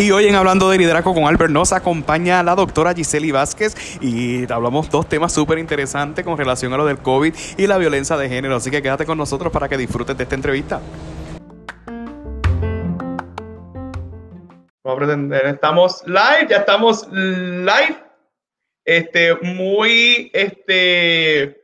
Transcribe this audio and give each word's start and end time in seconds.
Y 0.00 0.10
hoy 0.12 0.26
en 0.26 0.34
Hablando 0.34 0.68
de 0.70 0.76
Liderazgo 0.78 1.14
con 1.14 1.24
Albert 1.24 1.50
nos 1.50 1.72
acompaña 1.72 2.42
la 2.42 2.54
doctora 2.54 2.94
Giseli 2.94 3.32
Vázquez 3.32 3.74
y 4.02 4.50
hablamos 4.50 4.90
dos 4.90 5.08
temas 5.08 5.32
súper 5.32 5.58
interesantes 5.58 6.24
con 6.24 6.38
relación 6.38 6.72
a 6.72 6.78
lo 6.78 6.86
del 6.86 6.98
COVID 6.98 7.34
y 7.58 7.66
la 7.66 7.78
violencia 7.78 8.16
de 8.16 8.28
género. 8.28 8.56
Así 8.56 8.70
que 8.70 8.82
quédate 8.82 9.06
con 9.06 9.18
nosotros 9.18 9.52
para 9.52 9.68
que 9.68 9.76
disfrutes 9.76 10.16
de 10.16 10.22
esta 10.22 10.34
entrevista. 10.34 10.80
Estamos 15.44 16.02
live, 16.06 16.46
ya 16.48 16.56
estamos 16.56 17.08
live. 17.12 17.96
Este, 18.84 19.36
muy, 19.42 20.30
este, 20.32 21.59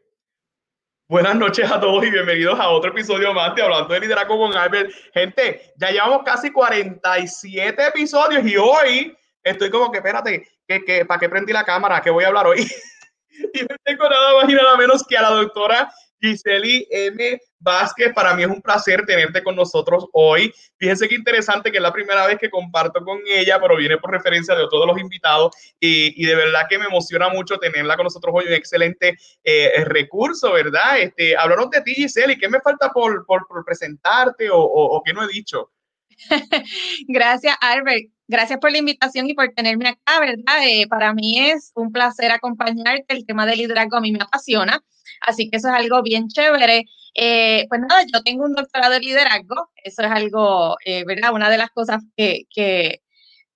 Buenas 1.09 1.36
noches 1.36 1.70
a 1.70 1.79
todos 1.79 2.04
y 2.04 2.11
bienvenidos 2.11 2.59
a 2.59 2.68
otro 2.68 2.91
episodio 2.91 3.32
más 3.32 3.54
de 3.54 3.62
Hablando 3.62 3.95
de 3.95 4.00
Liderazgo 4.00 4.39
con 4.39 4.57
Albert. 4.57 4.90
Gente, 5.14 5.72
ya 5.76 5.93
llevamos 5.93 6.25
casi 6.25 6.50
47 6.50 7.86
episodios 7.86 8.44
y 8.44 8.57
hoy 8.57 9.16
estoy 9.44 9.71
como 9.71 9.93
que, 9.93 9.99
espérate, 9.99 10.49
que, 10.66 10.85
que, 10.85 11.04
¿para 11.04 11.21
qué 11.21 11.29
prendí 11.29 11.53
la 11.53 11.63
cámara? 11.63 12.00
¿Qué 12.00 12.11
voy 12.11 12.25
a 12.25 12.27
hablar 12.27 12.49
hoy? 12.49 12.58
y 13.54 13.61
no 13.61 13.77
tengo 13.85 14.08
nada 14.08 14.35
más 14.35 14.50
y 14.50 14.54
nada 14.54 14.77
menos 14.77 15.04
que 15.07 15.16
a 15.16 15.22
la 15.22 15.30
doctora 15.30 15.93
Giseli 16.20 16.86
M. 16.90 17.40
Vázquez, 17.58 18.12
para 18.12 18.34
mí 18.34 18.43
es 18.43 18.48
un 18.48 18.62
placer 18.62 19.04
tenerte 19.07 19.43
con 19.43 19.57
nosotros 19.57 20.07
hoy. 20.12 20.52
Fíjense 20.79 21.08
qué 21.08 21.14
interesante 21.14 21.70
que 21.70 21.79
es 21.79 21.82
la 21.82 21.93
primera 21.93 22.26
vez 22.26 22.38
que 22.38 22.50
comparto 22.50 23.02
con 23.04 23.20
ella, 23.26 23.58
pero 23.61 23.76
viene 23.76 23.98
por 23.98 24.11
referencia 24.11 24.54
de 24.54 24.66
todos 24.68 24.86
los 24.86 24.98
invitados 24.98 25.54
y, 25.80 26.24
de 26.24 26.34
verdad 26.34 26.66
que 26.68 26.79
me 26.79 26.86
emociona 26.86 27.29
mucho 27.29 27.58
tenerla 27.58 27.96
con 27.96 28.04
nosotros 28.04 28.34
hoy, 28.36 28.46
un 28.46 28.52
excelente 28.52 29.16
eh, 29.43 29.84
recurso, 29.84 30.52
¿verdad? 30.52 31.00
Este, 31.00 31.36
hablaron 31.36 31.71
de 31.71 31.80
ti, 31.80 31.94
Giseli, 31.94 32.38
¿qué 32.38 32.48
me 32.48 32.60
falta 32.60 32.91
por, 32.91 33.24
por, 33.27 33.46
presentarte 33.64 34.50
o, 34.50 34.58
o, 34.58 35.02
qué 35.02 35.12
no 35.12 35.24
he 35.24 35.28
dicho? 35.28 35.70
Gracias, 37.08 37.56
Albert. 37.60 38.10
Gracias 38.28 38.58
por 38.58 38.72
la 38.72 38.78
invitación 38.78 39.28
y 39.28 39.34
por 39.34 39.48
tenerme 39.54 39.88
acá, 39.88 40.20
¿verdad? 40.20 40.66
Eh, 40.66 40.86
para 40.88 41.14
mí 41.14 41.38
es 41.38 41.72
un 41.74 41.92
placer 41.92 42.32
acompañarte. 42.32 43.04
El 43.08 43.24
tema 43.27 43.46
del 43.46 43.58
liderazgo 43.58 43.96
a 43.96 44.00
mí 44.00 44.12
me 44.12 44.22
apasiona. 44.22 44.82
Así 45.20 45.48
que 45.48 45.58
eso 45.58 45.68
es 45.68 45.74
algo 45.74 46.02
bien 46.02 46.28
chévere. 46.28 46.84
Eh, 47.14 47.66
pues 47.68 47.80
nada, 47.80 48.02
yo 48.12 48.22
tengo 48.22 48.44
un 48.44 48.52
doctorado 48.52 48.94
en 48.94 49.02
liderazgo, 49.02 49.70
eso 49.82 50.02
es 50.02 50.10
algo, 50.10 50.76
eh, 50.84 51.04
¿verdad? 51.06 51.32
Una 51.32 51.48
de 51.48 51.56
las 51.56 51.70
cosas 51.70 52.02
que, 52.14 52.42
que 52.50 53.00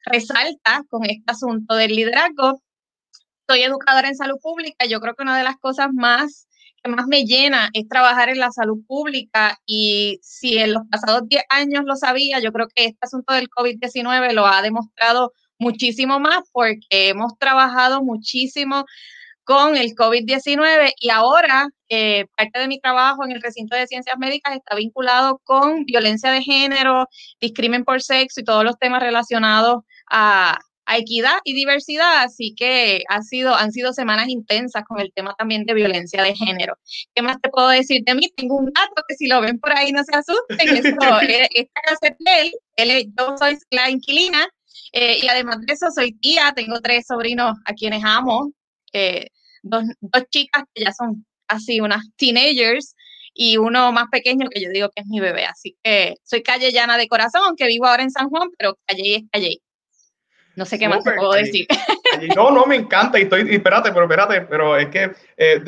resalta 0.04 0.84
con 0.88 1.04
este 1.04 1.30
asunto 1.30 1.74
del 1.76 1.94
liderazgo. 1.94 2.62
Soy 3.48 3.62
educadora 3.62 4.08
en 4.08 4.16
salud 4.16 4.38
pública, 4.40 4.86
yo 4.86 5.00
creo 5.00 5.14
que 5.14 5.24
una 5.24 5.36
de 5.36 5.44
las 5.44 5.58
cosas 5.58 5.88
más 5.92 6.48
que 6.82 6.90
más 6.90 7.06
me 7.06 7.24
llena 7.24 7.70
es 7.72 7.88
trabajar 7.88 8.28
en 8.28 8.38
la 8.38 8.50
salud 8.50 8.78
pública 8.86 9.58
y 9.66 10.18
si 10.22 10.58
en 10.58 10.74
los 10.74 10.82
pasados 10.90 11.22
10 11.28 11.44
años 11.48 11.84
lo 11.84 11.96
sabía, 11.96 12.40
yo 12.40 12.52
creo 12.52 12.68
que 12.74 12.86
este 12.86 12.98
asunto 13.02 13.34
del 13.34 13.48
COVID-19 13.48 14.32
lo 14.32 14.46
ha 14.46 14.62
demostrado 14.62 15.32
muchísimo 15.58 16.20
más 16.20 16.40
porque 16.52 17.08
hemos 17.08 17.38
trabajado 17.38 18.02
muchísimo 18.02 18.84
con 19.44 19.76
el 19.76 19.94
COVID-19 19.94 20.92
y 21.00 21.10
ahora 21.10 21.68
eh, 21.88 22.26
parte 22.36 22.60
de 22.60 22.68
mi 22.68 22.80
trabajo 22.80 23.24
en 23.24 23.32
el 23.32 23.42
recinto 23.42 23.76
de 23.76 23.86
ciencias 23.86 24.16
médicas 24.18 24.54
está 24.54 24.76
vinculado 24.76 25.40
con 25.44 25.84
violencia 25.84 26.30
de 26.30 26.42
género, 26.42 27.08
discrimen 27.40 27.84
por 27.84 28.00
sexo 28.02 28.40
y 28.40 28.44
todos 28.44 28.64
los 28.64 28.78
temas 28.78 29.02
relacionados 29.02 29.82
a, 30.08 30.58
equidad 30.98 31.38
y 31.44 31.54
diversidad, 31.54 32.22
así 32.22 32.54
que 32.56 33.02
ha 33.08 33.22
sido, 33.22 33.54
han 33.54 33.72
sido 33.72 33.92
semanas 33.92 34.28
intensas 34.28 34.84
con 34.84 35.00
el 35.00 35.12
tema 35.14 35.34
también 35.38 35.64
de 35.64 35.74
violencia 35.74 36.22
de 36.22 36.34
género. 36.34 36.76
¿Qué 37.14 37.22
más 37.22 37.36
te 37.40 37.50
puedo 37.50 37.68
decir 37.68 38.02
de 38.04 38.14
mí? 38.14 38.30
Tengo 38.36 38.56
un 38.56 38.66
dato 38.66 39.02
que 39.08 39.14
si 39.14 39.26
lo 39.26 39.40
ven 39.40 39.58
por 39.58 39.72
ahí 39.76 39.92
no 39.92 40.02
se 40.04 40.16
asusten, 40.16 40.58
eh, 41.30 41.48
esta 41.54 41.80
casa 41.82 42.06
es 42.08 42.16
de 42.18 42.52
él, 42.84 43.12
yo 43.18 43.36
soy 43.38 43.58
la 43.70 43.90
inquilina 43.90 44.48
eh, 44.92 45.18
y 45.22 45.28
además 45.28 45.58
de 45.60 45.72
eso 45.72 45.90
soy 45.94 46.12
tía, 46.12 46.52
tengo 46.54 46.80
tres 46.80 47.06
sobrinos 47.06 47.56
a 47.64 47.74
quienes 47.74 48.02
amo, 48.04 48.52
dos, 49.62 49.84
dos 50.00 50.24
chicas 50.30 50.64
que 50.74 50.84
ya 50.84 50.92
son 50.92 51.24
así 51.48 51.80
unas 51.80 52.02
teenagers 52.16 52.94
y 53.34 53.56
uno 53.56 53.92
más 53.92 54.08
pequeño 54.10 54.48
que 54.50 54.60
yo 54.60 54.70
digo 54.70 54.90
que 54.94 55.02
es 55.02 55.06
mi 55.06 55.20
bebé. 55.20 55.44
Así 55.46 55.76
que 55.82 56.16
soy 56.24 56.42
calle 56.42 56.72
llana 56.72 56.96
de 56.98 57.08
corazón, 57.08 57.42
aunque 57.46 57.66
vivo 57.66 57.86
ahora 57.86 58.02
en 58.02 58.10
San 58.10 58.28
Juan, 58.28 58.48
pero 58.58 58.78
calle 58.86 59.16
es 59.16 59.22
calle. 59.30 59.60
No 60.56 60.64
sé 60.64 60.78
qué 60.78 60.88
más 60.88 61.04
te 61.04 61.12
puedo 61.12 61.32
decir. 61.32 61.66
No, 62.36 62.50
no, 62.50 62.66
me 62.66 62.74
encanta 62.76 63.18
y 63.18 63.22
estoy, 63.22 63.54
espérate, 63.54 63.92
pero 63.92 64.04
espérate, 64.04 64.40
pero 64.42 64.76
es 64.76 64.88
que 64.88 65.12
eh, 65.36 65.62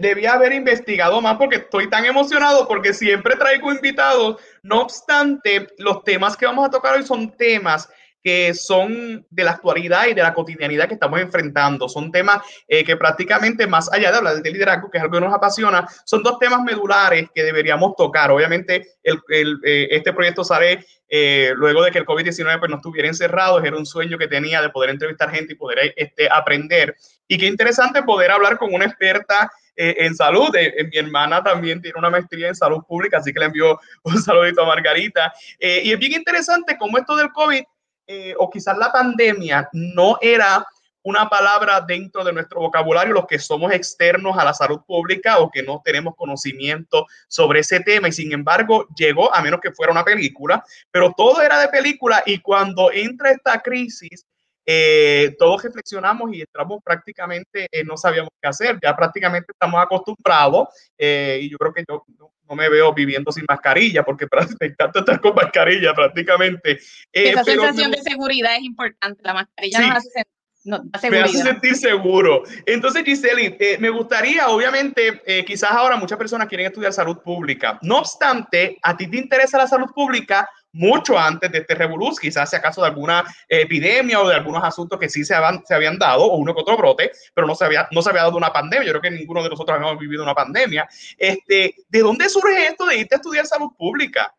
debía 0.00 0.32
haber 0.32 0.52
investigado 0.52 1.20
más 1.20 1.36
porque 1.36 1.56
estoy 1.56 1.88
tan 1.88 2.04
emocionado 2.04 2.66
porque 2.66 2.92
siempre 2.92 3.36
traigo 3.36 3.72
invitados. 3.72 4.42
No 4.62 4.82
obstante, 4.82 5.68
los 5.78 6.02
temas 6.02 6.36
que 6.36 6.46
vamos 6.46 6.66
a 6.66 6.70
tocar 6.70 6.96
hoy 6.96 7.04
son 7.04 7.30
temas 7.36 7.88
que 8.24 8.54
son 8.54 9.26
de 9.28 9.44
la 9.44 9.50
actualidad 9.50 10.06
y 10.06 10.14
de 10.14 10.22
la 10.22 10.32
cotidianidad 10.32 10.88
que 10.88 10.94
estamos 10.94 11.20
enfrentando. 11.20 11.90
Son 11.90 12.10
temas 12.10 12.40
eh, 12.66 12.82
que 12.82 12.96
prácticamente, 12.96 13.66
más 13.66 13.92
allá 13.92 14.10
de 14.10 14.16
hablar 14.16 14.42
del 14.42 14.52
liderazgo, 14.54 14.90
que 14.90 14.96
es 14.96 15.04
algo 15.04 15.18
que 15.18 15.26
nos 15.26 15.34
apasiona, 15.34 15.86
son 16.06 16.22
dos 16.22 16.38
temas 16.38 16.62
medulares 16.62 17.28
que 17.34 17.42
deberíamos 17.42 17.94
tocar. 17.96 18.30
Obviamente, 18.30 18.94
el, 19.02 19.20
eh, 19.62 19.88
este 19.90 20.14
proyecto 20.14 20.42
sale 20.42 20.86
eh, 21.06 21.52
luego 21.54 21.84
de 21.84 21.90
que 21.90 21.98
el 21.98 22.06
COVID-19 22.06 22.60
pues, 22.60 22.70
no 22.70 22.76
estuviera 22.76 23.08
encerrado, 23.08 23.62
era 23.62 23.76
un 23.76 23.84
sueño 23.84 24.16
que 24.16 24.26
tenía 24.26 24.62
de 24.62 24.70
poder 24.70 24.88
entrevistar 24.88 25.30
gente 25.30 25.52
y 25.52 25.56
poder 25.56 25.92
este, 25.94 26.26
aprender. 26.30 26.96
Y 27.28 27.36
qué 27.36 27.44
interesante 27.44 28.02
poder 28.04 28.30
hablar 28.30 28.56
con 28.56 28.72
una 28.72 28.86
experta 28.86 29.50
en 29.76 30.14
salud. 30.14 30.50
mi 30.92 30.98
hermana 30.98 31.42
también 31.42 31.82
tiene 31.82 31.98
una 31.98 32.08
maestría 32.08 32.46
en 32.46 32.54
salud 32.54 32.84
pública, 32.86 33.18
así 33.18 33.32
que 33.32 33.40
le 33.40 33.46
envío 33.46 33.76
un 34.04 34.18
saludito 34.22 34.62
a 34.62 34.66
Margarita. 34.66 35.32
y 35.58 35.92
es 35.92 35.98
bien 35.98 36.12
interesante 36.12 36.76
cómo 36.78 36.96
esto 36.96 37.16
del 37.16 37.32
COVID 37.32 37.64
eh, 38.06 38.34
o 38.38 38.50
quizás 38.50 38.76
la 38.76 38.92
pandemia 38.92 39.68
no 39.72 40.18
era 40.20 40.66
una 41.04 41.28
palabra 41.28 41.82
dentro 41.82 42.24
de 42.24 42.32
nuestro 42.32 42.60
vocabulario, 42.60 43.12
los 43.12 43.26
que 43.26 43.38
somos 43.38 43.70
externos 43.72 44.38
a 44.38 44.44
la 44.44 44.54
salud 44.54 44.80
pública 44.86 45.38
o 45.38 45.50
que 45.50 45.62
no 45.62 45.82
tenemos 45.84 46.14
conocimiento 46.16 47.06
sobre 47.28 47.60
ese 47.60 47.80
tema. 47.80 48.08
Y 48.08 48.12
sin 48.12 48.32
embargo 48.32 48.86
llegó, 48.96 49.32
a 49.32 49.42
menos 49.42 49.60
que 49.60 49.72
fuera 49.72 49.92
una 49.92 50.04
película, 50.04 50.64
pero 50.90 51.12
todo 51.14 51.42
era 51.42 51.60
de 51.60 51.68
película. 51.68 52.22
Y 52.24 52.38
cuando 52.38 52.90
entra 52.90 53.30
esta 53.30 53.60
crisis, 53.60 54.26
eh, 54.66 55.34
todos 55.38 55.62
reflexionamos 55.62 56.32
y 56.32 56.40
entramos 56.40 56.80
prácticamente, 56.82 57.68
eh, 57.70 57.84
no 57.84 57.96
sabíamos 57.96 58.30
qué 58.40 58.48
hacer, 58.48 58.78
ya 58.82 58.94
prácticamente 58.96 59.52
estamos 59.52 59.82
acostumbrados 59.82 60.68
y 60.98 61.50
yo 61.50 61.58
creo 61.58 61.72
que 61.72 61.84
yo 61.88 62.04
no 62.48 62.54
me 62.54 62.68
veo 62.68 62.92
viviendo 62.92 63.32
sin 63.32 63.44
mascarilla, 63.48 64.04
porque 64.04 64.26
me 64.60 64.66
encanta 64.68 65.00
estar 65.00 65.20
con 65.20 65.34
mascarilla 65.34 65.94
prácticamente. 65.94 66.72
Eh, 67.12 67.30
Esa 67.30 67.44
sensación 67.44 67.90
de 67.90 68.02
seguridad 68.02 68.56
es 68.56 68.62
importante, 68.62 69.20
la 69.24 69.34
mascarilla 69.34 69.80
nos 69.80 69.96
hace 69.96 70.24
me 71.10 71.20
hace 71.20 71.42
sentir 71.42 71.76
seguro. 71.76 72.42
Entonces, 72.64 73.04
Giseli, 73.04 73.54
eh, 73.60 73.76
me 73.78 73.90
gustaría, 73.90 74.48
obviamente, 74.48 75.20
eh, 75.26 75.44
quizás 75.44 75.70
ahora 75.70 75.96
muchas 75.96 76.16
personas 76.16 76.48
quieren 76.48 76.66
estudiar 76.66 76.90
salud 76.90 77.18
pública. 77.18 77.78
No 77.82 77.98
obstante, 77.98 78.78
a 78.82 78.96
ti 78.96 79.06
te 79.06 79.18
interesa 79.18 79.58
la 79.58 79.66
salud 79.66 79.92
pública 79.94 80.48
mucho 80.74 81.18
antes 81.18 81.50
de 81.50 81.58
este 81.58 81.74
revoluz, 81.74 82.20
quizás 82.20 82.50
sea 82.50 82.60
caso 82.60 82.82
de 82.82 82.88
alguna 82.88 83.24
epidemia 83.48 84.20
o 84.20 84.28
de 84.28 84.34
algunos 84.34 84.62
asuntos 84.62 84.98
que 84.98 85.08
sí 85.08 85.24
se 85.24 85.34
habían, 85.34 85.64
se 85.64 85.74
habían 85.74 85.98
dado, 85.98 86.24
o 86.24 86.36
uno 86.36 86.54
que 86.54 86.60
otro 86.60 86.76
brote, 86.76 87.12
pero 87.32 87.46
no 87.46 87.54
se, 87.54 87.64
había, 87.64 87.88
no 87.92 88.02
se 88.02 88.10
había 88.10 88.22
dado 88.22 88.36
una 88.36 88.52
pandemia. 88.52 88.86
Yo 88.86 88.92
creo 88.92 89.02
que 89.02 89.10
ninguno 89.10 89.42
de 89.42 89.48
nosotros 89.48 89.76
habíamos 89.76 89.98
vivido 89.98 90.22
una 90.22 90.34
pandemia. 90.34 90.86
Este, 91.16 91.74
¿De 91.88 92.00
dónde 92.00 92.28
surge 92.28 92.66
esto 92.66 92.84
de 92.86 92.98
irte 92.98 93.14
a 93.14 93.18
estudiar 93.18 93.46
salud 93.46 93.70
pública? 93.78 94.34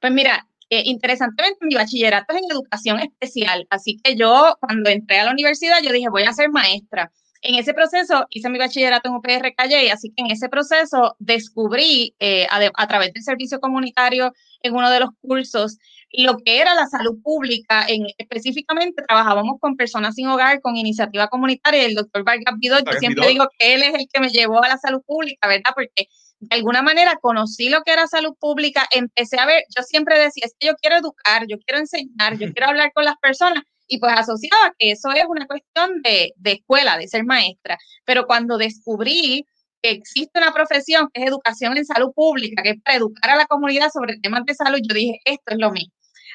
Pues 0.00 0.12
mira, 0.12 0.46
eh, 0.70 0.82
interesantemente, 0.86 1.66
mi 1.66 1.74
bachillerato 1.74 2.32
es 2.32 2.42
en 2.42 2.50
educación 2.50 2.98
especial, 3.00 3.66
así 3.68 3.98
que 4.02 4.16
yo 4.16 4.56
cuando 4.58 4.88
entré 4.88 5.20
a 5.20 5.24
la 5.24 5.32
universidad, 5.32 5.82
yo 5.82 5.92
dije, 5.92 6.08
voy 6.08 6.22
a 6.22 6.32
ser 6.32 6.50
maestra. 6.50 7.12
En 7.42 7.56
ese 7.56 7.74
proceso 7.74 8.26
hice 8.30 8.48
mi 8.48 8.58
bachillerato 8.58 9.08
en 9.08 9.16
UPR 9.16 9.54
Calle, 9.56 9.90
así 9.90 10.12
que 10.16 10.22
en 10.22 10.30
ese 10.30 10.48
proceso 10.48 11.16
descubrí 11.18 12.14
eh, 12.20 12.46
a, 12.50 12.86
través 12.86 13.12
del 13.12 13.24
servicio 13.24 13.58
comunitario 13.58 14.32
en 14.62 14.74
uno 14.74 14.88
de 14.90 15.00
los 15.00 15.10
cursos 15.20 15.78
lo 16.12 16.36
que 16.38 16.60
era 16.60 16.74
la 16.74 16.86
salud 16.86 17.20
pública. 17.22 17.84
En, 17.88 18.06
específicamente 18.18 19.02
trabajábamos 19.06 19.58
con 19.60 19.76
personas 19.76 20.14
sin 20.14 20.28
hogar, 20.28 20.60
con 20.60 20.76
iniciativa 20.76 21.28
comunitaria. 21.28 21.84
El 21.84 21.94
doctor 21.94 22.22
Vargas 22.22 22.54
Vidot, 22.58 22.84
yo 22.84 22.98
siempre 22.98 23.26
digo 23.28 23.48
que 23.58 23.74
él 23.74 23.82
es 23.82 23.94
el 23.94 24.06
que 24.12 24.20
me 24.20 24.28
llevó 24.28 24.62
a 24.62 24.68
la 24.68 24.78
salud 24.78 25.02
pública, 25.04 25.48
¿verdad? 25.48 25.72
Porque 25.74 26.08
de 26.42 26.56
alguna 26.56 26.82
manera 26.82 27.18
conocí 27.20 27.68
lo 27.68 27.82
que 27.82 27.92
era 27.92 28.06
salud 28.06 28.34
pública, 28.38 28.86
empecé 28.90 29.38
a 29.38 29.46
ver, 29.46 29.62
yo 29.76 29.82
siempre 29.84 30.18
decía, 30.18 30.44
es 30.44 30.54
que 30.58 30.66
yo 30.66 30.74
quiero 30.74 30.96
educar, 30.96 31.46
yo 31.48 31.56
quiero 31.64 31.78
enseñar, 31.80 32.36
yo 32.36 32.52
quiero 32.54 32.68
hablar 32.68 32.92
con 32.92 33.04
las 33.04 33.16
personas, 33.18 33.62
y 33.86 33.98
pues 33.98 34.12
asociaba 34.16 34.74
que 34.78 34.92
eso 34.92 35.10
es 35.12 35.24
una 35.28 35.46
cuestión 35.46 36.02
de, 36.02 36.32
de 36.36 36.52
escuela, 36.52 36.98
de 36.98 37.08
ser 37.08 37.24
maestra. 37.24 37.78
Pero 38.04 38.26
cuando 38.26 38.56
descubrí 38.58 39.44
que 39.82 39.90
existe 39.90 40.38
una 40.38 40.52
profesión 40.52 41.08
que 41.12 41.22
es 41.22 41.28
educación 41.28 41.76
en 41.76 41.84
salud 41.84 42.12
pública, 42.14 42.62
que 42.62 42.70
es 42.70 42.82
para 42.82 42.98
educar 42.98 43.30
a 43.30 43.36
la 43.36 43.46
comunidad 43.46 43.90
sobre 43.92 44.18
temas 44.18 44.44
de 44.46 44.54
salud, 44.54 44.78
yo 44.82 44.94
dije, 44.94 45.20
esto 45.24 45.52
es 45.52 45.58
lo 45.58 45.72
mío. 45.72 45.88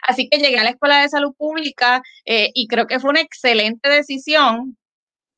Así 0.03 0.29
que 0.29 0.37
llegué 0.37 0.59
a 0.59 0.63
la 0.63 0.71
Escuela 0.71 1.01
de 1.01 1.09
Salud 1.09 1.33
Pública 1.35 2.01
eh, 2.25 2.51
y 2.53 2.67
creo 2.67 2.87
que 2.87 2.99
fue 2.99 3.09
una 3.09 3.21
excelente 3.21 3.89
decisión. 3.89 4.77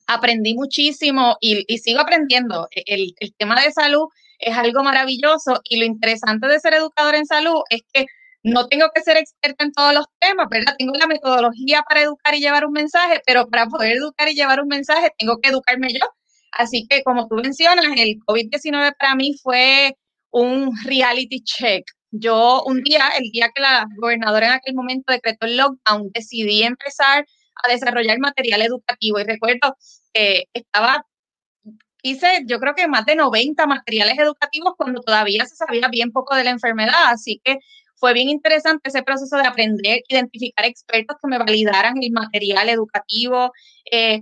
Aprendí 0.08 0.56
muchísimo 0.56 1.38
y, 1.40 1.64
y 1.68 1.78
sigo 1.78 2.02
aprendiendo. 2.02 2.68
El, 2.72 3.14
el, 3.20 3.34
tema 3.36 3.62
de 3.62 3.72
salud 3.72 4.08
es 4.40 4.58
algo 4.58 4.84
maravilloso 4.84 5.62
y 5.64 5.78
lo 5.80 5.86
interesante 5.86 6.48
de 6.48 6.60
ser 6.60 6.74
educador 6.74 7.16
en 7.16 7.26
salud 7.26 7.62
es 7.70 7.82
que 7.94 8.06
no 8.50 8.68
tengo 8.68 8.88
que 8.94 9.02
ser 9.02 9.18
experta 9.18 9.64
en 9.64 9.72
todos 9.72 9.94
los 9.94 10.06
temas, 10.20 10.48
¿verdad? 10.50 10.76
Tengo 10.78 10.94
la 10.94 11.08
metodología 11.08 11.84
para 11.88 12.02
educar 12.02 12.36
y 12.36 12.40
llevar 12.42 12.66
un 12.66 12.74
mensaje, 12.74 13.22
pero 13.26 13.48
para 13.48 13.68
poder 13.68 13.98
educar 13.98 14.30
y 14.30 14.36
llevar 14.36 14.62
un 14.62 14.68
mensaje 14.68 15.12
tengo 15.18 15.40
que 15.40 15.50
educarme 15.50 15.94
yo. 15.94 16.06
Así 16.52 16.88
que 16.90 17.04
como 17.04 17.28
tú 17.28 17.36
mencionas, 17.36 17.86
el 17.98 18.20
COVID-19 18.26 18.96
para 18.98 19.16
mí 19.16 19.36
fue 19.42 19.96
un 20.32 20.72
reality 20.86 21.42
check. 21.44 21.86
Yo 22.12 22.64
un 22.66 22.82
día, 22.82 23.10
el 23.20 23.30
día 23.32 23.50
que 23.54 23.62
la 23.62 23.86
gobernadora 23.98 24.48
en 24.48 24.54
aquel 24.54 24.76
momento 24.76 25.14
decretó 25.14 25.46
el 25.46 25.58
lockdown, 25.58 26.10
decidí 26.14 26.64
empezar 26.64 27.26
a 27.64 27.68
desarrollar 27.70 28.20
material 28.20 28.62
educativo 28.62 29.20
y 29.20 29.24
recuerdo 29.24 29.76
que 30.14 30.46
estaba 30.54 31.06
hice 32.02 32.44
yo 32.46 32.60
creo 32.60 32.76
que 32.76 32.88
más 32.88 33.06
de 33.06 33.16
90 33.16 33.66
materiales 33.68 34.18
educativos 34.18 34.74
cuando 34.78 35.02
todavía 35.02 35.46
se 35.46 35.56
sabía 35.56 35.88
bien 35.90 36.12
poco 36.12 36.36
de 36.36 36.44
la 36.44 36.52
enfermedad, 36.52 37.08
así 37.08 37.42
que 37.44 37.58
fue 38.00 38.14
bien 38.14 38.30
interesante 38.30 38.90
ese 38.90 39.04
proceso 39.04 39.38
de 39.38 39.48
aprender, 39.48 40.02
identificar 40.08 40.66
expertos 40.66 41.18
que 41.22 41.30
me 41.30 41.38
validaran 41.38 41.96
el 42.02 42.12
material 42.12 42.70
educativo, 42.70 43.52
eh, 43.92 44.22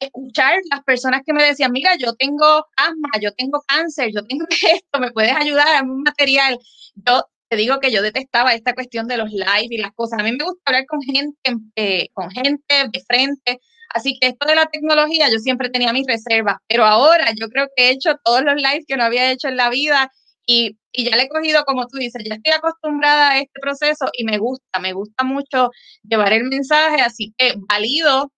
escuchar 0.00 0.58
las 0.70 0.82
personas 0.82 1.22
que 1.24 1.32
me 1.32 1.44
decían, 1.44 1.72
mira, 1.72 1.94
yo 1.96 2.14
tengo 2.14 2.66
asma, 2.76 3.10
yo 3.20 3.32
tengo 3.32 3.62
cáncer, 3.66 4.10
yo 4.14 4.24
tengo 4.24 4.46
esto, 4.74 4.98
me 4.98 5.12
puedes 5.12 5.36
ayudar 5.36 5.68
a 5.76 5.82
un 5.82 6.02
material. 6.02 6.58
Yo 6.94 7.22
te 7.48 7.56
digo 7.56 7.78
que 7.80 7.92
yo 7.92 8.02
detestaba 8.02 8.54
esta 8.54 8.74
cuestión 8.74 9.06
de 9.06 9.18
los 9.18 9.30
live 9.30 9.68
y 9.68 9.78
las 9.78 9.92
cosas. 9.92 10.20
A 10.20 10.22
mí 10.22 10.32
me 10.32 10.44
gusta 10.44 10.62
hablar 10.64 10.86
con 10.86 11.00
gente, 11.02 11.56
eh, 11.76 12.08
con 12.14 12.30
gente 12.30 12.74
de 12.92 13.00
frente. 13.06 13.60
Así 13.92 14.16
que 14.18 14.28
esto 14.28 14.46
de 14.46 14.54
la 14.54 14.66
tecnología, 14.66 15.28
yo 15.30 15.38
siempre 15.38 15.68
tenía 15.68 15.92
mis 15.92 16.06
reservas, 16.06 16.56
pero 16.68 16.84
ahora 16.84 17.32
yo 17.38 17.48
creo 17.48 17.68
que 17.74 17.88
he 17.88 17.90
hecho 17.90 18.14
todos 18.24 18.42
los 18.42 18.54
lives 18.54 18.84
que 18.86 18.96
no 18.96 19.04
había 19.04 19.32
hecho 19.32 19.48
en 19.48 19.56
la 19.56 19.68
vida 19.68 20.10
y, 20.52 21.04
ya 21.04 21.16
le 21.16 21.24
he 21.24 21.28
cogido, 21.28 21.64
como 21.64 21.86
tú 21.86 21.98
dices, 21.98 22.24
ya 22.28 22.34
estoy 22.34 22.52
acostumbrada 22.52 23.30
a 23.30 23.38
este 23.38 23.60
proceso 23.60 24.06
y 24.12 24.24
me 24.24 24.38
gusta, 24.38 24.80
me 24.80 24.92
gusta 24.92 25.22
mucho 25.22 25.70
llevar 26.02 26.32
el 26.32 26.44
mensaje, 26.44 27.00
así 27.00 27.32
que 27.38 27.54
valido 27.68 28.32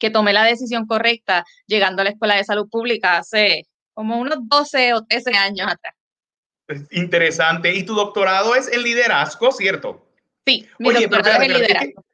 que 0.00 0.10
tomé 0.10 0.32
la 0.32 0.44
decisión 0.44 0.86
correcta 0.86 1.44
llegando 1.66 2.02
a 2.02 2.04
la 2.04 2.10
Escuela 2.10 2.36
de 2.36 2.44
Salud 2.44 2.68
Pública 2.68 3.18
hace 3.18 3.62
como 3.92 4.18
unos 4.18 4.38
12 4.42 4.94
o 4.94 5.04
13 5.04 5.36
años 5.36 5.68
atrás. 5.70 5.94
Interesante. 6.90 7.72
¿Y 7.74 7.84
tu 7.84 7.94
doctorado 7.94 8.56
es 8.56 8.72
en 8.72 8.82
liderazgo, 8.82 9.52
cierto? 9.52 10.04
Sí, 10.44 10.66
mi 10.78 10.92
doctorado 10.92 11.42
es 11.42 11.48
en 11.48 11.54
liderazgo. 11.54 12.04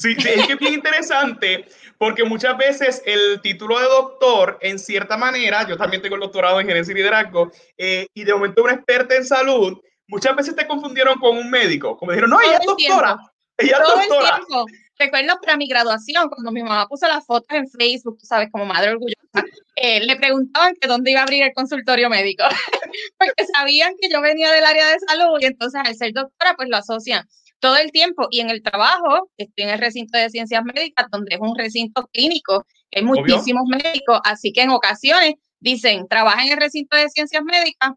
Sí, 0.00 0.16
es 0.16 0.46
que 0.46 0.52
es 0.54 0.58
bien 0.58 0.74
interesante 0.74 1.66
porque 1.98 2.24
muchas 2.24 2.56
veces 2.56 3.02
el 3.04 3.42
título 3.42 3.78
de 3.78 3.84
doctor, 3.84 4.56
en 4.62 4.78
cierta 4.78 5.18
manera, 5.18 5.68
yo 5.68 5.76
también 5.76 6.00
tengo 6.00 6.14
el 6.14 6.22
doctorado 6.22 6.58
en 6.58 6.66
gerencia 6.66 6.92
y 6.92 6.94
liderazgo, 6.94 7.52
eh, 7.76 8.06
y 8.14 8.24
de 8.24 8.32
momento 8.32 8.62
una 8.64 8.72
experta 8.72 9.14
en 9.14 9.26
salud, 9.26 9.78
muchas 10.06 10.34
veces 10.34 10.56
te 10.56 10.66
confundieron 10.66 11.18
con 11.18 11.36
un 11.36 11.50
médico. 11.50 11.98
Como 11.98 12.12
dijeron, 12.12 12.30
no, 12.30 12.40
ella 12.40 12.56
es 12.58 12.66
doctora. 12.66 13.18
Ella 13.58 13.76
es 13.76 14.08
doctora. 14.08 14.40
Recuerdo 14.98 15.38
para 15.42 15.58
mi 15.58 15.68
graduación, 15.68 16.30
cuando 16.30 16.50
mi 16.52 16.62
mamá 16.62 16.86
puso 16.88 17.06
las 17.06 17.26
fotos 17.26 17.54
en 17.56 17.68
Facebook, 17.68 18.16
tú 18.18 18.24
sabes, 18.24 18.48
como 18.50 18.64
madre 18.64 18.92
orgullosa, 18.92 19.44
eh, 19.76 20.00
le 20.00 20.16
preguntaban 20.16 20.74
que 20.80 20.88
dónde 20.88 21.10
iba 21.10 21.20
a 21.20 21.24
abrir 21.24 21.42
el 21.42 21.52
consultorio 21.52 22.08
médico, 22.08 22.44
porque 23.18 23.46
sabían 23.54 23.94
que 24.00 24.08
yo 24.10 24.22
venía 24.22 24.50
del 24.52 24.64
área 24.64 24.88
de 24.88 24.98
salud 25.00 25.38
y 25.40 25.46
entonces 25.46 25.82
al 25.84 25.94
ser 25.94 26.12
doctora, 26.14 26.54
pues 26.56 26.70
lo 26.70 26.78
asocian 26.78 27.26
todo 27.60 27.76
el 27.76 27.92
tiempo 27.92 28.26
y 28.30 28.40
en 28.40 28.50
el 28.50 28.62
trabajo, 28.62 29.30
estoy 29.36 29.64
en 29.64 29.70
el 29.70 29.78
recinto 29.78 30.18
de 30.18 30.30
ciencias 30.30 30.64
médicas, 30.64 31.06
donde 31.10 31.34
es 31.34 31.40
un 31.40 31.56
recinto 31.56 32.08
clínico, 32.12 32.66
hay 32.92 33.02
muchísimos 33.04 33.64
médicos, 33.68 34.20
así 34.24 34.52
que 34.52 34.62
en 34.62 34.70
ocasiones 34.70 35.34
dicen, 35.60 36.08
trabaja 36.08 36.44
en 36.44 36.52
el 36.52 36.58
recinto 36.58 36.96
de 36.96 37.08
ciencias 37.08 37.42
médicas, 37.44 37.92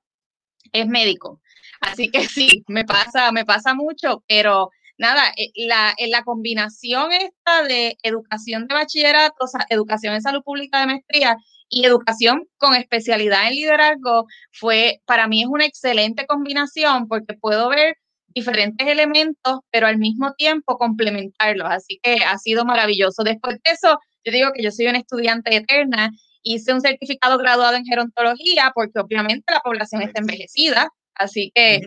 es 0.72 0.88
médico. 0.88 1.42
Así 1.82 2.10
que 2.10 2.28
sí, 2.28 2.64
me 2.68 2.86
pasa, 2.86 3.32
me 3.32 3.46
pasa 3.46 3.74
mucho, 3.74 4.24
pero 4.28 4.70
nada, 4.98 5.32
eh, 5.38 5.52
la, 5.56 5.94
en 5.98 6.12
la 6.12 6.24
combinación 6.24 7.12
esta 7.12 7.64
de 7.64 7.98
educación 8.04 8.68
de 8.68 8.76
bachillerato, 8.76 9.36
o 9.40 9.48
sea, 9.48 9.66
educación 9.70 10.14
en 10.14 10.22
salud 10.22 10.44
pública 10.44 10.82
de 10.82 10.88
maestría 10.88 11.38
y 11.70 11.86
educación 11.86 12.48
con 12.58 12.76
especialidad 12.76 13.48
en 13.48 13.56
liderazgo, 13.56 14.28
fue, 14.52 15.02
para 15.06 15.28
mí 15.28 15.42
es 15.42 15.48
una 15.48 15.66
excelente 15.66 16.26
combinación 16.28 17.08
porque 17.08 17.34
puedo 17.34 17.70
ver 17.70 17.96
diferentes 18.34 18.88
elementos, 18.88 19.60
pero 19.72 19.88
al 19.88 19.98
mismo 19.98 20.34
tiempo 20.34 20.78
complementarlos. 20.78 21.68
Así 21.70 22.00
que 22.02 22.18
ha 22.24 22.38
sido 22.38 22.66
maravilloso. 22.66 23.24
Después 23.24 23.58
de 23.64 23.72
eso, 23.72 24.00
yo 24.26 24.32
digo 24.32 24.52
que 24.54 24.64
yo 24.64 24.72
soy 24.72 24.88
una 24.88 25.00
estudiante 25.00 25.56
eterna. 25.56 26.12
Hice 26.44 26.74
un 26.74 26.82
certificado 26.82 27.38
graduado 27.38 27.76
en 27.76 27.86
gerontología 27.86 28.72
porque 28.76 29.00
obviamente 29.00 29.54
la 29.54 29.62
población 29.62 30.02
está 30.02 30.20
envejecida, 30.20 30.90
así 31.16 31.52
que 31.56 31.80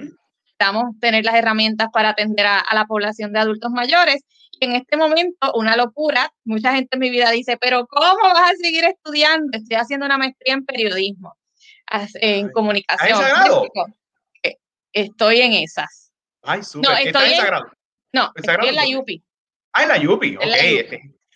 necesitamos 0.57 0.99
tener 1.01 1.25
las 1.25 1.35
herramientas 1.35 1.89
para 1.93 2.11
atender 2.11 2.47
a, 2.47 2.65
la 2.73 2.87
población 2.87 3.33
de 3.33 3.41
adultos 3.41 3.71
mayores. 3.71 4.23
Y 4.59 4.65
en 4.65 4.73
este 4.73 4.97
momento, 4.97 5.53
una 5.55 5.77
locura, 5.77 6.33
mucha 6.45 6.73
gente 6.73 6.89
en 6.93 7.01
mi 7.01 7.11
vida 7.11 7.31
dice, 7.31 7.59
pero 7.61 7.87
¿cómo 7.87 8.23
vas 8.23 8.53
a 8.53 8.57
seguir 8.57 8.85
estudiando? 8.85 9.51
Estoy 9.53 9.77
haciendo 9.77 10.07
una 10.07 10.17
maestría 10.17 10.55
en 10.55 10.65
periodismo, 10.65 11.35
en 12.15 12.51
comunicación. 12.51 13.21
Estoy 14.93 15.43
en 15.43 15.53
esas. 15.53 16.06
Ay, 16.47 16.63
súper. 16.63 16.91
No, 16.91 16.97
estoy 16.97 17.33
en, 17.33 17.45
no, 18.13 18.33
estoy 18.35 18.69
en 18.69 18.75
la 18.75 18.87
Yupi. 18.87 19.25
Ah, 19.73 19.83
en 19.83 19.89
la 19.89 19.99
Yupi, 19.99 20.37
ok. 20.37 20.43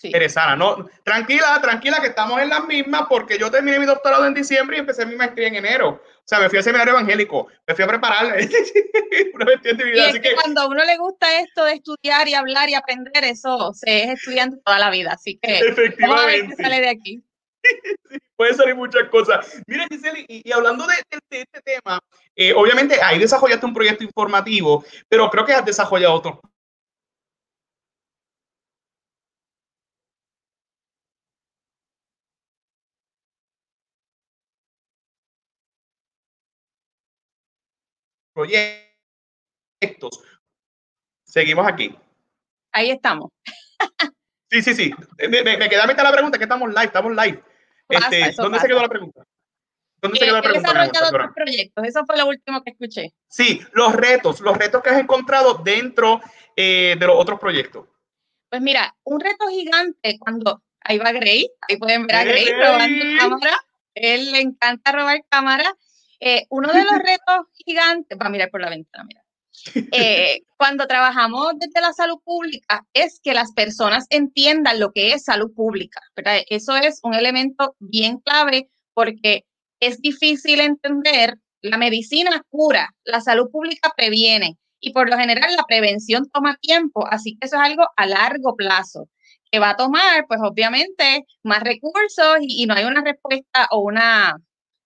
Sí. 0.01 0.11
No, 0.57 0.89
tranquila, 1.05 1.61
tranquila, 1.61 2.01
que 2.01 2.07
estamos 2.07 2.41
en 2.41 2.49
las 2.49 2.65
mismas 2.65 3.03
porque 3.07 3.39
yo 3.39 3.51
terminé 3.51 3.79
mi 3.79 3.85
doctorado 3.85 4.25
en 4.25 4.33
diciembre 4.33 4.79
y 4.79 4.81
empecé 4.81 5.05
mi 5.05 5.15
maestría 5.15 5.49
en 5.49 5.57
enero. 5.57 5.91
O 5.91 6.23
sea, 6.25 6.41
me 6.41 6.49
fui 6.49 6.57
al 6.57 6.65
seminario 6.65 6.95
evangélico, 6.95 7.49
me 7.67 7.75
fui 7.75 7.85
a 7.85 7.89
preparar 7.89 8.25
una 9.35 9.45
vida. 9.45 10.09
así 10.09 10.21
que, 10.23 10.35
cuando 10.37 10.63
a 10.63 10.69
uno 10.69 10.83
le 10.85 10.97
gusta 10.97 11.41
esto 11.41 11.65
de 11.65 11.75
estudiar 11.75 12.27
y 12.29 12.35
hablar 12.35 12.71
y 12.71 12.75
aprender, 12.75 13.25
eso 13.25 13.75
se 13.75 14.05
es 14.05 14.11
estudiante 14.11 14.57
toda 14.65 14.79
la 14.79 14.89
vida. 14.89 15.13
Así 15.13 15.39
que 15.43 15.59
efectivamente. 15.69 16.57
Sale 16.57 16.81
de 16.81 16.89
aquí. 16.89 17.23
Pueden 18.37 18.57
salir 18.57 18.75
muchas 18.75 19.09
cosas. 19.09 19.61
Mira, 19.67 19.87
Giselle, 19.91 20.25
y, 20.29 20.51
hablando 20.53 20.87
de, 20.87 20.95
este 21.31 21.63
tema, 21.63 22.01
eh, 22.35 22.53
obviamente 22.55 23.01
ahí 23.03 23.19
desarrollaste 23.19 23.67
un 23.67 23.75
proyecto 23.75 24.05
informativo, 24.05 24.85
pero 25.09 25.31
creo 25.31 25.45
que 25.45 25.53
has 25.53 25.65
desarrollado 25.65 26.15
otro 26.15 26.41
proyectos. 38.41 40.23
Seguimos 41.25 41.67
aquí. 41.67 41.95
Ahí 42.73 42.91
estamos. 42.91 43.31
Sí, 44.51 44.63
sí, 44.63 44.75
sí. 44.75 44.95
Me, 45.29 45.43
me, 45.43 45.69
queda 45.69 45.85
a 45.85 45.87
mitad 45.87 46.03
la 46.03 46.13
pregunta, 46.13 46.39
que 46.39 46.45
estamos 46.45 46.69
live, 46.71 46.87
estamos 46.87 47.15
live. 47.15 47.43
Este, 47.91 48.33
¿Dónde 48.37 48.61
se 48.61 48.67
quedó 48.69 48.81
la 48.81 48.89
pregunta? 48.89 49.25
¿Dónde 50.01 50.19
se 50.19 50.25
quedó 50.25 50.37
la 50.37 50.43
pregunta? 50.43 50.73
desarrollado 50.73 51.35
proyectos, 51.35 51.85
eso 51.87 52.05
fue 52.07 52.17
lo 52.17 52.27
último 52.27 52.63
que 52.63 52.71
escuché. 52.71 53.13
Sí, 53.29 53.61
los 53.73 53.95
retos, 53.95 54.41
los 54.41 54.57
retos 54.57 54.83
que 54.83 54.91
has 54.91 55.01
encontrado 55.01 55.55
dentro 55.55 56.21
eh, 56.57 56.97
de 56.99 57.07
los 57.07 57.17
otros 57.19 57.39
proyectos. 57.39 57.87
Pues 58.49 58.63
mira, 58.63 58.97
un 59.05 59.21
reto 59.21 59.47
gigante 59.49 60.19
cuando 60.19 60.63
ahí 60.81 60.99
va 60.99 61.13
Gray, 61.13 61.49
ahí 61.69 61.77
pueden 61.77 62.07
ver 62.07 62.17
a 62.17 62.25
Gray 62.25 62.53
robando 62.53 63.05
cámara, 63.19 63.57
él 63.95 64.33
le 64.33 64.41
encanta 64.41 64.93
robar 64.93 65.25
cámara. 65.29 65.77
Eh, 66.19 66.47
uno 66.51 66.73
de 66.73 66.85
los 66.85 66.95
retos 66.99 67.47
gigantes, 67.65 68.19
va 68.21 68.27
a 68.27 68.31
mirar 68.31 68.51
por 68.51 68.61
la 68.61 68.71
ventana, 68.71 69.05
mira. 69.07 69.20
Eh, 69.93 70.41
cuando 70.57 70.87
trabajamos 70.87 71.53
desde 71.59 71.81
la 71.81 71.93
salud 71.93 72.19
pública 72.25 72.87
es 72.93 73.21
que 73.23 73.35
las 73.35 73.53
personas 73.53 74.07
entiendan 74.11 74.81
lo 74.81 74.93
que 74.93 75.13
es 75.13 75.25
salud 75.25 75.53
pública. 75.55 76.01
Eso 76.49 76.77
es 76.77 77.01
un 77.03 77.15
elemento 77.15 77.75
bien 77.79 78.19
clave 78.19 78.69
porque 78.95 79.45
es 79.81 80.01
difícil 80.01 80.61
entender. 80.61 81.37
La 81.63 81.77
medicina 81.77 82.43
cura, 82.49 82.95
la 83.05 83.21
salud 83.21 83.51
pública 83.51 83.93
previene 83.95 84.57
y 84.81 84.93
por 84.93 85.11
lo 85.11 85.19
general 85.19 85.55
la 85.57 85.65
prevención 85.65 86.29
toma 86.33 86.57
tiempo, 86.57 87.07
así 87.07 87.37
que 87.37 87.47
eso 87.47 87.57
es 87.57 87.63
algo 87.63 87.85
a 87.97 88.07
largo 88.07 88.57
plazo 88.57 89.09
que 89.51 89.59
va 89.59 89.71
a 89.71 89.77
tomar, 89.77 90.27
pues 90.29 90.41
obviamente, 90.43 91.27
más 91.43 91.63
recursos 91.63 92.39
y, 92.41 92.63
y 92.63 92.67
no 92.67 92.75
hay 92.75 92.85
una 92.85 93.03
respuesta 93.03 93.67
o 93.73 93.81
una, 93.81 94.37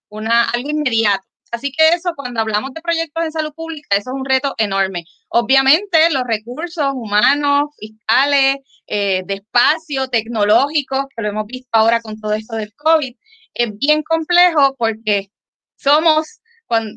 una, 0.09 0.43
algo 0.49 0.69
inmediato. 0.69 1.25
Así 1.51 1.71
que 1.71 1.89
eso, 1.89 2.13
cuando 2.15 2.41
hablamos 2.41 2.73
de 2.73 2.81
proyectos 2.81 3.23
en 3.23 3.31
salud 3.31 3.53
pública, 3.53 3.95
eso 3.95 4.11
es 4.11 4.15
un 4.15 4.25
reto 4.25 4.55
enorme. 4.57 5.05
Obviamente, 5.29 6.09
los 6.11 6.23
recursos 6.25 6.91
humanos, 6.93 7.69
fiscales, 7.79 8.57
eh, 8.87 9.23
de 9.25 9.35
espacio, 9.35 10.07
tecnológicos, 10.09 11.05
que 11.15 11.21
lo 11.21 11.29
hemos 11.29 11.45
visto 11.45 11.69
ahora 11.71 12.01
con 12.01 12.19
todo 12.19 12.33
esto 12.33 12.55
del 12.55 12.73
COVID, 12.75 13.15
es 13.53 13.77
bien 13.77 14.03
complejo 14.03 14.75
porque 14.77 15.31
somos, 15.77 16.41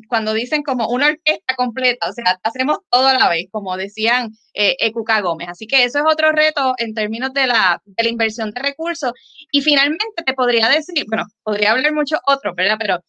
cuando, 0.07 0.33
dicen 0.33 0.63
como 0.63 0.87
una 0.89 1.07
orquesta 1.07 1.55
completa, 1.55 2.09
o 2.09 2.13
sea, 2.13 2.39
hacemos 2.43 2.79
todo 2.89 3.07
a 3.07 3.13
la 3.13 3.29
vez, 3.29 3.45
como 3.51 3.77
decían 3.77 4.31
eh, 4.53 4.75
Ecuca 4.79 5.21
Gómez. 5.21 5.49
Así 5.49 5.67
que 5.67 5.83
eso 5.83 5.99
es 5.99 6.05
otro 6.07 6.31
reto 6.31 6.73
en 6.77 6.93
términos 6.93 7.33
de 7.33 7.47
la, 7.47 7.81
de 7.85 8.03
la 8.03 8.09
inversión 8.09 8.51
de 8.51 8.61
recursos. 8.61 9.13
Y 9.51 9.61
finalmente 9.61 10.23
te 10.25 10.33
podría 10.33 10.69
decir, 10.69 11.05
bueno, 11.07 11.25
podría 11.43 11.71
hablar 11.71 11.93
mucho 11.93 12.17
otro, 12.25 12.53
¿verdad? 12.55 12.77
Pero 12.79 12.99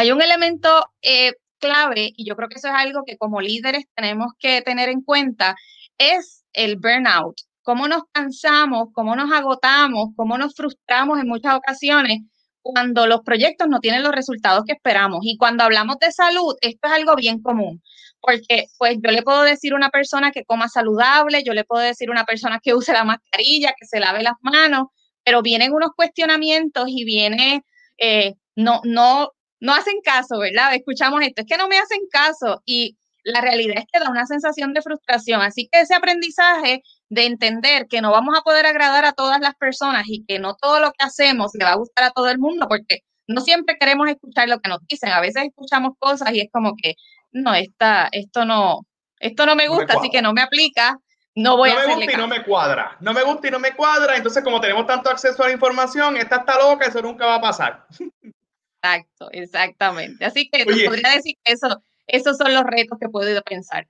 hay 0.00 0.12
un 0.12 0.22
elemento 0.22 0.86
eh, 1.02 1.34
clave, 1.58 2.12
y 2.16 2.24
yo 2.26 2.34
creo 2.36 2.48
que 2.48 2.56
eso 2.56 2.68
es 2.68 2.74
algo 2.74 3.04
que 3.04 3.18
como 3.18 3.40
líderes 3.40 3.84
tenemos 3.94 4.32
que 4.38 4.62
tener 4.62 4.88
en 4.88 5.02
cuenta, 5.02 5.56
es 5.98 6.44
el 6.52 6.76
burnout. 6.76 7.36
Cómo 7.62 7.86
nos 7.86 8.04
cansamos, 8.10 8.88
cómo 8.94 9.14
nos 9.14 9.30
agotamos, 9.30 10.08
cómo 10.16 10.38
nos 10.38 10.54
frustramos 10.54 11.20
en 11.20 11.28
muchas 11.28 11.54
ocasiones 11.54 12.20
cuando 12.62 13.06
los 13.06 13.20
proyectos 13.20 13.68
no 13.68 13.80
tienen 13.80 14.02
los 14.02 14.12
resultados 14.12 14.64
que 14.66 14.72
esperamos. 14.72 15.20
Y 15.22 15.36
cuando 15.36 15.64
hablamos 15.64 15.98
de 15.98 16.10
salud, 16.12 16.54
esto 16.62 16.88
es 16.88 16.92
algo 16.92 17.14
bien 17.14 17.42
común, 17.42 17.82
porque 18.20 18.66
pues 18.78 18.96
yo 19.02 19.10
le 19.10 19.22
puedo 19.22 19.42
decir 19.42 19.74
a 19.74 19.76
una 19.76 19.90
persona 19.90 20.30
que 20.30 20.44
coma 20.44 20.68
saludable, 20.68 21.42
yo 21.44 21.52
le 21.52 21.64
puedo 21.64 21.82
decir 21.82 22.08
a 22.08 22.12
una 22.12 22.24
persona 22.24 22.58
que 22.62 22.74
use 22.74 22.94
la 22.94 23.04
mascarilla, 23.04 23.74
que 23.78 23.86
se 23.86 24.00
lave 24.00 24.22
las 24.22 24.36
manos, 24.40 24.88
pero 25.24 25.42
vienen 25.42 25.72
unos 25.72 25.90
cuestionamientos 25.94 26.84
y 26.88 27.04
viene, 27.04 27.64
eh, 27.98 28.34
no, 28.56 28.80
no, 28.84 29.32
no 29.60 29.74
hacen 29.74 30.00
caso, 30.02 30.38
¿verdad? 30.38 30.74
Escuchamos 30.74 31.20
esto, 31.22 31.42
es 31.42 31.46
que 31.46 31.56
no 31.56 31.68
me 31.68 31.78
hacen 31.78 32.00
caso 32.10 32.62
y 32.64 32.96
la 33.22 33.40
realidad 33.40 33.76
es 33.78 33.84
que 33.92 34.00
da 34.00 34.10
una 34.10 34.26
sensación 34.26 34.72
de 34.72 34.82
frustración. 34.82 35.42
Así 35.42 35.68
que 35.70 35.80
ese 35.80 35.94
aprendizaje 35.94 36.82
de 37.08 37.26
entender 37.26 37.86
que 37.88 38.00
no 38.00 38.10
vamos 38.10 38.36
a 38.38 38.42
poder 38.42 38.66
agradar 38.66 39.04
a 39.04 39.12
todas 39.12 39.40
las 39.40 39.54
personas 39.56 40.04
y 40.06 40.24
que 40.26 40.38
no 40.38 40.56
todo 40.56 40.80
lo 40.80 40.92
que 40.92 41.04
hacemos 41.04 41.52
le 41.54 41.64
va 41.64 41.72
a 41.72 41.76
gustar 41.76 42.06
a 42.06 42.10
todo 42.10 42.30
el 42.30 42.38
mundo, 42.38 42.66
porque 42.68 43.00
no 43.26 43.40
siempre 43.40 43.76
queremos 43.78 44.08
escuchar 44.08 44.48
lo 44.48 44.60
que 44.60 44.68
nos 44.68 44.80
dicen. 44.88 45.10
A 45.10 45.20
veces 45.20 45.44
escuchamos 45.44 45.92
cosas 45.98 46.32
y 46.32 46.40
es 46.40 46.48
como 46.52 46.74
que, 46.80 46.94
no, 47.32 47.54
esta, 47.54 48.08
esto 48.12 48.44
no, 48.44 48.80
esto 49.18 49.46
no 49.46 49.54
me 49.54 49.68
gusta, 49.68 49.98
así 49.98 50.10
que 50.10 50.22
no 50.22 50.32
me 50.32 50.42
aplica. 50.42 50.98
No 51.36 51.56
voy 51.56 51.70
no 51.70 51.78
a 51.78 51.86
me 51.86 51.94
gusta 51.94 52.12
y 52.12 52.16
no 52.16 52.26
me 52.26 52.42
cuadra. 52.42 52.96
No 53.00 53.12
me 53.12 53.22
gusta 53.22 53.48
y 53.48 53.50
no 53.52 53.60
me 53.60 53.74
cuadra. 53.76 54.16
Entonces, 54.16 54.42
como 54.42 54.60
tenemos 54.60 54.86
tanto 54.86 55.10
acceso 55.10 55.42
a 55.44 55.46
la 55.46 55.52
información, 55.52 56.16
esta 56.16 56.36
está 56.38 56.58
loca, 56.58 56.86
eso 56.86 57.00
nunca 57.00 57.24
va 57.24 57.36
a 57.36 57.40
pasar. 57.40 57.86
Exacto, 58.82 59.28
exactamente. 59.32 60.24
Así 60.24 60.48
que 60.48 60.64
podría 60.64 61.10
decir 61.10 61.36
que 61.44 61.52
eso, 61.52 61.82
esos 62.06 62.36
son 62.36 62.54
los 62.54 62.64
retos 62.64 62.98
que 62.98 63.08
puedo 63.08 63.42
pensar. 63.42 63.86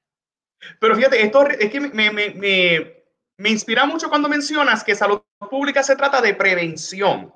Pero 0.78 0.94
fíjate, 0.96 1.22
esto 1.22 1.48
es 1.48 1.70
que 1.70 1.80
me, 1.80 2.10
me, 2.10 2.30
me, 2.30 3.04
me 3.36 3.50
inspira 3.50 3.86
mucho 3.86 4.08
cuando 4.08 4.28
mencionas 4.28 4.84
que 4.84 4.94
salud 4.94 5.22
pública 5.50 5.82
se 5.82 5.96
trata 5.96 6.20
de 6.20 6.34
prevención. 6.34 7.32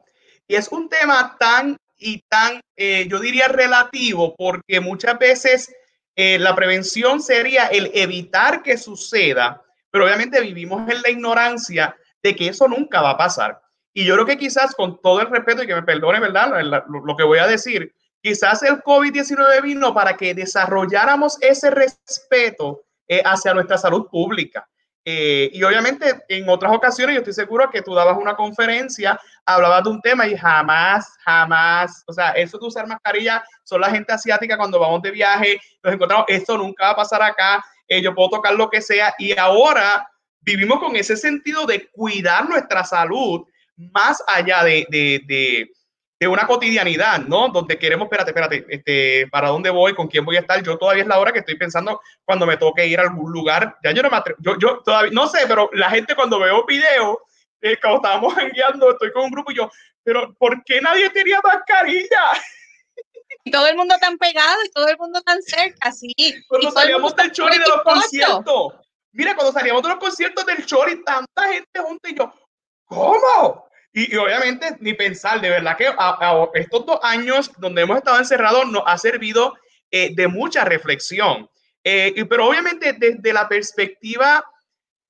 Y 0.46 0.56
es 0.56 0.68
un 0.68 0.88
tema 0.88 1.36
tan 1.38 1.76
y 1.96 2.22
tan, 2.28 2.60
eh, 2.76 3.06
yo 3.08 3.18
diría, 3.18 3.48
relativo, 3.48 4.34
porque 4.36 4.80
muchas 4.80 5.18
veces 5.18 5.74
eh, 6.16 6.38
la 6.38 6.54
prevención 6.54 7.22
sería 7.22 7.68
el 7.68 7.90
evitar 7.94 8.62
que 8.62 8.76
suceda, 8.76 9.62
pero 9.90 10.04
obviamente 10.04 10.40
vivimos 10.40 10.88
en 10.90 11.00
la 11.00 11.10
ignorancia 11.10 11.96
de 12.22 12.34
que 12.34 12.48
eso 12.48 12.68
nunca 12.68 13.00
va 13.00 13.10
a 13.10 13.16
pasar. 13.16 13.60
Y 13.94 14.04
yo 14.04 14.14
creo 14.14 14.26
que 14.26 14.36
quizás 14.36 14.74
con 14.74 15.00
todo 15.00 15.20
el 15.20 15.30
respeto 15.30 15.62
y 15.62 15.68
que 15.68 15.74
me 15.74 15.84
perdone, 15.84 16.18
¿verdad? 16.18 16.62
Lo, 16.88 17.16
que 17.16 17.22
voy 17.22 17.38
a 17.38 17.46
decir, 17.46 17.94
quizás 18.20 18.62
el 18.64 18.82
COVID-19 18.82 19.62
vino 19.62 19.94
para 19.94 20.16
que 20.16 20.34
desarrolláramos 20.34 21.40
ese 21.40 21.70
respeto 21.70 22.82
eh, 23.06 23.22
hacia 23.24 23.54
nuestra 23.54 23.78
salud 23.78 24.08
pública. 24.10 24.68
Eh, 25.06 25.50
y 25.52 25.62
obviamente 25.62 26.24
en 26.28 26.48
otras 26.48 26.74
ocasiones 26.74 27.14
yo 27.14 27.20
estoy 27.20 27.34
seguro 27.34 27.70
que 27.70 27.82
tú 27.82 27.94
dabas 27.94 28.16
una 28.16 28.34
conferencia, 28.34 29.20
hablabas 29.44 29.84
de 29.84 29.90
un 29.90 30.00
tema 30.00 30.26
y 30.26 30.36
jamás, 30.36 31.14
jamás, 31.22 32.02
o 32.06 32.12
sea, 32.12 32.30
eso 32.30 32.58
de 32.58 32.66
usar 32.66 32.86
mascarilla 32.86 33.44
son 33.64 33.82
la 33.82 33.90
gente 33.90 34.14
asiática 34.14 34.56
cuando 34.56 34.80
vamos 34.80 35.02
de 35.02 35.10
viaje, 35.10 35.60
nos 35.82 35.92
encontramos, 35.92 36.24
esto 36.28 36.56
nunca 36.56 36.86
va 36.86 36.90
a 36.92 36.96
pasar 36.96 37.22
acá, 37.22 37.62
eh, 37.86 38.00
yo 38.00 38.14
puedo 38.14 38.30
tocar 38.30 38.54
lo 38.54 38.70
que 38.70 38.80
sea 38.80 39.14
y 39.18 39.38
ahora 39.38 40.08
vivimos 40.40 40.78
con 40.78 40.96
ese 40.96 41.18
sentido 41.18 41.66
de 41.66 41.86
cuidar 41.90 42.48
nuestra 42.48 42.82
salud 42.82 43.44
más 43.76 44.22
allá 44.26 44.64
de, 44.64 44.86
de 44.90 45.70
de 46.24 46.28
una 46.28 46.46
cotidianidad, 46.46 47.20
¿no? 47.20 47.48
Donde 47.48 47.78
queremos, 47.78 48.06
espérate, 48.06 48.30
espérate, 48.30 48.64
este, 48.68 49.26
¿para 49.30 49.48
dónde 49.48 49.70
voy? 49.70 49.94
¿Con 49.94 50.08
quién 50.08 50.24
voy 50.24 50.36
a 50.36 50.40
estar? 50.40 50.62
Yo 50.62 50.78
todavía 50.78 51.02
es 51.02 51.08
la 51.08 51.18
hora 51.18 51.32
que 51.32 51.40
estoy 51.40 51.56
pensando 51.56 52.00
cuando 52.24 52.46
me 52.46 52.56
toque 52.56 52.86
ir 52.86 52.98
a 52.98 53.02
algún 53.02 53.32
lugar. 53.32 53.76
Ya 53.82 53.90
yo 53.92 54.02
no 54.02 54.10
me 54.10 54.16
atrevo, 54.16 54.38
yo, 54.40 54.58
yo 54.58 54.78
todavía, 54.84 55.10
no 55.12 55.26
sé, 55.26 55.40
pero 55.48 55.68
la 55.72 55.90
gente 55.90 56.14
cuando 56.14 56.38
veo 56.38 56.64
videos, 56.64 57.18
eh, 57.60 57.78
cuando 57.80 57.96
estábamos 57.96 58.34
guiando, 58.54 58.92
estoy 58.92 59.12
con 59.12 59.24
un 59.24 59.30
grupo 59.32 59.50
y 59.50 59.56
yo, 59.56 59.70
pero 60.02 60.34
¿por 60.38 60.62
qué 60.64 60.80
nadie 60.80 61.10
tenía 61.10 61.40
mascarilla? 61.42 62.32
Y 63.44 63.50
todo 63.50 63.66
el 63.66 63.76
mundo 63.76 63.96
tan 64.00 64.16
pegado 64.16 64.64
y 64.64 64.70
todo 64.70 64.88
el 64.88 64.96
mundo 64.96 65.20
tan 65.22 65.42
cerca, 65.42 65.92
sí. 65.92 66.14
Cuando 66.48 66.70
salíamos 66.70 67.14
del 67.16 67.32
chori 67.32 67.58
de 67.58 67.68
los 67.68 67.82
conciertos. 67.82 68.74
Mira, 69.12 69.34
cuando 69.34 69.52
salíamos 69.52 69.82
de 69.82 69.88
los 69.90 69.98
conciertos 69.98 70.46
del 70.46 70.64
chori, 70.64 71.04
tanta 71.04 71.52
gente 71.52 71.80
junta 71.80 72.08
y 72.08 72.14
yo, 72.14 72.32
¿cómo? 72.86 73.63
Y, 73.96 74.16
obviamente 74.16 74.76
ni 74.80 74.92
pensar, 74.92 75.40
de 75.40 75.50
verdad 75.50 75.76
que 75.76 75.88
estos 76.54 76.84
dos 76.84 76.98
años 77.02 77.52
donde 77.58 77.82
hemos 77.82 77.98
estado 77.98 78.18
encerrados 78.18 78.68
nos 78.68 78.82
ha 78.86 78.98
servido 78.98 79.54
eh, 79.88 80.12
de 80.14 80.26
mucha 80.26 80.64
reflexión. 80.64 81.48
Eh, 81.84 82.24
pero 82.28 82.48
obviamente 82.48 82.94
desde 82.94 83.32
la 83.32 83.48
perspectiva 83.48 84.44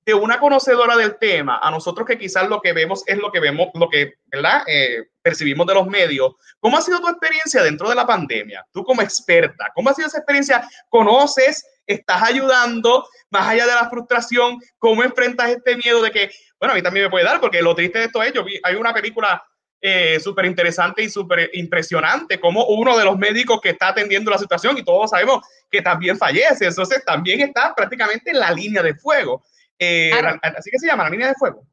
de 0.05 0.13
una 0.13 0.39
conocedora 0.39 0.95
del 0.95 1.17
tema, 1.17 1.59
a 1.63 1.71
nosotros 1.71 2.07
que 2.07 2.19
quizás 2.19 2.47
lo 2.47 2.61
que 2.61 2.73
vemos 2.73 3.03
es 3.07 3.17
lo 3.17 3.31
que 3.31 3.39
vemos, 3.39 3.69
lo 3.73 3.89
que, 3.89 4.13
¿verdad? 4.27 4.61
Eh, 4.67 5.05
percibimos 5.19 5.65
de 5.65 5.73
los 5.73 5.87
medios. 5.87 6.33
¿Cómo 6.59 6.77
ha 6.77 6.81
sido 6.81 6.99
tu 6.99 7.09
experiencia 7.09 7.63
dentro 7.63 7.89
de 7.89 7.95
la 7.95 8.05
pandemia? 8.05 8.63
Tú 8.71 8.83
como 8.83 9.01
experta, 9.01 9.71
¿cómo 9.73 9.89
ha 9.89 9.95
sido 9.95 10.07
esa 10.07 10.19
experiencia? 10.19 10.69
¿Conoces? 10.89 11.65
¿Estás 11.87 12.23
ayudando? 12.23 13.07
Más 13.29 13.47
allá 13.47 13.65
de 13.65 13.73
la 13.73 13.89
frustración, 13.89 14.59
¿cómo 14.77 15.03
enfrentas 15.03 15.49
este 15.49 15.77
miedo 15.77 16.01
de 16.01 16.11
que, 16.11 16.31
bueno, 16.59 16.73
a 16.73 16.75
mí 16.75 16.81
también 16.81 17.05
me 17.05 17.09
puede 17.09 17.25
dar, 17.25 17.39
porque 17.39 17.61
lo 17.61 17.75
triste 17.75 17.99
de 17.99 18.05
esto 18.05 18.23
es, 18.23 18.33
yo 18.33 18.43
vi, 18.43 18.59
hay 18.63 18.75
una 18.75 18.93
película 18.93 19.43
eh, 19.81 20.19
súper 20.19 20.45
interesante 20.45 21.03
y 21.03 21.09
súper 21.09 21.51
impresionante, 21.53 22.39
como 22.39 22.65
uno 22.65 22.97
de 22.97 23.05
los 23.05 23.17
médicos 23.17 23.61
que 23.61 23.69
está 23.69 23.89
atendiendo 23.89 24.31
la 24.31 24.37
situación, 24.37 24.77
y 24.77 24.83
todos 24.83 25.11
sabemos 25.11 25.45
que 25.69 25.81
también 25.81 26.17
fallece, 26.17 26.65
entonces 26.65 27.03
también 27.05 27.41
está 27.41 27.73
prácticamente 27.75 28.31
en 28.31 28.39
la 28.39 28.51
línea 28.51 28.81
de 28.81 28.95
fuego. 28.95 29.43
Eh, 29.77 30.11
así 30.41 30.71
que 30.71 30.79
se 30.79 30.87
llama 30.87 31.03
la 31.03 31.09
línea 31.09 31.27
de 31.27 31.35
fuego. 31.35 31.67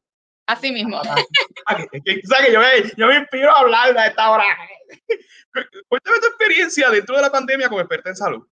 Así 0.45 0.71
mismo. 0.71 1.01
Ah, 1.05 1.15
yo, 2.51 2.59
me, 2.59 2.91
yo 2.97 3.07
me 3.07 3.15
inspiro 3.17 3.49
a 3.49 3.59
hablar 3.59 3.93
de 3.95 4.07
esta 4.07 4.29
hora. 4.29 4.43
Cuéntame 5.87 6.19
tu 6.19 6.27
experiencia 6.27 6.89
dentro 6.89 7.15
de 7.15 7.21
la 7.21 7.31
pandemia 7.31 7.69
como 7.69 7.81
experta 7.81 8.09
en 8.09 8.15
salud. 8.15 8.47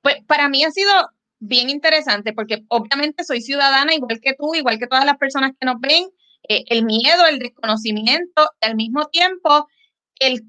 Pues 0.00 0.16
para 0.26 0.48
mí 0.48 0.64
ha 0.64 0.70
sido 0.70 0.90
bien 1.40 1.70
interesante 1.70 2.32
porque 2.32 2.64
obviamente 2.68 3.24
soy 3.24 3.40
ciudadana 3.42 3.94
igual 3.94 4.20
que 4.20 4.34
tú, 4.34 4.54
igual 4.54 4.78
que 4.78 4.86
todas 4.86 5.04
las 5.04 5.18
personas 5.18 5.52
que 5.58 5.66
nos 5.66 5.80
ven. 5.80 6.08
Eh, 6.48 6.64
el 6.68 6.84
miedo, 6.84 7.26
el 7.26 7.40
desconocimiento, 7.40 8.50
al 8.60 8.76
mismo 8.76 9.06
tiempo 9.08 9.66
el 10.20 10.42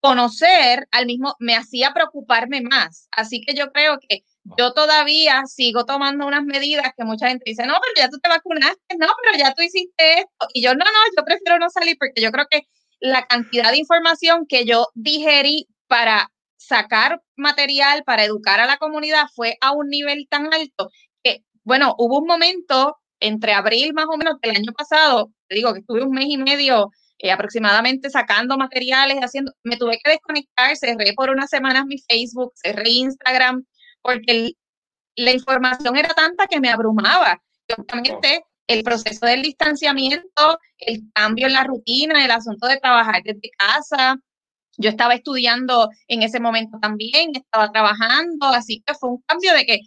conocer, 0.00 0.86
al 0.90 1.06
mismo 1.06 1.34
me 1.38 1.56
hacía 1.56 1.92
preocuparme 1.94 2.60
más. 2.60 3.08
Así 3.10 3.40
que 3.40 3.54
yo 3.54 3.72
creo 3.72 3.98
que 4.06 4.22
yo 4.58 4.74
todavía 4.74 5.42
sigo 5.46 5.86
tomando 5.86 6.26
unas 6.26 6.44
medidas 6.44 6.92
que 6.96 7.04
mucha 7.04 7.28
gente 7.28 7.44
dice, 7.46 7.64
no, 7.64 7.74
pero 7.80 7.92
ya 7.96 8.10
tú 8.10 8.18
te 8.18 8.28
vacunaste, 8.28 8.96
no, 8.98 9.06
pero 9.22 9.38
ya 9.38 9.54
tú 9.54 9.62
hiciste 9.62 10.18
esto. 10.20 10.46
Y 10.52 10.62
yo, 10.62 10.74
no, 10.74 10.84
no, 10.84 11.00
yo 11.16 11.24
prefiero 11.24 11.58
no 11.58 11.70
salir 11.70 11.96
porque 11.98 12.20
yo 12.20 12.30
creo 12.32 12.44
que 12.50 12.62
la 13.00 13.26
cantidad 13.26 13.70
de 13.70 13.78
información 13.78 14.44
que 14.46 14.66
yo 14.66 14.88
digerí 14.94 15.68
para 15.86 16.30
sacar 16.66 17.22
material, 17.36 18.04
para 18.04 18.24
educar 18.24 18.60
a 18.60 18.66
la 18.66 18.76
comunidad 18.78 19.26
fue 19.34 19.56
a 19.60 19.72
un 19.72 19.88
nivel 19.88 20.26
tan 20.28 20.52
alto 20.52 20.90
que, 21.22 21.44
bueno, 21.62 21.94
hubo 21.98 22.20
un 22.20 22.26
momento 22.26 22.96
entre 23.20 23.52
abril 23.52 23.94
más 23.94 24.06
o 24.12 24.16
menos 24.16 24.40
del 24.40 24.56
año 24.56 24.72
pasado, 24.72 25.30
te 25.48 25.56
digo 25.56 25.72
que 25.72 25.80
estuve 25.80 26.02
un 26.02 26.10
mes 26.10 26.26
y 26.28 26.36
medio 26.36 26.90
eh, 27.18 27.30
aproximadamente 27.30 28.10
sacando 28.10 28.58
materiales, 28.58 29.18
haciendo, 29.18 29.52
me 29.62 29.76
tuve 29.76 29.98
que 30.02 30.10
desconectar, 30.10 30.76
cerré 30.76 31.12
por 31.14 31.30
unas 31.30 31.48
semanas 31.48 31.86
mi 31.86 31.96
Facebook, 31.98 32.52
cerré 32.56 32.90
Instagram, 32.90 33.64
porque 34.02 34.52
la 35.16 35.30
información 35.32 35.96
era 35.96 36.10
tanta 36.10 36.46
que 36.46 36.60
me 36.60 36.70
abrumaba. 36.70 37.40
obviamente, 37.78 38.44
el 38.66 38.82
proceso 38.82 39.26
del 39.26 39.42
distanciamiento, 39.42 40.58
el 40.78 41.02
cambio 41.14 41.46
en 41.46 41.52
la 41.52 41.64
rutina, 41.64 42.24
el 42.24 42.30
asunto 42.30 42.66
de 42.66 42.78
trabajar 42.78 43.22
desde 43.22 43.50
casa. 43.56 44.16
Yo 44.76 44.90
estaba 44.90 45.14
estudiando 45.14 45.88
en 46.08 46.22
ese 46.22 46.40
momento 46.40 46.78
también, 46.80 47.30
estaba 47.34 47.70
trabajando, 47.72 48.46
así 48.46 48.82
que 48.86 48.94
fue 48.94 49.10
un 49.10 49.22
cambio 49.26 49.54
de 49.54 49.64
que 49.66 49.80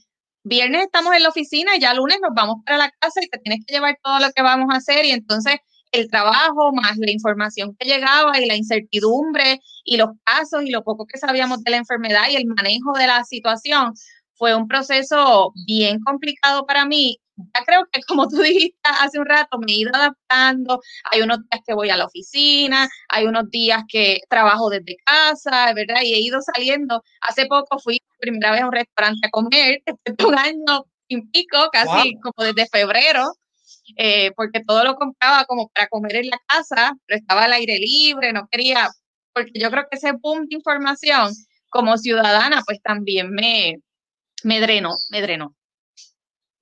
viernes 0.44 0.84
estamos 0.84 1.14
en 1.14 1.24
la 1.24 1.30
oficina 1.30 1.76
y 1.76 1.80
ya 1.80 1.94
lunes 1.94 2.20
nos 2.22 2.32
vamos 2.34 2.58
para 2.66 2.78
la 2.78 2.92
casa 3.00 3.22
y 3.22 3.28
te 3.28 3.38
tienes 3.40 3.66
que 3.66 3.74
llevar 3.74 3.98
todo 4.02 4.20
lo 4.20 4.32
que 4.32 4.42
vamos 4.42 4.68
a 4.74 4.78
hacer 4.78 5.06
y 5.06 5.12
entonces 5.12 5.58
el 5.92 6.10
trabajo 6.10 6.72
más 6.74 6.98
la 6.98 7.12
información 7.12 7.76
que 7.78 7.88
llegaba 7.88 8.40
y 8.40 8.46
la 8.46 8.56
incertidumbre 8.56 9.60
y 9.84 9.98
los 9.98 10.10
casos 10.24 10.64
y 10.64 10.72
lo 10.72 10.84
poco 10.84 11.06
que 11.06 11.18
sabíamos 11.18 11.64
de 11.64 11.72
la 11.72 11.78
enfermedad 11.78 12.30
y 12.30 12.36
el 12.36 12.46
manejo 12.46 12.94
de 12.98 13.08
la 13.08 13.24
situación 13.24 13.94
fue 14.36 14.56
un 14.56 14.68
proceso 14.68 15.52
bien 15.66 16.00
complicado 16.02 16.66
para 16.66 16.86
mí. 16.86 17.20
Ya 17.38 17.64
creo 17.66 17.86
que 17.92 18.02
como 18.08 18.28
tú 18.28 18.38
dijiste 18.38 18.78
hace 18.84 19.20
un 19.20 19.26
rato, 19.26 19.60
me 19.60 19.72
he 19.72 19.76
ido 19.76 19.92
adaptando. 19.94 20.82
Hay 21.12 21.22
unos 21.22 21.40
días 21.50 21.62
que 21.66 21.74
voy 21.74 21.90
a 21.90 21.98
la 21.98 22.06
oficina, 22.06 22.90
hay 23.10 23.26
unos 23.26 23.50
días 23.52 23.84
que 23.88 24.22
trabajo 24.30 24.70
desde 24.70 24.98
casa, 25.06 25.74
¿verdad? 25.74 26.02
Y 26.04 26.14
he 26.14 26.20
ido 26.20 26.40
saliendo. 26.42 27.04
Hace 27.22 27.46
poco 27.46 27.80
fui 27.80 28.02
primera 28.20 28.52
vez 28.52 28.62
a 28.62 28.66
un 28.66 28.72
restaurante 28.72 29.28
a 29.28 29.30
comer, 29.30 29.82
después 29.86 30.18
de 30.18 30.26
un 30.26 30.38
año 30.38 30.86
y 31.08 31.22
pico, 31.28 31.70
casi 31.72 32.16
como 32.22 32.48
desde 32.48 32.68
febrero. 32.68 33.34
Eh, 33.96 34.32
porque 34.36 34.64
todo 34.66 34.84
lo 34.84 34.96
compraba 34.96 35.46
como 35.46 35.70
para 35.70 35.88
comer 35.88 36.18
en 36.18 36.30
la 36.30 36.40
casa, 36.48 36.94
pero 37.06 37.20
estaba 37.20 37.46
al 37.46 37.54
aire 37.54 37.78
libre, 37.80 38.34
no 38.34 38.48
quería, 38.52 38.90
porque 39.34 39.52
yo 39.60 39.72
creo 39.72 39.86
que 39.90 39.98
ese 39.98 40.12
boom 40.12 40.46
de 40.48 40.56
información 40.56 41.32
como 41.70 41.98
ciudadana, 41.98 42.64
pues 42.66 42.82
también 42.82 43.32
me, 43.32 43.78
me 44.44 44.60
drenó, 44.60 44.92
me 45.10 45.22
drenó. 45.22 45.57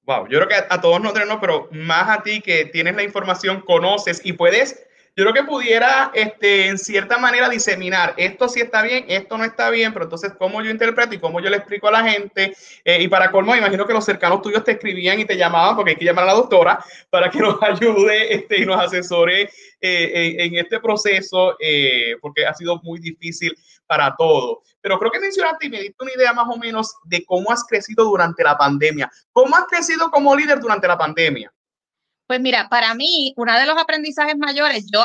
Wow, 0.06 0.28
yo 0.28 0.38
creo 0.40 0.48
que 0.48 0.56
a, 0.56 0.82
todos 0.82 1.02
nos 1.02 1.14
drenó, 1.14 1.40
pero 1.42 1.68
más 1.72 2.10
a 2.10 2.22
ti 2.22 2.42
que 2.42 2.66
tienes 2.66 2.96
la 2.96 3.04
información, 3.04 3.62
conoces 3.62 4.22
y 4.24 4.34
puedes 4.34 4.86
yo 5.17 5.24
creo 5.24 5.34
que 5.34 5.43
pudiera, 5.43 6.12
este, 6.13 6.67
en 6.67 6.77
cierta 6.77 7.17
manera, 7.17 7.48
diseminar 7.48 8.13
esto 8.17 8.50
sí 8.50 8.60
está 8.60 8.81
bien, 8.81 9.05
esto 9.07 9.38
no 9.38 9.45
está 9.45 9.69
bien, 9.69 9.93
pero 9.93 10.05
entonces 10.05 10.34
cómo 10.38 10.62
yo 10.62 10.69
interpreto 10.69 11.15
y 11.15 11.19
cómo 11.19 11.39
yo 11.39 11.50
le 11.50 11.55
explico 11.55 11.88
a 11.88 11.91
la 11.91 12.03
gente. 12.03 12.53
Eh, 12.84 13.01
y 13.01 13.07
para 13.07 13.31
colmo, 13.31 13.55
imagino 13.55 13.88
que 13.88 13.93
los 13.93 14.03
cercanos 14.03 14.41
tuyos 14.41 14.65
te 14.65 14.74
escribían 14.74 15.17
y 15.17 15.25
te 15.25 15.38
llamaban, 15.38 15.75
porque 15.77 15.91
hay 15.91 15.98
que 15.98 16.03
llamar 16.03 16.25
a 16.25 16.27
la 16.27 16.34
doctora 16.34 16.84
para 17.10 17.29
que 17.29 17.39
nos 17.39 17.62
ayude 17.63 18.34
este, 18.34 18.62
y 18.62 18.65
nos 18.65 18.77
asesore 18.77 19.50
eh, 19.79 20.36
en, 20.38 20.55
este 20.55 20.81
proceso, 20.81 21.55
eh, 21.62 22.17
porque 22.19 22.45
ha 22.45 22.53
sido 22.53 22.81
muy 22.84 23.00
difícil 23.00 23.55
para 23.88 24.13
todos. 24.17 24.57
Pero 24.81 25.00
creo 25.00 25.12
que 25.12 25.19
mencionaste 25.22 25.67
y 25.67 25.69
me 25.69 25.79
diste 25.79 26.03
una 26.03 26.13
idea 26.13 26.34
más 26.34 26.48
o 26.50 26.57
menos 26.57 26.93
de 27.05 27.24
cómo 27.24 27.51
has 27.51 27.63
crecido 27.63 28.03
durante 28.03 28.43
la 28.43 28.57
pandemia. 28.57 29.10
¿Cómo 29.31 29.55
has 29.55 29.65
crecido 29.65 30.12
como 30.12 30.36
líder 30.36 30.60
durante 30.60 30.88
la 30.88 30.98
pandemia? 30.98 31.55
Pues 32.27 32.39
mira, 32.41 32.70
para 32.70 32.96
mí, 32.96 33.34
uno 33.38 33.58
de 33.58 33.65
los 33.65 33.77
aprendizajes 33.77 34.38
mayores, 34.38 34.86
yo, 34.91 35.03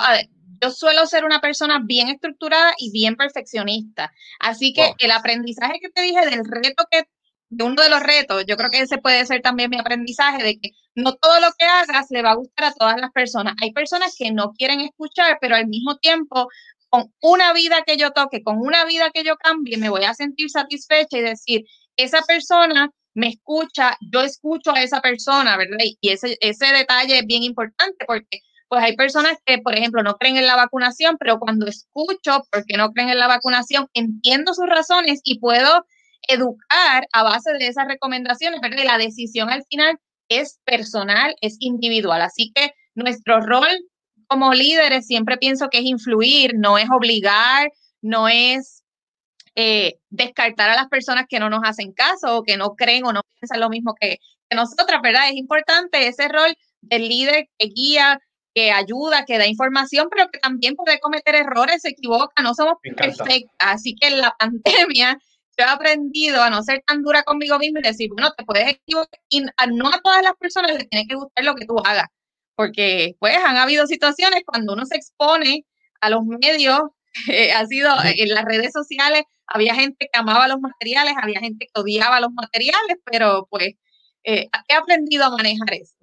yo 0.62 0.70
suelo 0.70 1.06
ser 1.06 1.24
una 1.24 1.40
persona 1.40 1.80
bien 1.84 2.08
estructurada 2.08 2.72
y 2.78 2.90
bien 2.92 3.16
perfeccionista. 3.16 4.12
Así 4.38 4.72
que 4.72 4.94
el 4.98 5.10
aprendizaje 5.10 5.80
que 5.80 5.90
te 5.90 6.02
dije 6.02 6.24
del 6.26 6.44
reto 6.44 6.84
que, 6.90 7.04
de 7.50 7.64
uno 7.64 7.82
de 7.82 7.90
los 7.90 8.02
retos, 8.02 8.44
yo 8.46 8.56
creo 8.56 8.70
que 8.70 8.80
ese 8.80 8.98
puede 8.98 9.26
ser 9.26 9.42
también 9.42 9.70
mi 9.70 9.78
aprendizaje 9.78 10.42
de 10.42 10.58
que 10.58 10.70
no 10.94 11.14
todo 11.16 11.40
lo 11.40 11.48
que 11.58 11.64
hagas 11.64 12.06
le 12.10 12.22
va 12.22 12.30
a 12.30 12.36
gustar 12.36 12.66
a 12.66 12.74
todas 12.74 13.00
las 13.00 13.10
personas. 13.10 13.54
Hay 13.60 13.72
personas 13.72 14.14
que 14.16 14.30
no 14.30 14.52
quieren 14.52 14.80
escuchar, 14.80 15.38
pero 15.40 15.56
al 15.56 15.66
mismo 15.66 15.96
tiempo, 15.98 16.48
con 16.88 17.12
una 17.20 17.52
vida 17.52 17.82
que 17.86 17.96
yo 17.96 18.12
toque, 18.12 18.42
con 18.42 18.58
una 18.58 18.84
vida 18.84 19.10
que 19.10 19.24
yo 19.24 19.36
cambie, 19.36 19.76
me 19.78 19.90
voy 19.90 20.04
a 20.04 20.14
sentir 20.14 20.48
satisfecha 20.50 21.18
y 21.18 21.22
decir, 21.22 21.64
esa 21.96 22.22
persona 22.22 22.90
me 23.14 23.28
escucha, 23.28 23.96
yo 24.12 24.22
escucho 24.22 24.72
a 24.72 24.82
esa 24.82 25.00
persona, 25.00 25.56
¿verdad? 25.56 25.78
Y 26.00 26.10
ese, 26.10 26.36
ese 26.40 26.66
detalle 26.66 27.18
es 27.18 27.26
bien 27.26 27.42
importante 27.42 28.04
porque 28.06 28.40
pues 28.68 28.84
hay 28.84 28.94
personas 28.94 29.36
que, 29.44 29.58
por 29.58 29.74
ejemplo, 29.74 30.02
no 30.04 30.16
creen 30.16 30.36
en 30.36 30.46
la 30.46 30.54
vacunación, 30.54 31.16
pero 31.18 31.40
cuando 31.40 31.66
escucho 31.66 32.42
porque 32.52 32.76
no 32.76 32.92
creen 32.92 33.08
en 33.08 33.18
la 33.18 33.26
vacunación, 33.26 33.88
entiendo 33.94 34.54
sus 34.54 34.68
razones 34.68 35.20
y 35.24 35.40
puedo 35.40 35.84
educar 36.28 37.08
a 37.12 37.22
base 37.24 37.52
de 37.54 37.66
esas 37.66 37.88
recomendaciones, 37.88 38.60
¿verdad? 38.60 38.78
Y 38.82 38.86
la 38.86 38.98
decisión 38.98 39.50
al 39.50 39.64
final 39.68 39.98
es 40.28 40.60
personal, 40.64 41.34
es 41.40 41.56
individual. 41.58 42.22
Así 42.22 42.52
que 42.54 42.72
nuestro 42.94 43.40
rol 43.40 43.66
como 44.28 44.54
líderes 44.54 45.06
siempre 45.06 45.36
pienso 45.38 45.68
que 45.68 45.78
es 45.78 45.84
influir, 45.84 46.52
no 46.56 46.78
es 46.78 46.88
obligar, 46.88 47.68
no 48.00 48.28
es 48.28 48.79
eh, 49.54 49.98
descartar 50.10 50.70
a 50.70 50.76
las 50.76 50.88
personas 50.88 51.26
que 51.28 51.40
no 51.40 51.50
nos 51.50 51.60
hacen 51.64 51.92
caso 51.92 52.38
o 52.38 52.42
que 52.42 52.56
no 52.56 52.74
creen 52.76 53.04
o 53.04 53.12
no 53.12 53.22
piensan 53.38 53.60
lo 53.60 53.68
mismo 53.68 53.94
que, 54.00 54.18
nosotras, 54.54 55.00
¿verdad? 55.02 55.28
Es 55.28 55.36
importante 55.36 56.08
ese 56.08 56.28
rol 56.28 56.56
del 56.80 57.08
líder 57.08 57.48
que 57.58 57.68
guía, 57.68 58.20
que 58.54 58.72
ayuda, 58.72 59.24
que 59.24 59.38
da 59.38 59.46
información, 59.46 60.08
pero 60.10 60.28
que 60.30 60.38
también 60.38 60.74
puede 60.74 60.98
cometer 60.98 61.36
errores, 61.36 61.82
se 61.82 61.90
equivoca, 61.90 62.42
no 62.42 62.54
somos 62.54 62.74
perfectas. 62.82 63.48
Así 63.58 63.94
que 63.94 64.08
en 64.08 64.20
la 64.20 64.34
pandemia 64.38 65.18
yo 65.58 65.64
he 65.64 65.68
aprendido 65.68 66.42
a 66.42 66.50
no 66.50 66.62
ser 66.62 66.82
tan 66.86 67.02
dura 67.02 67.22
conmigo 67.22 67.58
misma 67.58 67.80
y 67.80 67.82
decir, 67.82 68.08
bueno, 68.12 68.32
te 68.36 68.44
puedes 68.44 68.68
equivocar 68.68 69.20
y 69.28 69.40
no 69.40 69.88
a 69.88 70.00
todas 70.02 70.22
las 70.22 70.34
personas 70.38 70.72
les 70.72 70.88
tiene 70.88 71.06
que 71.06 71.14
gustar 71.14 71.44
lo 71.44 71.54
que 71.54 71.66
tú 71.66 71.76
hagas, 71.84 72.08
porque 72.56 73.14
pues 73.18 73.36
han 73.36 73.56
habido 73.56 73.86
situaciones 73.86 74.42
cuando 74.46 74.72
uno 74.72 74.84
se 74.86 74.96
expone 74.96 75.64
a 76.00 76.10
los 76.10 76.24
medios, 76.24 76.80
eh, 77.28 77.52
ha 77.52 77.66
sido 77.66 77.90
en 78.04 78.28
las 78.30 78.44
redes 78.44 78.72
sociales, 78.72 79.24
había 79.50 79.74
gente 79.74 80.08
que 80.10 80.18
amaba 80.18 80.48
los 80.48 80.60
materiales, 80.60 81.14
había 81.20 81.40
gente 81.40 81.66
que 81.66 81.80
odiaba 81.80 82.20
los 82.20 82.32
materiales, 82.32 82.96
pero 83.04 83.46
pues 83.50 83.74
eh, 84.24 84.48
he 84.68 84.74
aprendido 84.74 85.24
a 85.24 85.30
manejar 85.30 85.74
eso. 85.74 85.94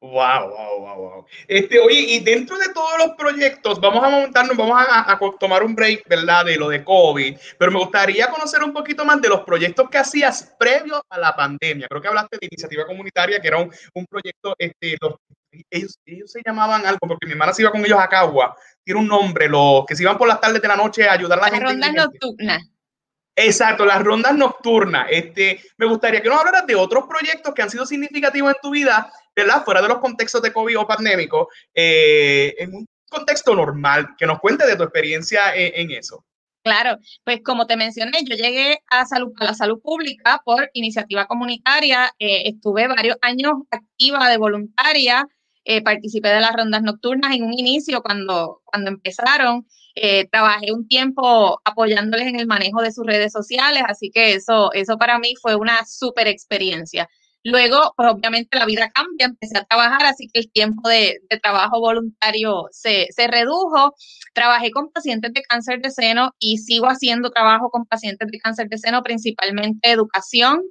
Wow, 0.00 0.50
wow, 0.50 0.80
wow, 0.80 0.96
wow. 0.96 1.26
Este, 1.46 1.78
oye, 1.78 2.00
y 2.00 2.18
dentro 2.18 2.58
de 2.58 2.72
todos 2.74 2.98
los 2.98 3.10
proyectos, 3.16 3.80
vamos 3.80 4.02
a 4.02 4.10
montarnos, 4.10 4.56
vamos 4.56 4.84
a, 4.88 5.16
tomar 5.38 5.62
un 5.62 5.76
break, 5.76 6.08
¿verdad? 6.08 6.44
De 6.44 6.56
lo 6.56 6.68
de 6.70 6.82
COVID, 6.82 7.36
pero 7.56 7.70
me 7.70 7.78
gustaría 7.78 8.26
conocer 8.26 8.64
un 8.64 8.72
poquito 8.72 9.04
más 9.04 9.22
de 9.22 9.28
los 9.28 9.42
proyectos 9.42 9.88
que 9.88 9.98
hacías 9.98 10.56
previo 10.58 11.04
a 11.08 11.18
la 11.20 11.36
pandemia. 11.36 11.86
Creo 11.86 12.02
que 12.02 12.08
hablaste 12.08 12.38
de 12.40 12.48
iniciativa 12.50 12.84
comunitaria, 12.84 13.40
que 13.40 13.46
era 13.46 13.58
un, 13.58 13.72
un 13.94 14.06
proyecto, 14.06 14.56
este, 14.58 14.96
ellos, 15.70 15.98
ellos, 16.06 16.32
se 16.32 16.40
llamaban 16.44 16.84
algo, 16.86 17.06
porque 17.06 17.26
mi 17.26 17.32
hermana 17.32 17.52
se 17.52 17.62
iba 17.62 17.70
con 17.70 17.84
ellos 17.84 17.98
a 17.98 18.08
Cagua, 18.08 18.56
tiene 18.84 19.00
un 19.00 19.08
nombre, 19.08 19.48
los 19.48 19.84
que 19.86 19.94
se 19.94 20.02
iban 20.02 20.18
por 20.18 20.28
las 20.28 20.40
tardes 20.40 20.62
de 20.62 20.68
la 20.68 20.76
noche 20.76 21.08
a 21.08 21.12
ayudar 21.12 21.38
a 21.38 21.42
la 21.42 21.50
gente. 21.50 21.64
Rondas 21.64 21.92
nocturnas. 21.92 22.72
Exacto, 23.34 23.86
las 23.86 24.02
rondas 24.02 24.34
nocturnas. 24.34 25.06
Este, 25.10 25.60
me 25.78 25.86
gustaría 25.86 26.20
que 26.20 26.28
nos 26.28 26.38
hablaras 26.38 26.66
de 26.66 26.74
otros 26.74 27.04
proyectos 27.08 27.54
que 27.54 27.62
han 27.62 27.70
sido 27.70 27.86
significativos 27.86 28.54
en 28.54 28.60
tu 28.60 28.70
vida, 28.70 29.10
¿verdad? 29.34 29.64
Fuera 29.64 29.80
de 29.80 29.88
los 29.88 29.98
contextos 29.98 30.42
de 30.42 30.52
COVID 30.52 30.80
o 30.80 30.86
pandémico, 30.86 31.48
eh, 31.74 32.54
en 32.58 32.74
un 32.74 32.86
contexto 33.08 33.54
normal, 33.54 34.08
que 34.18 34.26
nos 34.26 34.38
cuentes 34.38 34.66
de 34.66 34.76
tu 34.76 34.82
experiencia 34.82 35.54
en, 35.54 35.90
eso. 35.90 36.24
Claro, 36.62 36.98
pues 37.24 37.40
como 37.42 37.66
te 37.66 37.76
mencioné, 37.76 38.18
yo 38.24 38.36
llegué 38.36 38.82
a, 38.88 39.04
salud, 39.06 39.32
a 39.40 39.44
la 39.44 39.54
salud 39.54 39.80
pública 39.80 40.40
por 40.44 40.70
iniciativa 40.74 41.26
comunitaria, 41.26 42.12
eh, 42.18 42.42
estuve 42.46 42.86
varios 42.86 43.16
años 43.20 43.52
activa 43.70 44.28
de 44.28 44.36
voluntaria, 44.36 45.26
eh, 45.64 45.82
participé 45.82 46.28
de 46.28 46.40
las 46.40 46.52
rondas 46.54 46.82
nocturnas 46.82 47.34
en 47.34 47.44
un 47.44 47.52
inicio 47.52 48.02
cuando, 48.02 48.62
cuando 48.64 48.90
empezaron. 48.90 49.66
Eh, 49.94 50.26
trabajé 50.30 50.72
un 50.72 50.88
tiempo 50.88 51.60
apoyándoles 51.64 52.26
en 52.26 52.40
el 52.40 52.46
manejo 52.46 52.80
de 52.80 52.92
sus 52.92 53.06
redes 53.06 53.32
sociales, 53.32 53.82
así 53.86 54.10
que 54.10 54.34
eso, 54.34 54.72
eso 54.72 54.96
para 54.96 55.18
mí 55.18 55.34
fue 55.40 55.54
una 55.54 55.84
súper 55.84 56.28
experiencia. 56.28 57.08
Luego, 57.44 57.92
pues 57.96 58.08
obviamente 58.08 58.56
la 58.56 58.66
vida 58.66 58.90
cambia, 58.90 59.26
empecé 59.26 59.58
a 59.58 59.64
trabajar, 59.64 60.04
así 60.06 60.28
que 60.32 60.40
el 60.40 60.50
tiempo 60.52 60.88
de, 60.88 61.20
trabajo 61.42 61.80
voluntario 61.80 62.68
se, 62.70 63.08
redujo. 63.28 63.94
Trabajé 64.32 64.70
con 64.70 64.90
pacientes 64.90 65.32
de 65.32 65.42
cáncer 65.42 65.80
de 65.80 65.90
seno 65.90 66.34
y 66.38 66.58
sigo 66.58 66.86
haciendo 66.86 67.30
trabajo 67.30 67.70
con 67.70 67.84
pacientes 67.86 68.28
de 68.30 68.38
cáncer 68.38 68.68
de 68.68 68.78
seno, 68.78 69.02
principalmente 69.02 69.90
educación. 69.90 70.62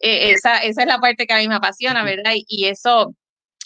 Eh, 0.00 0.32
esa, 0.32 0.58
esa 0.58 0.82
es 0.82 0.88
la 0.88 0.98
parte 0.98 1.26
que 1.26 1.34
a 1.34 1.38
mí 1.38 1.48
me 1.48 1.56
apasiona, 1.56 2.04
¿verdad? 2.04 2.32
y 2.34 2.66
eso, 2.66 3.14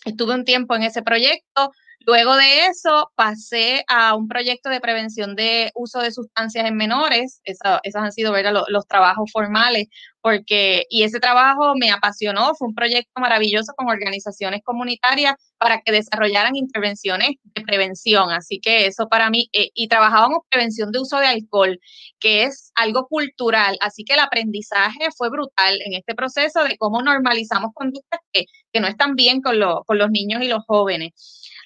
estuve 0.05 0.35
un 0.35 0.45
tiempo 0.45 0.75
en 0.75 0.83
ese 0.83 1.03
proyecto. 1.03 1.73
Luego 2.07 2.35
de 2.37 2.67
eso 2.67 3.11
pasé 3.15 3.85
a 3.87 4.15
un 4.17 4.27
proyecto 4.29 4.69
de 4.71 4.81
prevención 4.81 5.37
de 5.37 5.71
uso 5.75 6.01
de 6.01 6.11
sustancias 6.11 6.67
en 6.67 6.77
menores. 6.77 7.41
esos 7.45 7.81
han 7.95 8.13
sido 8.13 8.33
Los, 8.43 8.65
los, 8.69 8.87
trabajos 8.89 9.31
formales, 9.31 9.87
porque, 10.21 10.85
y 10.91 11.05
ese 11.05 11.21
trabajo 11.21 11.75
me 11.77 11.91
apasionó. 11.91 12.55
Fue 12.55 12.69
un 12.69 12.75
proyecto 12.75 13.21
maravilloso 13.21 13.73
con 13.77 13.89
organizaciones 13.89 14.63
comunitarias 14.65 15.35
para 15.59 15.81
que 15.83 15.93
desarrollaran 15.93 16.57
intervenciones 16.57 17.31
de 17.45 17.63
prevención. 17.63 18.31
Así 18.31 18.59
que 18.61 18.87
eso 18.87 19.09
para 19.09 19.31
mí, 19.31 19.49
eh, 19.53 19.71
y 19.75 19.89
trabajábamos 19.89 20.41
prevención 20.51 20.91
de 20.91 21.01
uso 21.01 21.19
de 21.19 21.27
alcohol, 21.27 21.79
que 22.19 22.45
es 22.45 22.73
algo 22.75 23.07
cultural. 23.07 23.77
Así 23.81 24.05
que 24.05 24.15
el 24.15 24.21
aprendizaje 24.21 25.09
fue 25.17 25.31
brutal 25.31 25.79
en 25.85 25.95
este 25.95 26.15
proceso 26.15 26.65
de 26.65 26.77
cómo 26.79 27.03
normalizamos 27.03 27.71
conductas 27.75 28.21
que, 28.33 28.47
que 28.73 28.81
no 28.81 28.89
están 28.89 29.15
bien 29.15 29.41
con, 29.41 29.57
con 29.87 29.99
los 29.99 30.11
niños 30.11 30.43
y 30.43 30.49
los 30.49 30.65
jóvenes. 30.67 31.13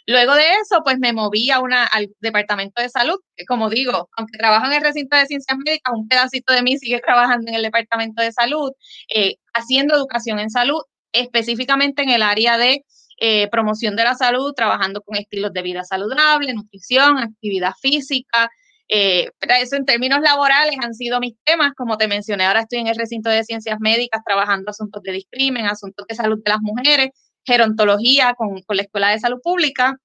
Luego 0.09 0.35
de 0.35 0.45
eso, 0.63 0.83
pues 0.85 0.99
me 1.01 1.13
moví 1.13 1.51
a 1.51 1.59
una, 1.59 1.85
al 1.85 2.09
departamento 2.21 2.81
de 2.81 2.89
salud, 2.89 3.19
como 3.49 3.69
digo, 3.69 4.09
aunque 4.17 4.39
trabajo 4.39 4.67
en 4.67 4.75
el 4.75 4.83
recinto 4.83 5.17
de 5.17 5.27
ciencias 5.27 5.59
médicas, 5.59 5.93
un 5.95 6.07
pedacito 6.07 6.53
de 6.53 6.63
mí 6.63 6.79
sigue 6.79 7.01
trabajando 7.01 7.49
en 7.49 7.57
el 7.57 7.63
departamento 7.63 8.23
de 8.23 8.31
salud, 8.31 8.71
eh, 9.13 9.35
haciendo 9.53 9.97
educación 9.97 10.39
en 10.39 10.51
salud, 10.51 10.81
específicamente 11.13 12.03
en 12.03 12.11
el 12.11 12.23
área 12.23 12.57
de 12.57 12.85
eh, 13.19 13.49
promoción 13.49 13.97
de 13.97 14.05
la 14.05 14.15
salud, 14.15 14.53
trabajando 14.55 15.01
con 15.01 15.17
estilos 15.17 15.53
de 15.53 15.63
vida 15.63 15.83
saludable, 15.83 16.55
nutrición, 16.55 17.19
actividad 17.19 17.73
física. 17.81 18.49
Eh, 18.89 19.31
eso 19.61 19.77
en 19.77 19.85
términos 19.85 20.21
laborales 20.21 20.77
han 20.81 20.95
sido 20.95 21.19
mis 21.19 21.35
temas, 21.45 21.73
como 21.77 21.97
te 21.97 22.07
mencioné, 22.07 22.45
ahora 22.45 22.61
estoy 22.61 22.79
en 22.79 22.87
el 22.87 22.95
recinto 22.95 23.31
de 23.31 23.43
ciencias 23.43 23.79
médicas 23.81 24.23
trabajando 24.25 24.71
asuntos 24.71 25.03
de 25.03 25.13
discrimen, 25.13 25.67
asuntos 25.67 26.07
de 26.07 26.15
salud 26.15 26.41
de 26.45 26.51
las 26.51 26.61
mujeres, 26.61 27.11
gerontología 27.45 28.35
con, 28.35 28.63
la 28.69 28.83
Escuela 28.83 29.11
de 29.11 29.19
Salud 29.21 29.41
Pública. 29.43 29.97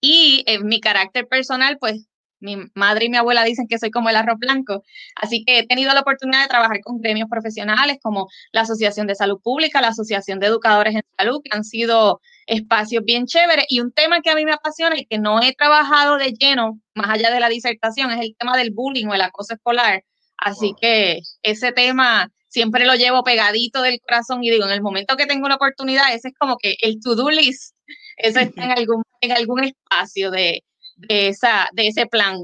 Y 0.00 0.44
en 0.46 0.66
mi 0.66 0.80
carácter 0.80 1.28
personal, 1.28 1.76
pues 1.78 2.06
mi 2.40 2.56
madre 2.74 3.06
y 3.06 3.10
mi 3.10 3.16
abuela 3.16 3.44
dicen 3.44 3.66
que 3.68 3.78
soy 3.78 3.90
como 3.90 4.08
el 4.08 4.16
arroz 4.16 4.38
blanco, 4.38 4.82
así 5.16 5.44
que 5.44 5.60
he 5.60 5.66
tenido 5.66 5.92
la 5.94 6.00
oportunidad 6.00 6.42
de 6.42 6.48
trabajar 6.48 6.80
con 6.82 7.00
gremios 7.00 7.28
profesionales 7.28 7.98
como 8.02 8.28
la 8.52 8.62
Asociación 8.62 9.06
de 9.06 9.14
Salud 9.14 9.40
Pública, 9.42 9.80
la 9.80 9.88
Asociación 9.88 10.40
de 10.40 10.46
Educadores 10.46 10.94
en 10.94 11.02
Salud, 11.18 11.40
que 11.44 11.56
han 11.56 11.64
sido 11.64 12.20
espacios 12.46 13.04
bien 13.04 13.26
chéveres. 13.26 13.66
Y 13.68 13.80
un 13.80 13.92
tema 13.92 14.20
que 14.20 14.30
a 14.30 14.34
mí 14.34 14.44
me 14.44 14.52
apasiona 14.52 14.98
y 14.98 15.06
que 15.06 15.18
no 15.18 15.42
he 15.42 15.54
trabajado 15.54 16.18
de 16.18 16.32
lleno, 16.32 16.80
más 16.94 17.10
allá 17.10 17.30
de 17.30 17.40
la 17.40 17.48
disertación, 17.48 18.10
es 18.10 18.20
el 18.20 18.34
tema 18.38 18.56
del 18.56 18.72
bullying 18.72 19.06
o 19.06 19.14
el 19.14 19.22
acoso 19.22 19.54
escolar. 19.54 20.04
Así 20.36 20.74
que 20.80 21.20
ese 21.42 21.72
tema 21.72 22.30
siempre 22.48 22.84
lo 22.84 22.94
llevo 22.94 23.22
pegadito 23.22 23.82
del 23.82 24.00
corazón 24.00 24.42
y 24.42 24.50
digo, 24.50 24.64
en 24.66 24.72
el 24.72 24.82
momento 24.82 25.16
que 25.16 25.26
tengo 25.26 25.48
la 25.48 25.54
oportunidad, 25.56 26.12
ese 26.12 26.28
es 26.28 26.34
como 26.38 26.56
que 26.58 26.76
el 26.82 27.00
to-do 27.00 27.30
list, 27.30 27.76
eso 28.16 28.40
está 28.40 28.64
en 28.64 28.70
algún, 28.78 29.02
en 29.20 29.32
algún 29.32 29.64
espacio 29.64 30.30
de, 30.30 30.64
esa, 31.08 31.68
de 31.72 31.88
ese 31.88 32.06
plan 32.06 32.36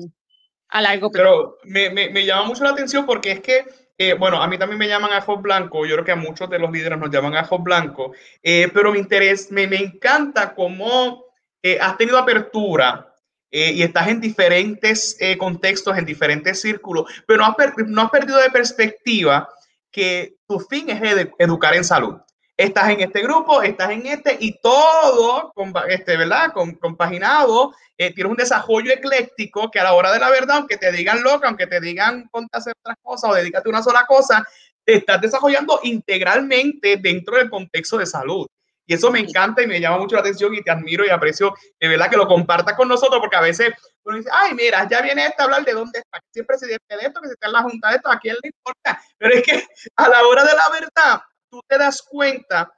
a 0.68 0.82
largo 0.82 1.10
plazo. 1.10 1.24
Pero 1.24 1.58
me, 1.64 1.90
me, 1.90 2.10
me 2.10 2.24
llama 2.24 2.44
mucho 2.44 2.64
la 2.64 2.70
atención 2.70 3.06
porque 3.06 3.32
es 3.32 3.40
que 3.40 3.64
eh, 3.98 4.12
bueno, 4.12 4.42
a 4.42 4.46
mí 4.46 4.58
también 4.58 4.78
me 4.78 4.88
llaman 4.88 5.12
ajos 5.12 5.40
blanco, 5.40 5.86
yo 5.86 5.94
creo 5.94 6.04
que 6.04 6.12
a 6.12 6.16
muchos 6.16 6.50
de 6.50 6.58
los 6.58 6.70
líderes 6.70 6.98
nos 6.98 7.10
llaman 7.10 7.34
ajos 7.34 7.62
blanco, 7.62 8.12
eh, 8.42 8.68
pero 8.74 8.92
me, 8.92 8.98
interesa, 8.98 9.48
me, 9.52 9.66
me 9.66 9.76
encanta 9.76 10.54
cómo 10.54 11.24
eh, 11.62 11.78
has 11.80 11.96
tenido 11.96 12.18
apertura 12.18 13.12
y 13.48 13.80
estás 13.82 14.08
en 14.08 14.20
diferentes 14.20 15.16
contextos, 15.38 15.96
en 15.96 16.04
diferentes 16.04 16.60
círculos, 16.60 17.10
pero 17.26 17.38
no 17.38 17.46
has, 17.46 17.56
no 17.86 18.02
has 18.02 18.10
perdido 18.10 18.38
de 18.38 18.50
perspectiva 18.50 19.48
que 19.90 20.34
tu 20.46 20.60
fin 20.60 20.90
es 20.90 21.00
educar 21.38 21.74
en 21.74 21.84
salud 21.84 22.16
estás 22.56 22.88
en 22.88 23.00
este 23.00 23.22
grupo, 23.22 23.62
estás 23.62 23.90
en 23.90 24.06
este 24.06 24.36
y 24.40 24.58
todo, 24.60 25.52
este, 25.88 26.16
¿verdad? 26.16 26.52
compaginado, 26.80 27.74
eh, 27.98 28.14
tienes 28.14 28.30
un 28.30 28.36
desarrollo 28.36 28.92
ecléctico 28.92 29.70
que 29.70 29.80
a 29.80 29.84
la 29.84 29.92
hora 29.92 30.12
de 30.12 30.18
la 30.18 30.30
verdad, 30.30 30.58
aunque 30.58 30.78
te 30.78 30.90
digan 30.90 31.22
loca, 31.22 31.48
aunque 31.48 31.66
te 31.66 31.80
digan 31.80 32.28
ponte 32.30 32.50
a 32.54 32.58
hacer 32.58 32.74
otras 32.80 32.96
cosas 33.02 33.30
o 33.30 33.34
dedícate 33.34 33.68
a 33.68 33.70
una 33.70 33.82
sola 33.82 34.06
cosa, 34.06 34.46
te 34.84 34.94
estás 34.94 35.20
desarrollando 35.20 35.80
integralmente 35.82 36.96
dentro 36.96 37.36
del 37.36 37.50
contexto 37.50 37.98
de 37.98 38.06
salud. 38.06 38.46
Y 38.88 38.94
eso 38.94 39.10
me 39.10 39.18
encanta 39.18 39.62
y 39.62 39.66
me 39.66 39.80
llama 39.80 39.98
mucho 39.98 40.14
la 40.14 40.20
atención 40.20 40.54
y 40.54 40.62
te 40.62 40.70
admiro 40.70 41.04
y 41.04 41.10
aprecio 41.10 41.52
de 41.80 41.88
verdad 41.88 42.08
que 42.08 42.16
lo 42.16 42.28
compartas 42.28 42.76
con 42.76 42.86
nosotros 42.86 43.18
porque 43.18 43.34
a 43.34 43.40
veces 43.40 43.72
uno 44.04 44.16
dice, 44.16 44.30
ay, 44.32 44.54
mira, 44.54 44.88
ya 44.88 45.02
viene 45.02 45.26
este 45.26 45.42
a 45.42 45.44
hablar 45.46 45.64
de 45.64 45.72
dónde 45.72 45.98
está, 45.98 46.20
siempre 46.30 46.56
se 46.56 46.66
dice 46.66 46.80
de 46.88 47.06
esto, 47.06 47.20
que 47.20 47.26
se 47.26 47.34
está 47.34 47.48
en 47.48 47.52
la 47.52 47.62
junta 47.62 47.90
de 47.90 47.96
esto, 47.96 48.08
a 48.08 48.18
quién 48.20 48.36
le 48.40 48.48
importa. 48.48 49.02
Pero 49.18 49.34
es 49.34 49.42
que 49.42 49.66
a 49.96 50.08
la 50.08 50.22
hora 50.22 50.44
de 50.44 50.54
la 50.54 50.68
verdad, 50.70 51.20
tú 51.50 51.60
te 51.66 51.78
das 51.78 52.02
cuenta 52.02 52.72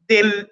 de, 0.00 0.50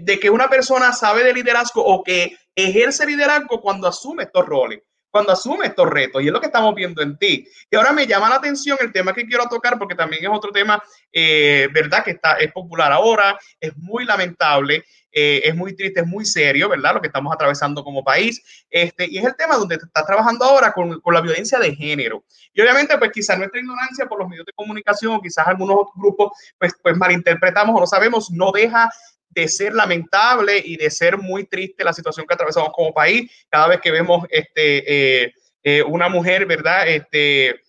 de, 0.00 0.20
que 0.20 0.30
una 0.30 0.48
persona 0.48 0.92
sabe 0.92 1.24
de 1.24 1.32
liderazgo 1.32 1.84
o 1.84 2.02
que 2.02 2.36
ejerce 2.54 3.06
liderazgo 3.06 3.60
cuando 3.60 3.88
asume 3.88 4.24
estos 4.24 4.46
roles, 4.46 4.82
cuando 5.12 5.32
asume 5.32 5.66
estos 5.66 5.88
retos. 5.88 6.22
Y 6.22 6.26
es 6.26 6.32
lo 6.32 6.40
que 6.40 6.46
estamos 6.46 6.74
viendo 6.74 7.02
en 7.02 7.16
ti. 7.18 7.46
Y 7.70 7.76
ahora 7.76 7.92
me 7.92 8.06
llama 8.06 8.30
la 8.30 8.36
atención 8.36 8.78
el 8.80 8.90
tema 8.90 9.12
que 9.12 9.26
quiero 9.26 9.46
tocar, 9.46 9.78
porque 9.78 9.94
también 9.94 10.24
es 10.24 10.30
otro 10.32 10.50
tema, 10.50 10.82
eh, 11.12 11.68
¿verdad? 11.72 12.02
Que 12.02 12.12
está, 12.12 12.32
es 12.36 12.50
popular 12.50 12.90
ahora, 12.90 13.38
es 13.60 13.76
muy 13.76 14.04
lamentable. 14.04 14.84
Eh, 15.14 15.42
es 15.44 15.54
muy 15.54 15.76
triste, 15.76 16.00
es 16.00 16.06
muy 16.06 16.24
serio, 16.24 16.70
¿verdad? 16.70 16.94
Lo 16.94 17.00
que 17.02 17.08
estamos 17.08 17.30
atravesando 17.34 17.84
como 17.84 18.02
país. 18.02 18.64
Este, 18.70 19.06
y 19.10 19.18
es 19.18 19.24
el 19.26 19.36
tema 19.36 19.56
donde 19.56 19.76
te 19.76 19.84
estás 19.84 20.06
trabajando 20.06 20.46
ahora 20.46 20.72
con, 20.72 20.98
con, 21.02 21.12
la 21.12 21.20
violencia 21.20 21.58
de 21.58 21.76
género. 21.76 22.24
Y 22.54 22.62
obviamente, 22.62 22.96
pues 22.96 23.12
quizás 23.12 23.36
nuestra 23.36 23.60
ignorancia 23.60 24.06
por 24.06 24.18
los 24.18 24.26
medios 24.26 24.46
de 24.46 24.54
comunicación 24.54 25.14
o 25.14 25.20
quizás 25.20 25.46
algunos 25.46 25.88
grupos, 25.94 26.32
pues, 26.58 26.72
pues 26.82 26.96
malinterpretamos 26.96 27.76
o 27.76 27.80
no 27.80 27.86
sabemos, 27.86 28.30
no 28.30 28.52
deja 28.52 28.88
de 29.34 29.48
ser 29.48 29.74
lamentable 29.74 30.62
y 30.64 30.76
de 30.76 30.90
ser 30.90 31.18
muy 31.18 31.44
triste 31.44 31.84
la 31.84 31.92
situación 31.92 32.26
que 32.26 32.34
atravesamos 32.34 32.70
como 32.72 32.92
país 32.92 33.30
cada 33.48 33.68
vez 33.68 33.80
que 33.80 33.90
vemos 33.90 34.26
este, 34.30 35.24
eh, 35.24 35.34
eh, 35.62 35.82
una 35.82 36.08
mujer, 36.08 36.44
¿verdad? 36.46 36.86
Este, 36.88 37.60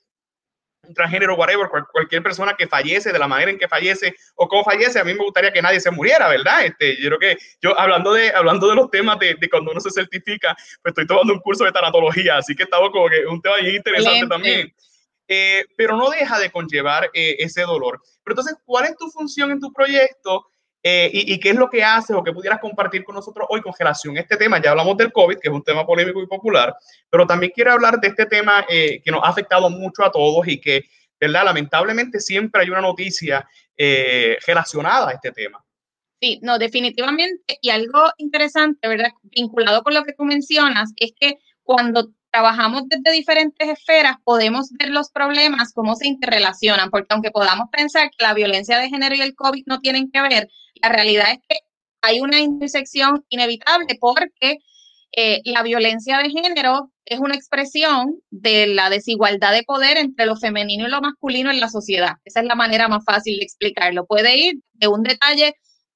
un 0.86 0.94
transgénero, 0.94 1.36
whatever, 1.36 1.70
cualquier 1.92 2.22
persona 2.22 2.56
que 2.58 2.68
fallece 2.68 3.14
de 3.14 3.20
la 3.20 3.28
manera 3.28 3.52
en 3.52 3.58
que 3.58 3.70
fallece 3.70 4.14
o 4.36 4.50
cómo 4.50 4.66
fallece, 4.66 5.00
a 5.00 5.06
mí 5.06 5.14
me 5.14 5.24
gustaría 5.24 5.54
que 5.54 5.62
nadie 5.62 5.80
se 5.80 5.92
muriera, 5.92 6.28
¿verdad? 6.28 6.66
Este, 6.66 7.02
yo 7.02 7.08
creo 7.10 7.20
que 7.20 7.38
yo 7.62 7.80
hablando 7.80 8.14
de, 8.14 8.30
hablando 8.32 8.68
de 8.68 8.76
los 8.76 8.92
temas 8.92 9.18
de, 9.20 9.36
de 9.36 9.50
cuando 9.50 9.72
uno 9.72 9.80
se 9.80 9.92
certifica, 9.92 10.56
pues 10.82 10.92
estoy 10.92 11.08
tomando 11.08 11.34
un 11.34 11.40
curso 11.40 11.64
de 11.64 11.72
tanatología, 11.72 12.38
así 12.38 12.54
que 12.56 12.64
estaba 12.64 12.92
como 12.92 13.08
que 13.08 13.26
un 13.26 13.42
tema 13.42 13.58
bien 13.58 13.76
interesante 13.76 14.28
también. 14.28 14.74
Eh, 15.28 15.66
pero 15.78 15.96
no 15.96 16.10
deja 16.10 16.38
de 16.38 16.52
conllevar 16.52 17.10
eh, 17.14 17.38
ese 17.40 17.62
dolor. 17.62 18.02
Pero 18.24 18.34
entonces, 18.34 18.58
¿cuál 18.66 18.86
es 18.86 18.98
tu 18.98 19.10
función 19.10 19.52
en 19.52 19.60
tu 19.60 19.72
proyecto? 19.72 20.52
Eh, 20.86 21.10
y, 21.14 21.40
qué 21.40 21.52
es 21.52 21.56
lo 21.56 21.70
que 21.70 21.82
haces 21.82 22.14
o 22.14 22.22
que 22.22 22.34
pudieras 22.34 22.60
compartir 22.60 23.06
con 23.06 23.16
nosotros 23.16 23.48
hoy 23.50 23.62
con 23.62 23.72
relación 23.78 24.18
a 24.18 24.20
este 24.20 24.36
tema. 24.36 24.62
Ya 24.62 24.72
hablamos 24.72 24.98
del 24.98 25.14
COVID, 25.14 25.38
que 25.38 25.48
es 25.48 25.54
un 25.54 25.64
tema 25.64 25.86
polémico 25.86 26.22
y 26.22 26.28
popular, 26.28 26.76
pero 27.10 27.26
también 27.26 27.54
quiero 27.56 27.72
hablar 27.72 28.02
de 28.02 28.10
este 28.10 28.26
tema 28.26 28.66
eh, 28.68 29.02
que 29.02 29.10
nos 29.10 29.24
ha 29.24 29.30
afectado 29.30 29.70
mucho 29.70 30.04
a 30.04 30.12
todos 30.12 30.46
y 30.46 30.60
que, 30.60 30.84
¿verdad? 31.18 31.46
Lamentablemente 31.46 32.20
siempre 32.20 32.64
hay 32.64 32.70
una 32.70 32.82
noticia 32.82 33.48
eh, 33.78 34.38
relacionada 34.46 35.10
a 35.10 35.14
este 35.14 35.32
tema. 35.32 35.64
Sí, 36.22 36.40
no, 36.42 36.60
definitivamente. 36.60 37.60
Y 37.62 37.70
algo 37.70 38.12
interesante, 38.18 38.86
¿verdad? 38.90 39.12
Vinculado 39.22 39.84
con 39.84 39.94
lo 39.94 40.04
que 40.04 40.12
tú 40.12 40.26
mencionas, 40.26 40.92
es 40.98 41.14
que 41.18 41.38
cuando 41.64 42.10
trabajamos 42.34 42.84
desde 42.88 43.16
diferentes 43.16 43.70
esferas, 43.70 44.16
podemos 44.24 44.72
ver 44.72 44.90
los 44.90 45.12
problemas, 45.12 45.72
cómo 45.72 45.96
se 45.96 46.08
interrelacionan, 46.08 46.90
porque 46.90 47.08
aunque 47.12 47.30
podamos 47.30 47.68
pensar 47.72 48.10
que 48.10 48.26
la 48.26 48.34
violencia 48.34 48.80
de 48.80 48.90
género 48.90 49.14
y 49.16 49.22
el 49.22 49.36
COVID 49.36 49.64
no 49.68 49.80
tienen 49.80 50.10
que 50.12 50.20
ver, 50.20 50.50
la 50.82 50.90
realidad 50.90 51.28
es 51.32 51.38
que 51.48 51.58
hay 52.02 52.22
una 52.22 52.40
intersección 52.40 53.24
inevitable 53.30 53.98
porque 54.00 54.58
eh, 55.16 55.42
la 55.46 55.62
violencia 55.62 56.18
de 56.18 56.32
género 56.32 56.92
es 57.06 57.20
una 57.20 57.36
expresión 57.36 58.16
de 58.32 58.66
la 58.66 58.90
desigualdad 58.90 59.54
de 59.54 59.62
poder 59.62 59.98
entre 59.98 60.26
lo 60.26 60.36
femenino 60.36 60.88
y 60.88 60.90
lo 60.90 61.02
masculino 61.02 61.52
en 61.52 61.60
la 61.60 61.70
sociedad. 61.70 62.14
Esa 62.26 62.40
es 62.40 62.48
la 62.48 62.56
manera 62.56 62.88
más 62.88 63.04
fácil 63.06 63.38
de 63.38 63.46
explicarlo. 63.46 64.08
Puede 64.08 64.36
ir 64.38 64.56
de 64.74 64.88
un 64.88 65.04
detalle 65.04 65.54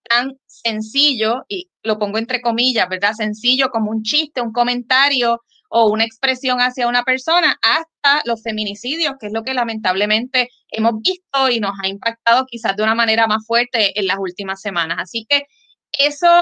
tan 0.08 0.38
sencillo, 0.45 1.45
y 1.47 1.71
lo 1.82 1.97
pongo 1.97 2.19
entre 2.19 2.41
comillas, 2.41 2.88
¿verdad? 2.89 3.13
Sencillo 3.13 3.69
como 3.69 3.89
un 3.89 4.04
chiste, 4.04 4.39
un 4.39 4.54
comentario 4.54 5.41
o 5.69 5.88
una 5.91 6.06
expresión 6.06 6.60
hacia 6.60 6.88
una 6.88 7.03
persona, 7.03 7.58
hasta 7.62 8.21
los 8.25 8.41
feminicidios, 8.41 9.15
que 9.19 9.27
es 9.27 9.34
lo 9.34 9.43
que 9.43 9.53
lamentablemente 9.53 10.49
hemos 10.69 11.01
visto 11.01 11.49
y 11.49 11.60
nos 11.60 11.73
ha 11.84 11.88
impactado 11.88 12.45
quizás 12.45 12.75
de 12.75 12.84
una 12.84 12.95
manera 12.95 13.27
más 13.27 13.45
fuerte 13.45 13.99
en 13.99 14.08
las 14.08 14.17
últimas 14.19 14.62
semanas. 14.62 14.97
Así 14.99 15.25
que 15.27 15.43
eso 15.91 16.41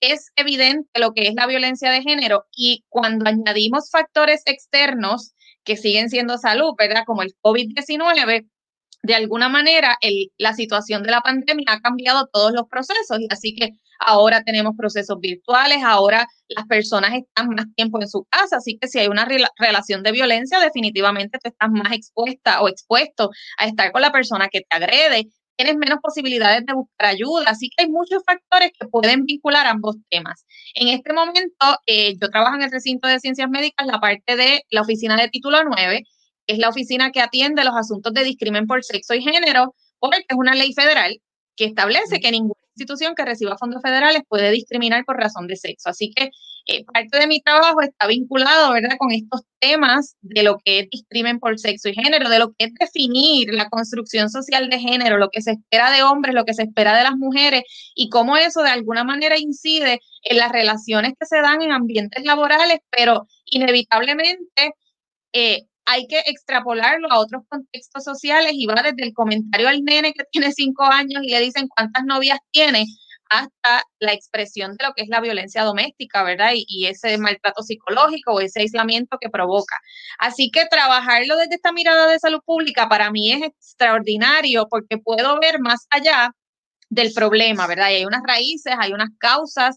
es 0.00 0.30
evidente 0.36 1.00
lo 1.00 1.12
que 1.12 1.28
es 1.28 1.34
la 1.34 1.46
violencia 1.46 1.90
de 1.90 2.02
género 2.02 2.44
y 2.54 2.84
cuando 2.88 3.28
añadimos 3.28 3.90
factores 3.90 4.42
externos 4.46 5.32
que 5.64 5.76
siguen 5.76 6.10
siendo 6.10 6.38
salud, 6.38 6.74
¿verdad? 6.78 7.04
Como 7.06 7.22
el 7.22 7.34
COVID-19, 7.42 8.48
de 9.02 9.14
alguna 9.14 9.48
manera 9.48 9.96
la 10.38 10.54
situación 10.54 11.02
de 11.02 11.10
la 11.10 11.20
pandemia 11.20 11.66
ha 11.68 11.80
cambiado 11.80 12.28
todos 12.32 12.52
los 12.52 12.68
procesos 12.68 13.20
y 13.20 13.28
así 13.30 13.54
que 13.54 13.70
ahora 13.98 14.42
tenemos 14.42 14.74
procesos 14.76 15.18
virtuales, 15.20 15.78
ahora 15.84 16.26
las 16.48 16.66
personas 16.66 17.14
están 17.14 17.48
más 17.50 17.66
tiempo 17.74 18.00
en 18.00 18.08
su 18.08 18.24
casa, 18.30 18.56
así 18.56 18.78
que 18.78 18.88
si 18.88 18.98
hay 18.98 19.08
una 19.08 19.26
relación 19.58 20.02
de 20.02 20.12
violencia, 20.12 20.60
definitivamente 20.60 21.38
tú 21.42 21.50
estás 21.50 21.70
más 21.70 21.92
expuesta 21.92 22.60
o 22.62 22.68
expuesto 22.68 23.30
a 23.58 23.66
estar 23.66 23.92
con 23.92 24.02
la 24.02 24.12
persona 24.12 24.48
que 24.48 24.60
te 24.60 24.76
agrede, 24.76 25.28
tienes 25.56 25.76
menos 25.76 25.98
posibilidades 26.02 26.64
de 26.66 26.74
buscar 26.74 27.08
ayuda, 27.08 27.44
así 27.48 27.70
que 27.70 27.84
hay 27.84 27.90
muchos 27.90 28.22
factores 28.24 28.70
que 28.78 28.86
pueden 28.88 29.24
vincular 29.24 29.66
ambos 29.66 29.96
temas. 30.10 30.44
En 30.74 30.88
este 30.88 31.12
momento, 31.12 31.66
eh, 31.86 32.14
yo 32.20 32.28
trabajo 32.28 32.56
en 32.56 32.62
el 32.62 32.70
recinto 32.70 33.08
de 33.08 33.18
ciencias 33.20 33.48
médicas, 33.48 33.86
la 33.86 33.98
parte 33.98 34.36
de 34.36 34.62
la 34.70 34.82
oficina 34.82 35.16
de 35.16 35.28
título 35.28 35.64
9, 35.64 36.04
es 36.46 36.58
la 36.58 36.68
oficina 36.68 37.10
que 37.10 37.20
atiende 37.20 37.64
los 37.64 37.74
asuntos 37.74 38.12
de 38.12 38.22
discrimen 38.22 38.66
por 38.66 38.84
sexo 38.84 39.14
y 39.14 39.22
género, 39.22 39.74
porque 39.98 40.24
es 40.28 40.36
una 40.36 40.54
ley 40.54 40.72
federal 40.74 41.20
que 41.56 41.64
establece 41.64 42.20
que 42.20 42.30
ninguna 42.30 42.65
institución 42.76 43.14
que 43.14 43.24
reciba 43.24 43.56
fondos 43.56 43.82
federales 43.82 44.22
puede 44.28 44.50
discriminar 44.50 45.04
por 45.04 45.16
razón 45.16 45.46
de 45.46 45.56
sexo. 45.56 45.88
Así 45.88 46.10
que 46.14 46.30
eh, 46.66 46.84
parte 46.84 47.18
de 47.18 47.26
mi 47.26 47.40
trabajo 47.40 47.80
está 47.80 48.06
vinculado, 48.06 48.72
¿verdad?, 48.72 48.96
con 48.98 49.12
estos 49.12 49.42
temas 49.60 50.16
de 50.20 50.42
lo 50.42 50.58
que 50.58 50.80
es 50.80 50.90
discrimen 50.90 51.38
por 51.38 51.58
sexo 51.58 51.88
y 51.88 51.94
género, 51.94 52.28
de 52.28 52.38
lo 52.38 52.52
que 52.52 52.66
es 52.66 52.74
definir 52.74 53.54
la 53.54 53.68
construcción 53.70 54.28
social 54.30 54.68
de 54.68 54.78
género, 54.78 55.16
lo 55.16 55.30
que 55.30 55.42
se 55.42 55.52
espera 55.52 55.90
de 55.90 56.02
hombres, 56.02 56.34
lo 56.34 56.44
que 56.44 56.54
se 56.54 56.64
espera 56.64 56.96
de 56.96 57.04
las 57.04 57.16
mujeres 57.16 57.62
y 57.94 58.10
cómo 58.10 58.36
eso 58.36 58.62
de 58.62 58.70
alguna 58.70 59.04
manera 59.04 59.38
incide 59.38 60.00
en 60.22 60.36
las 60.38 60.52
relaciones 60.52 61.14
que 61.18 61.26
se 61.26 61.40
dan 61.40 61.62
en 61.62 61.72
ambientes 61.72 62.24
laborales, 62.24 62.80
pero 62.90 63.26
inevitablemente 63.46 64.74
eh, 65.32 65.66
hay 65.86 66.06
que 66.08 66.18
extrapolarlo 66.26 67.10
a 67.10 67.20
otros 67.20 67.42
contextos 67.48 68.04
sociales 68.04 68.52
y 68.54 68.66
va 68.66 68.82
desde 68.82 69.04
el 69.04 69.14
comentario 69.14 69.68
al 69.68 69.82
nene 69.84 70.12
que 70.12 70.24
tiene 70.30 70.52
cinco 70.52 70.84
años 70.84 71.22
y 71.22 71.30
le 71.30 71.40
dicen 71.40 71.68
cuántas 71.68 72.04
novias 72.04 72.38
tiene 72.50 72.84
hasta 73.28 73.82
la 73.98 74.12
expresión 74.12 74.76
de 74.76 74.84
lo 74.84 74.92
que 74.94 75.02
es 75.02 75.08
la 75.08 75.20
violencia 75.20 75.64
doméstica, 75.64 76.22
¿verdad? 76.22 76.52
Y, 76.54 76.86
ese 76.86 77.18
maltrato 77.18 77.62
psicológico 77.62 78.32
o 78.34 78.40
ese 78.40 78.60
aislamiento 78.60 79.18
que 79.20 79.30
provoca. 79.30 79.76
Así 80.18 80.50
que 80.50 80.66
trabajarlo 80.66 81.36
desde 81.36 81.56
esta 81.56 81.72
mirada 81.72 82.06
de 82.08 82.18
salud 82.18 82.40
pública 82.44 82.88
para 82.88 83.10
mí 83.10 83.32
es 83.32 83.42
extraordinario 83.42 84.68
porque 84.68 84.98
puedo 84.98 85.40
ver 85.40 85.60
más 85.60 85.86
allá 85.90 86.32
del 86.88 87.12
problema, 87.12 87.66
¿verdad? 87.66 87.90
Y 87.90 87.94
hay 87.94 88.04
unas 88.04 88.22
raíces, 88.26 88.74
hay 88.78 88.92
unas 88.92 89.10
causas 89.18 89.76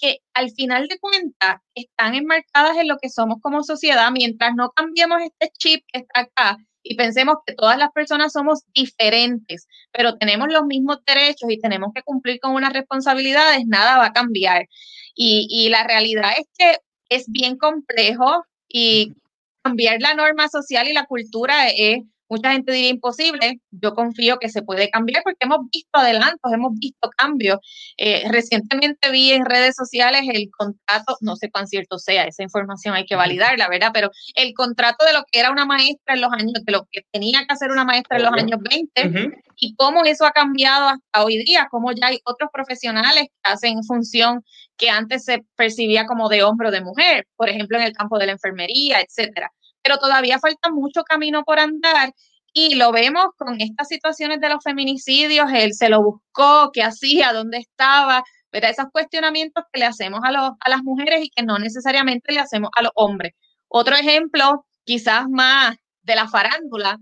que 0.00 0.18
al 0.34 0.50
final 0.50 0.88
de 0.88 0.98
cuentas 0.98 1.60
están 1.74 2.14
enmarcadas 2.14 2.76
en 2.76 2.88
lo 2.88 2.98
que 2.98 3.08
somos 3.08 3.38
como 3.40 3.62
sociedad. 3.62 4.10
Mientras 4.12 4.54
no 4.54 4.70
cambiemos 4.70 5.20
este 5.22 5.50
chip 5.58 5.84
que 5.92 6.00
está 6.00 6.20
acá 6.20 6.56
y 6.82 6.96
pensemos 6.96 7.36
que 7.46 7.54
todas 7.54 7.78
las 7.78 7.90
personas 7.92 8.32
somos 8.32 8.62
diferentes, 8.74 9.66
pero 9.92 10.16
tenemos 10.16 10.48
los 10.50 10.64
mismos 10.64 10.98
derechos 11.06 11.50
y 11.50 11.60
tenemos 11.60 11.92
que 11.94 12.02
cumplir 12.02 12.40
con 12.40 12.54
unas 12.54 12.72
responsabilidades, 12.72 13.66
nada 13.66 13.98
va 13.98 14.06
a 14.06 14.12
cambiar. 14.12 14.66
Y, 15.14 15.46
y 15.50 15.68
la 15.68 15.84
realidad 15.84 16.30
es 16.38 16.46
que 16.56 16.78
es 17.08 17.30
bien 17.30 17.56
complejo 17.56 18.44
y 18.68 19.14
cambiar 19.62 20.00
la 20.00 20.14
norma 20.14 20.48
social 20.48 20.88
y 20.88 20.92
la 20.92 21.06
cultura 21.06 21.68
es 21.68 22.02
Mucha 22.28 22.52
gente 22.52 22.72
diría 22.72 22.90
imposible. 22.90 23.60
Yo 23.70 23.94
confío 23.94 24.38
que 24.38 24.48
se 24.48 24.62
puede 24.62 24.90
cambiar 24.90 25.22
porque 25.22 25.38
hemos 25.40 25.60
visto 25.72 25.98
adelantos, 25.98 26.52
hemos 26.52 26.72
visto 26.78 27.10
cambios. 27.16 27.58
Eh, 27.96 28.24
recientemente 28.30 29.10
vi 29.10 29.32
en 29.32 29.44
redes 29.44 29.74
sociales 29.76 30.22
el 30.32 30.50
contrato, 30.56 31.16
no 31.20 31.36
sé 31.36 31.50
cuán 31.50 31.66
cierto 31.66 31.98
sea, 31.98 32.24
esa 32.24 32.42
información 32.42 32.94
hay 32.94 33.06
que 33.06 33.16
validarla, 33.16 33.68
¿verdad? 33.68 33.90
Pero 33.92 34.10
el 34.34 34.52
contrato 34.54 35.04
de 35.04 35.12
lo 35.12 35.24
que 35.30 35.40
era 35.40 35.50
una 35.50 35.64
maestra 35.64 36.14
en 36.14 36.20
los 36.20 36.32
años, 36.32 36.64
de 36.64 36.72
lo 36.72 36.86
que 36.90 37.02
tenía 37.10 37.40
que 37.46 37.52
hacer 37.52 37.70
una 37.70 37.84
maestra 37.84 38.18
en 38.18 38.24
los 38.24 38.32
años 38.32 38.60
20 38.60 39.32
y 39.56 39.74
cómo 39.74 40.04
eso 40.04 40.26
ha 40.26 40.32
cambiado 40.32 40.88
hasta 40.88 41.24
hoy 41.24 41.38
día, 41.44 41.68
cómo 41.70 41.92
ya 41.92 42.08
hay 42.08 42.20
otros 42.24 42.50
profesionales 42.52 43.24
que 43.24 43.50
hacen 43.50 43.82
función 43.84 44.44
que 44.76 44.90
antes 44.90 45.24
se 45.24 45.44
percibía 45.56 46.06
como 46.06 46.28
de 46.28 46.42
hombre 46.44 46.68
o 46.68 46.70
de 46.70 46.80
mujer, 46.80 47.26
por 47.36 47.48
ejemplo, 47.48 47.78
en 47.78 47.84
el 47.84 47.92
campo 47.92 48.18
de 48.18 48.26
la 48.26 48.32
enfermería, 48.32 49.00
etcétera 49.00 49.50
pero 49.88 49.98
todavía 49.98 50.38
falta 50.38 50.68
mucho 50.70 51.02
camino 51.02 51.44
por 51.44 51.58
andar 51.58 52.12
y 52.52 52.74
lo 52.74 52.92
vemos 52.92 53.28
con 53.38 53.58
estas 53.58 53.88
situaciones 53.88 54.38
de 54.38 54.50
los 54.50 54.62
feminicidios, 54.62 55.50
él 55.50 55.72
se 55.72 55.88
lo 55.88 56.02
buscó, 56.02 56.70
qué 56.74 56.82
hacía, 56.82 57.32
dónde 57.32 57.56
estaba, 57.56 58.22
pero 58.50 58.66
esos 58.66 58.84
cuestionamientos 58.92 59.64
que 59.72 59.80
le 59.80 59.86
hacemos 59.86 60.20
a, 60.24 60.30
los, 60.30 60.50
a 60.60 60.68
las 60.68 60.82
mujeres 60.82 61.24
y 61.24 61.30
que 61.30 61.42
no 61.42 61.58
necesariamente 61.58 62.34
le 62.34 62.40
hacemos 62.40 62.68
a 62.76 62.82
los 62.82 62.92
hombres. 62.96 63.32
Otro 63.66 63.96
ejemplo, 63.96 64.66
quizás 64.84 65.26
más 65.30 65.74
de 66.02 66.16
la 66.16 66.28
farándula, 66.28 66.98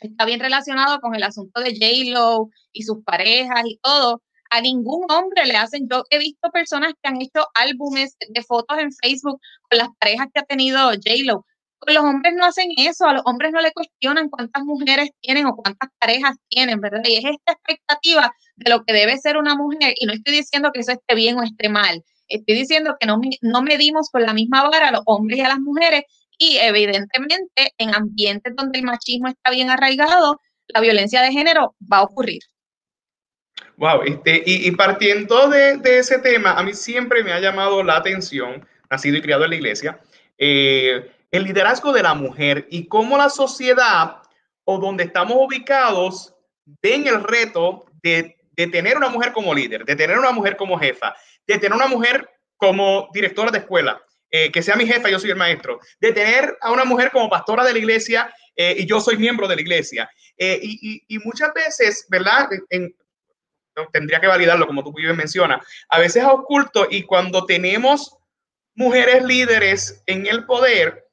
está 0.00 0.24
bien 0.24 0.40
relacionado 0.40 1.00
con 1.00 1.14
el 1.14 1.24
asunto 1.24 1.60
de 1.60 1.72
J-Lo 1.72 2.48
y 2.72 2.84
sus 2.84 3.04
parejas 3.04 3.64
y 3.66 3.78
todo. 3.82 4.22
A 4.48 4.62
ningún 4.62 5.04
hombre 5.10 5.44
le 5.44 5.56
hacen, 5.56 5.86
yo 5.90 6.04
he 6.08 6.16
visto 6.16 6.50
personas 6.50 6.94
que 7.02 7.08
han 7.10 7.20
hecho 7.20 7.48
álbumes 7.52 8.16
de 8.26 8.42
fotos 8.42 8.78
en 8.78 8.92
Facebook 8.92 9.38
con 9.68 9.78
las 9.78 9.88
parejas 10.00 10.28
que 10.32 10.40
ha 10.40 10.44
tenido 10.44 10.88
J-Lo 10.88 11.44
los 11.92 12.04
hombres 12.04 12.34
no 12.36 12.44
hacen 12.44 12.68
eso, 12.76 13.06
a 13.06 13.12
los 13.12 13.22
hombres 13.24 13.52
no 13.52 13.60
le 13.60 13.72
cuestionan 13.72 14.28
cuántas 14.28 14.62
mujeres 14.64 15.10
tienen 15.20 15.46
o 15.46 15.56
cuántas 15.56 15.90
parejas 15.98 16.36
tienen, 16.48 16.80
¿verdad? 16.80 17.02
Y 17.04 17.16
es 17.16 17.24
esta 17.24 17.52
expectativa 17.52 18.32
de 18.56 18.70
lo 18.70 18.84
que 18.84 18.92
debe 18.92 19.16
ser 19.18 19.36
una 19.36 19.54
mujer, 19.56 19.94
y 19.98 20.06
no 20.06 20.12
estoy 20.12 20.34
diciendo 20.34 20.70
que 20.72 20.80
eso 20.80 20.92
esté 20.92 21.14
bien 21.14 21.38
o 21.38 21.42
esté 21.42 21.68
mal, 21.68 22.02
estoy 22.28 22.54
diciendo 22.54 22.96
que 22.98 23.06
no, 23.06 23.20
no 23.42 23.62
medimos 23.62 24.10
con 24.10 24.22
la 24.22 24.32
misma 24.32 24.68
vara 24.68 24.88
a 24.88 24.92
los 24.92 25.02
hombres 25.06 25.38
y 25.38 25.42
a 25.42 25.48
las 25.48 25.60
mujeres, 25.60 26.02
y 26.38 26.58
evidentemente 26.58 27.72
en 27.78 27.94
ambientes 27.94 28.54
donde 28.56 28.78
el 28.78 28.84
machismo 28.84 29.28
está 29.28 29.50
bien 29.50 29.70
arraigado, 29.70 30.40
la 30.68 30.80
violencia 30.80 31.22
de 31.22 31.32
género 31.32 31.74
va 31.92 31.98
a 31.98 32.02
ocurrir. 32.04 32.40
Wow, 33.76 34.02
este, 34.02 34.42
y, 34.46 34.70
partiendo 34.72 35.48
de, 35.48 35.78
de, 35.78 35.98
ese 35.98 36.18
tema, 36.20 36.52
a 36.52 36.62
mí 36.62 36.74
siempre 36.74 37.24
me 37.24 37.32
ha 37.32 37.40
llamado 37.40 37.82
la 37.82 37.96
atención, 37.96 38.66
nacido 38.88 39.16
y 39.16 39.22
criado 39.22 39.44
en 39.44 39.50
la 39.50 39.56
iglesia, 39.56 40.00
eh, 40.38 41.10
el 41.34 41.42
liderazgo 41.42 41.92
de 41.92 42.04
la 42.04 42.14
mujer 42.14 42.68
y 42.70 42.86
cómo 42.86 43.18
la 43.18 43.28
sociedad 43.28 44.22
o 44.62 44.78
donde 44.78 45.02
estamos 45.02 45.36
ubicados 45.36 46.32
ven 46.80 47.08
el 47.08 47.24
reto 47.24 47.86
de, 48.04 48.36
tener 48.54 48.96
una 48.96 49.08
mujer 49.08 49.32
como 49.32 49.52
líder, 49.52 49.84
de 49.84 49.96
tener 49.96 50.16
una 50.16 50.30
mujer 50.30 50.56
como 50.56 50.78
jefa, 50.78 51.12
de 51.44 51.58
tener 51.58 51.72
una 51.72 51.88
mujer 51.88 52.30
como 52.56 53.08
directora 53.12 53.50
de 53.50 53.58
escuela, 53.58 54.00
eh, 54.30 54.52
que 54.52 54.62
sea 54.62 54.76
mi 54.76 54.86
jefa, 54.86 55.10
yo 55.10 55.18
soy 55.18 55.30
el 55.30 55.36
maestro, 55.36 55.80
de 56.00 56.12
tener 56.12 56.56
a 56.60 56.70
una 56.70 56.84
mujer 56.84 57.10
como 57.10 57.28
pastora 57.28 57.64
de 57.64 57.72
la 57.72 57.78
iglesia 57.80 58.32
eh, 58.54 58.76
y 58.78 58.86
yo 58.86 59.00
soy 59.00 59.16
miembro 59.16 59.48
de 59.48 59.56
la 59.56 59.60
iglesia. 59.60 60.08
Eh, 60.38 60.60
y, 60.62 61.18
muchas 61.24 61.52
veces, 61.52 62.06
¿verdad? 62.08 62.48
tendría 63.92 64.20
que 64.20 64.28
validarlo, 64.28 64.68
como 64.68 64.84
tú 64.84 64.92
bien 64.92 65.16
mencionas, 65.16 65.66
a 65.88 65.98
veces 65.98 66.22
es 66.22 66.28
oculto 66.28 66.86
y 66.88 67.02
cuando 67.02 67.44
tenemos 67.44 68.16
mujeres 68.76 69.24
líderes 69.24 70.00
en 70.06 70.26
el 70.26 70.46
poder, 70.46 71.03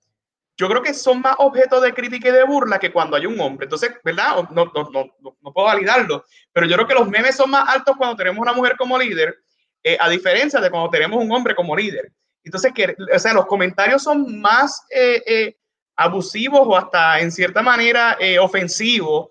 yo 0.61 0.69
creo 0.69 0.83
que 0.83 0.93
son 0.93 1.21
más 1.21 1.35
objetos 1.39 1.81
de 1.81 1.91
crítica 1.91 2.29
y 2.29 2.31
de 2.31 2.43
burla 2.43 2.77
que 2.77 2.91
cuando 2.91 3.17
hay 3.17 3.25
un 3.25 3.39
hombre. 3.41 3.65
Entonces, 3.65 3.93
¿verdad? 4.03 4.47
No, 4.51 4.71
no, 4.75 4.89
no, 4.91 5.35
no 5.41 5.53
puedo 5.53 5.65
validarlo, 5.65 6.23
pero 6.53 6.67
yo 6.67 6.75
creo 6.75 6.87
que 6.87 6.93
los 6.93 7.09
memes 7.09 7.35
son 7.35 7.49
más 7.49 7.67
altos 7.67 7.97
cuando 7.97 8.15
tenemos 8.15 8.39
una 8.39 8.53
mujer 8.53 8.75
como 8.77 8.99
líder, 8.99 9.35
eh, 9.83 9.97
a 9.99 10.07
diferencia 10.07 10.61
de 10.61 10.69
cuando 10.69 10.91
tenemos 10.91 11.19
un 11.19 11.31
hombre 11.31 11.55
como 11.55 11.75
líder. 11.75 12.11
Entonces, 12.43 12.73
que, 12.73 12.95
o 13.11 13.17
sea, 13.17 13.33
los 13.33 13.47
comentarios 13.47 14.03
son 14.03 14.39
más 14.39 14.85
eh, 14.91 15.23
eh, 15.25 15.57
abusivos 15.95 16.61
o 16.63 16.77
hasta 16.77 17.19
en 17.19 17.31
cierta 17.31 17.63
manera 17.63 18.17
ofensivos 18.39 19.29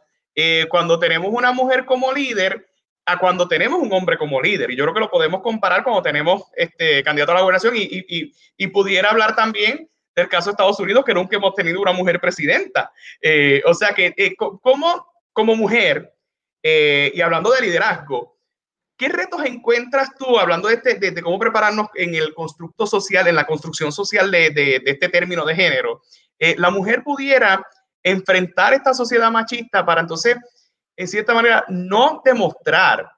cuando 0.68 0.98
tenemos 0.98 1.28
una 1.30 1.52
mujer 1.52 1.84
como 1.84 2.12
líder 2.12 2.66
a 3.04 3.18
cuando 3.18 3.46
tenemos 3.46 3.78
un 3.80 3.92
hombre 3.92 4.16
como 4.16 4.40
líder. 4.40 4.70
Y 4.70 4.76
yo 4.76 4.84
creo 4.84 4.94
que 4.94 5.00
lo 5.00 5.10
podemos 5.10 5.42
comparar 5.42 5.84
cuando 5.84 6.02
tenemos 6.02 6.44
este 6.56 7.04
candidato 7.04 7.32
a 7.32 7.34
la 7.36 7.40
gobernación 7.42 7.76
y, 7.76 7.82
y, 7.82 8.32
y 8.56 8.66
pudiera 8.68 9.10
hablar 9.10 9.36
también 9.36 9.90
del 10.20 10.28
caso 10.28 10.50
de 10.50 10.52
Estados 10.52 10.78
Unidos, 10.80 11.04
que 11.04 11.14
nunca 11.14 11.36
hemos 11.36 11.54
tenido 11.54 11.80
una 11.80 11.92
mujer 11.92 12.20
presidenta. 12.20 12.92
Eh, 13.20 13.62
o 13.66 13.74
sea 13.74 13.92
que, 13.92 14.14
eh, 14.16 14.34
como, 14.36 15.06
como 15.32 15.56
mujer, 15.56 16.14
eh, 16.62 17.10
y 17.14 17.20
hablando 17.20 17.50
de 17.50 17.62
liderazgo, 17.62 18.38
¿qué 18.96 19.08
retos 19.08 19.44
encuentras 19.44 20.10
tú, 20.18 20.38
hablando 20.38 20.68
de, 20.68 20.74
este, 20.74 20.94
de, 20.98 21.22
cómo 21.22 21.38
prepararnos 21.38 21.88
en 21.94 22.14
el 22.14 22.34
constructo 22.34 22.86
social, 22.86 23.26
en 23.26 23.34
la 23.34 23.46
construcción 23.46 23.92
social 23.92 24.30
de, 24.30 24.50
de 24.50 24.82
este 24.84 25.08
término 25.08 25.44
de 25.44 25.54
género? 25.54 26.02
la 26.56 26.70
mujer 26.70 27.02
pudiera 27.02 27.62
enfrentar 28.02 28.72
esta 28.72 28.94
sociedad 28.94 29.30
machista 29.30 29.84
para 29.84 30.00
entonces, 30.00 30.38
en 30.96 31.06
cierta 31.06 31.34
manera, 31.34 31.66
no 31.68 32.22
demostrar, 32.24 33.10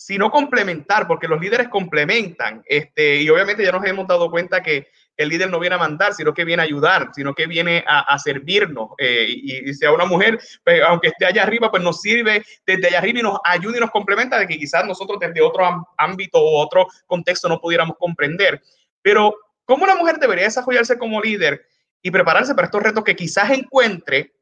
sino 0.00 0.30
complementar, 0.30 1.06
porque 1.06 1.28
los 1.28 1.38
líderes 1.38 1.68
complementan. 1.68 2.62
Este, 2.66 3.16
y 3.16 3.28
obviamente 3.28 3.62
ya 3.62 3.70
nos 3.70 3.84
hemos 3.84 4.06
dado 4.08 4.30
cuenta 4.30 4.62
que 4.62 4.88
el 5.22 5.28
líder 5.28 5.50
no 5.50 5.60
viene 5.60 5.74
a 5.74 5.78
mandar, 5.78 6.14
sino 6.14 6.32
que 6.32 6.46
viene 6.46 6.62
a 6.62 6.64
ayudar, 6.64 7.10
sino 7.12 7.34
que 7.34 7.46
viene 7.46 7.84
a, 7.86 8.18
servirnos. 8.18 8.90
Eh, 8.96 9.26
y, 9.28 9.74
sea 9.74 9.92
una 9.92 10.06
mujer, 10.06 10.40
pues, 10.64 10.80
aunque 10.82 11.08
esté 11.08 11.26
allá 11.26 11.42
arriba, 11.42 11.70
pues 11.70 11.82
nos 11.82 12.00
sirve 12.00 12.42
desde 12.64 12.88
allá 12.88 12.98
arriba 12.98 13.18
y 13.20 13.22
nos 13.22 13.38
ayuda 13.44 13.76
y 13.76 13.80
nos 13.80 13.90
complementa 13.90 14.38
de 14.38 14.46
que 14.46 14.56
quizás 14.56 14.86
nosotros 14.86 15.20
desde 15.20 15.42
otro 15.42 15.86
ámbito 15.98 16.38
o 16.38 16.64
otro 16.64 16.86
contexto 17.06 17.50
no 17.50 17.60
pudiéramos 17.60 17.98
comprender. 17.98 18.62
Pero, 19.02 19.36
¿cómo 19.66 19.84
una 19.84 19.94
mujer 19.94 20.16
debería 20.16 20.44
desarrollarse 20.44 20.96
como 20.96 21.20
líder 21.20 21.66
y 22.00 22.10
prepararse 22.10 22.54
para 22.54 22.66
estos 22.66 22.82
retos 22.82 23.04
que 23.04 23.14
quizás 23.14 23.50
encuentre 23.50 24.32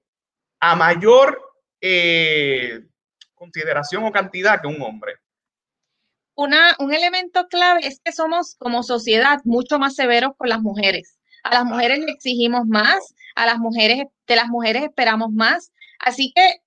a 0.61 0.77
mayor 0.77 1.43
eh, 1.81 2.83
consideración 3.35 4.05
o 4.05 4.13
cantidad 4.13 4.61
que 4.61 4.69
un 4.69 4.81
hombre? 4.81 5.17
Un 6.39 6.95
elemento 6.95 7.49
clave 7.49 7.81
es 7.83 8.01
que 8.05 8.13
somos 8.13 8.55
como 8.59 8.85
sociedad 8.85 9.41
mucho 9.45 9.79
más 9.79 9.97
severos 9.97 10.33
con 10.37 10.49
las 10.49 10.61
mujeres. 10.61 11.19
A 11.43 11.55
las 11.55 11.65
mujeres 11.65 11.99
le 11.99 12.13
exigimos 12.13 12.67
más, 12.67 13.15
a 13.35 13.47
las 13.47 13.59
mujeres, 13.59 14.07
de 14.27 14.37
las 14.37 14.47
mujeres 14.47 14.85
esperamos 14.85 15.33
más. 15.33 15.73
Así 15.99 16.33
que 16.35 16.61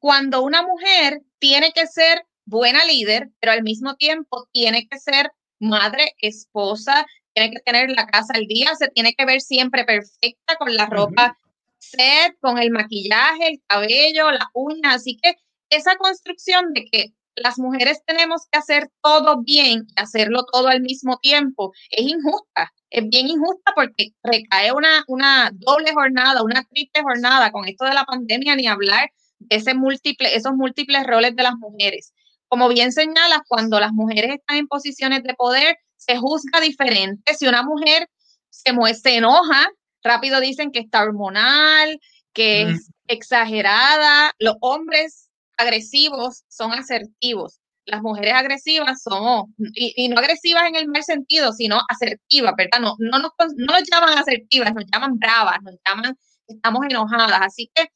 cuando 0.00 0.42
una 0.42 0.62
mujer 0.62 1.22
tiene 1.38 1.70
que 1.72 1.86
ser 1.86 2.26
buena 2.46 2.84
líder, 2.84 3.30
pero 3.40 3.52
al 3.52 3.62
mismo 3.62 3.94
tiempo 3.94 4.48
tiene 4.52 4.88
que 4.88 4.98
ser 4.98 5.30
madre, 5.60 6.14
esposa, 6.18 7.06
tiene 7.32 7.52
que 7.52 7.60
tener 7.60 7.90
la 7.90 8.06
casa 8.06 8.32
al 8.34 8.46
día, 8.46 8.74
se 8.74 8.88
tiene 8.88 9.14
que 9.14 9.24
ver 9.24 9.40
siempre 9.40 9.84
perfecta 9.84 10.56
con 10.56 10.74
la 10.74 10.86
ropa 10.86 11.38
set, 11.78 12.36
con 12.40 12.58
el 12.58 12.70
maquillaje, 12.70 13.48
el 13.48 13.62
cabello, 13.68 14.32
las 14.32 14.48
uñas. 14.54 14.96
Así 14.96 15.16
que 15.22 15.36
esa 15.70 15.96
construcción 15.96 16.72
de 16.72 16.84
que 16.86 17.12
las 17.36 17.58
mujeres 17.58 18.00
tenemos 18.06 18.42
que 18.50 18.58
hacer 18.58 18.90
todo 19.02 19.42
bien 19.42 19.86
y 19.88 20.00
hacerlo 20.00 20.44
todo 20.50 20.68
al 20.68 20.80
mismo 20.80 21.18
tiempo, 21.18 21.72
es 21.90 22.06
injusta, 22.06 22.72
es 22.90 23.08
bien 23.08 23.28
injusta 23.28 23.72
porque 23.74 24.08
recae 24.22 24.72
una, 24.72 25.04
una 25.06 25.50
doble 25.52 25.92
jornada, 25.92 26.42
una 26.42 26.64
triple 26.64 27.02
jornada 27.02 27.52
con 27.52 27.68
esto 27.68 27.84
de 27.84 27.94
la 27.94 28.04
pandemia, 28.04 28.56
ni 28.56 28.66
hablar 28.66 29.10
de 29.38 29.56
ese 29.56 29.74
múltiple, 29.74 30.34
esos 30.34 30.54
múltiples 30.54 31.06
roles 31.06 31.36
de 31.36 31.42
las 31.42 31.56
mujeres. 31.56 32.12
Como 32.48 32.68
bien 32.68 32.92
señalas, 32.92 33.40
cuando 33.46 33.80
las 33.80 33.92
mujeres 33.92 34.36
están 34.36 34.56
en 34.56 34.68
posiciones 34.68 35.22
de 35.22 35.34
poder, 35.34 35.76
se 35.96 36.16
juzga 36.16 36.60
diferente. 36.60 37.34
Si 37.34 37.46
una 37.46 37.62
mujer 37.62 38.08
se, 38.48 38.72
se 38.94 39.16
enoja, 39.16 39.68
rápido 40.02 40.40
dicen 40.40 40.70
que 40.70 40.78
está 40.80 41.02
hormonal, 41.02 41.98
que 42.32 42.62
es 42.62 42.90
exagerada. 43.08 44.32
Los 44.38 44.56
hombres 44.60 45.25
agresivos 45.56 46.44
son 46.48 46.72
asertivos. 46.72 47.60
Las 47.84 48.02
mujeres 48.02 48.34
agresivas 48.34 49.02
son, 49.02 49.54
y, 49.74 50.08
no 50.08 50.18
agresivas 50.18 50.66
en 50.68 50.76
el 50.76 50.88
mal 50.88 51.04
sentido, 51.04 51.52
sino 51.52 51.80
asertivas, 51.88 52.54
¿verdad? 52.56 52.80
No, 52.80 52.96
no, 52.98 53.18
nos, 53.18 53.32
no 53.56 53.66
nos 53.66 53.82
llaman 53.88 54.18
asertivas, 54.18 54.74
nos 54.74 54.84
llaman 54.92 55.18
bravas, 55.18 55.62
nos 55.62 55.76
llaman, 55.86 56.18
estamos 56.48 56.84
enojadas. 56.88 57.40
Así 57.42 57.70
que 57.72 57.86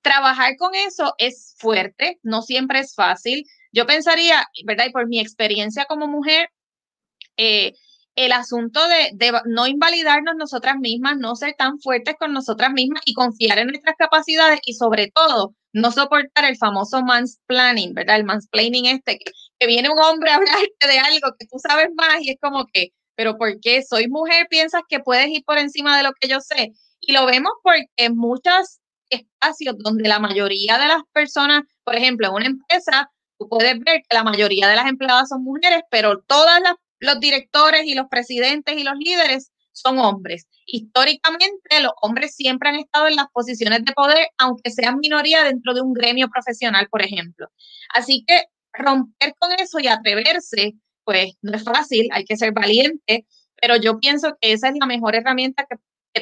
trabajar 0.00 0.56
con 0.56 0.74
eso 0.76 1.14
es 1.18 1.56
fuerte, 1.58 2.20
no 2.22 2.42
siempre 2.42 2.78
es 2.78 2.94
fácil. 2.94 3.44
Yo 3.72 3.86
pensaría, 3.86 4.46
¿verdad? 4.64 4.86
Y 4.86 4.92
por 4.92 5.08
mi 5.08 5.18
experiencia 5.18 5.86
como 5.86 6.06
mujer, 6.06 6.48
eh, 7.36 7.72
el 8.16 8.32
asunto 8.32 8.80
de, 8.88 9.32
no 9.44 9.66
invalidarnos 9.66 10.36
nosotras 10.36 10.76
mismas, 10.80 11.18
no 11.18 11.36
ser 11.36 11.54
tan 11.56 11.78
fuertes 11.78 12.16
con 12.18 12.32
nosotras 12.32 12.72
mismas 12.72 13.02
y 13.04 13.12
confiar 13.12 13.58
en 13.58 13.68
nuestras 13.68 13.94
capacidades 13.96 14.58
y 14.64 14.72
sobre 14.72 15.10
todo 15.14 15.54
no 15.74 15.92
soportar 15.92 16.46
el 16.46 16.56
famoso 16.56 17.02
mansplaining, 17.02 17.92
¿verdad? 17.92 18.16
El 18.16 18.24
mansplaining 18.24 18.86
este, 18.86 19.18
que, 19.18 19.66
viene 19.66 19.90
un 19.90 19.98
hombre 19.98 20.30
a 20.30 20.36
hablarte 20.36 20.86
de 20.88 20.98
algo 20.98 21.34
que 21.38 21.46
tú 21.46 21.58
sabes 21.58 21.88
más 21.94 22.22
y 22.22 22.30
es 22.30 22.36
como 22.40 22.66
que, 22.72 22.88
pero 23.14 23.36
¿por 23.36 23.60
qué 23.60 23.82
soy 23.82 24.08
mujer? 24.08 24.46
¿Piensas 24.48 24.82
que 24.88 25.00
puedes 25.00 25.28
ir 25.28 25.44
por 25.44 25.58
encima 25.58 25.96
de 25.98 26.02
lo 26.02 26.12
que 26.18 26.28
yo 26.28 26.40
sé? 26.40 26.72
Y 27.00 27.12
lo 27.12 27.26
vemos 27.26 27.52
porque 27.62 28.10
muchas 28.10 28.80
espacios 29.10 29.76
donde 29.78 30.08
la 30.08 30.18
mayoría 30.18 30.78
de 30.78 30.88
las 30.88 31.02
personas, 31.12 31.62
por 31.84 31.94
ejemplo, 31.94 32.28
en 32.28 32.34
una 32.34 32.46
empresa, 32.46 33.10
tú 33.38 33.46
puedes 33.48 33.78
ver 33.80 34.02
que 34.08 34.16
la 34.16 34.24
mayoría 34.24 34.68
de 34.68 34.76
las 34.76 34.86
empleadas 34.86 35.28
son 35.28 35.44
mujeres, 35.44 35.82
pero 35.90 36.20
todos 36.26 36.50
los 36.98 37.20
directores 37.20 37.84
y 37.84 37.94
los 37.94 38.06
presidentes 38.08 38.76
y 38.76 38.84
los 38.84 38.94
líderes 38.98 39.52
son 39.72 39.98
hombres. 39.98 40.48
Históricamente, 40.66 41.80
los 41.82 41.92
hombres 42.00 42.34
siempre 42.34 42.70
han 42.70 42.76
estado 42.76 43.08
en 43.08 43.16
las 43.16 43.26
posiciones 43.32 43.84
de 43.84 43.92
poder, 43.92 44.28
aunque 44.38 44.70
sean 44.70 44.98
minoría 44.98 45.44
dentro 45.44 45.74
de 45.74 45.82
un 45.82 45.92
gremio 45.92 46.28
profesional, 46.28 46.88
por 46.90 47.02
ejemplo. 47.02 47.48
Así 47.94 48.24
que 48.26 48.44
romper 48.72 49.34
con 49.38 49.52
eso 49.52 49.78
y 49.78 49.88
atreverse, 49.88 50.74
pues 51.04 51.34
no 51.42 51.56
es 51.56 51.64
fácil, 51.64 52.08
hay 52.12 52.24
que 52.24 52.36
ser 52.36 52.52
valiente, 52.52 53.26
pero 53.60 53.76
yo 53.76 53.98
pienso 53.98 54.36
que 54.40 54.52
esa 54.52 54.68
es 54.68 54.74
la 54.78 54.86
mejor 54.86 55.14
herramienta 55.14 55.66
que, 55.68 55.76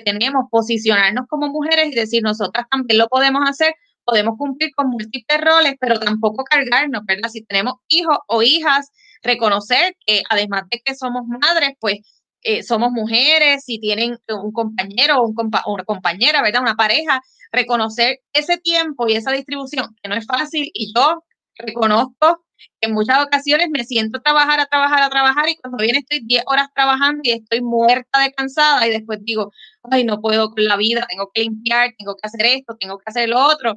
tenemos, 0.05 0.47
posicionarnos 0.51 1.29
como 1.29 1.47
mujeres 1.47 1.87
y 1.87 1.95
decir, 1.95 2.21
nosotras 2.21 2.67
también 2.69 2.99
lo 2.99 3.07
podemos 3.07 3.49
hacer, 3.49 3.75
podemos 4.05 4.37
cumplir 4.37 4.73
con 4.75 4.89
múltiples 4.89 5.41
roles, 5.41 5.75
pero 5.79 6.01
tampoco 6.01 6.43
cargarnos, 6.43 7.03
¿verdad? 7.07 7.29
Si 7.29 7.45
tenemos 7.45 7.75
hijos 7.87 8.19
o 8.27 8.43
hijas, 8.43 8.91
reconocer 9.25 9.97
que 10.07 10.23
además 10.31 10.65
de 10.71 10.81
que 10.85 10.95
somos 10.95 11.25
madres, 11.27 11.73
pues 11.81 12.01
eh, 12.43 12.63
somos 12.63 12.93
mujeres, 12.93 13.65
si 13.65 13.81
tienen 13.81 14.19
un 14.29 14.53
compañero 14.53 15.19
o 15.21 15.27
un 15.27 15.35
una 15.67 15.85
compañera, 15.85 16.43
¿verdad? 16.43 16.63
Una 16.63 16.77
pareja, 16.77 17.21
reconocer 17.51 18.21
ese 18.35 18.59
tiempo 18.59 19.09
y 19.09 19.15
esa 19.15 19.33
distribución, 19.33 19.97
que 20.03 20.09
no 20.11 20.15
es 20.15 20.27
fácil, 20.27 20.71
y 20.75 20.93
yo 20.95 21.25
reconozco 21.57 22.45
que 22.81 22.89
en 22.89 22.95
muchas 22.95 23.25
ocasiones 23.25 23.69
me 23.71 23.85
siento 23.85 24.19
a 24.19 24.23
trabajar, 24.23 24.61
a 24.61 24.67
trabajar, 24.67 25.03
a 25.03 25.11
trabajar, 25.11 25.49
y 25.49 25.57
cuando 25.57 25.79
viene 25.83 26.01
estoy 26.01 26.21
10 26.25 26.45
horas 26.47 26.69
trabajando 26.75 27.21
y 27.25 27.33
estoy 27.33 27.63
muerta 27.63 28.21
de 28.21 28.33
cansada, 28.33 28.87
y 28.87 28.91
después 28.91 29.21
digo, 29.23 29.51
ay, 29.91 30.05
no 30.05 30.21
puedo 30.21 30.51
con 30.51 30.65
la 30.65 30.77
vida, 30.77 31.07
tengo 31.09 31.31
que 31.33 31.43
limpiar, 31.43 31.95
tengo 31.99 32.15
que 32.17 32.27
hacer 32.27 32.45
esto, 32.47 32.77
tengo 32.79 32.99
que 32.99 33.05
hacer 33.07 33.29
lo 33.29 33.41
otro. 33.47 33.77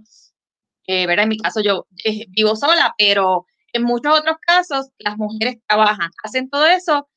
Eh, 0.88 1.06
¿verdad? 1.06 1.24
En 1.24 1.30
mi 1.30 1.38
caso 1.38 1.62
yo 1.62 1.86
eh, 2.06 2.26
vivo 2.30 2.56
sola, 2.56 2.94
pero 2.98 3.46
en 3.78 3.84
muchos 3.84 4.20
otros 4.20 4.38
casos 4.46 4.90
las 5.00 5.18
mujeres 5.18 5.58
trabajan, 5.68 6.12
hacen 6.24 6.50
todo 6.50 6.66
eso 6.68 7.08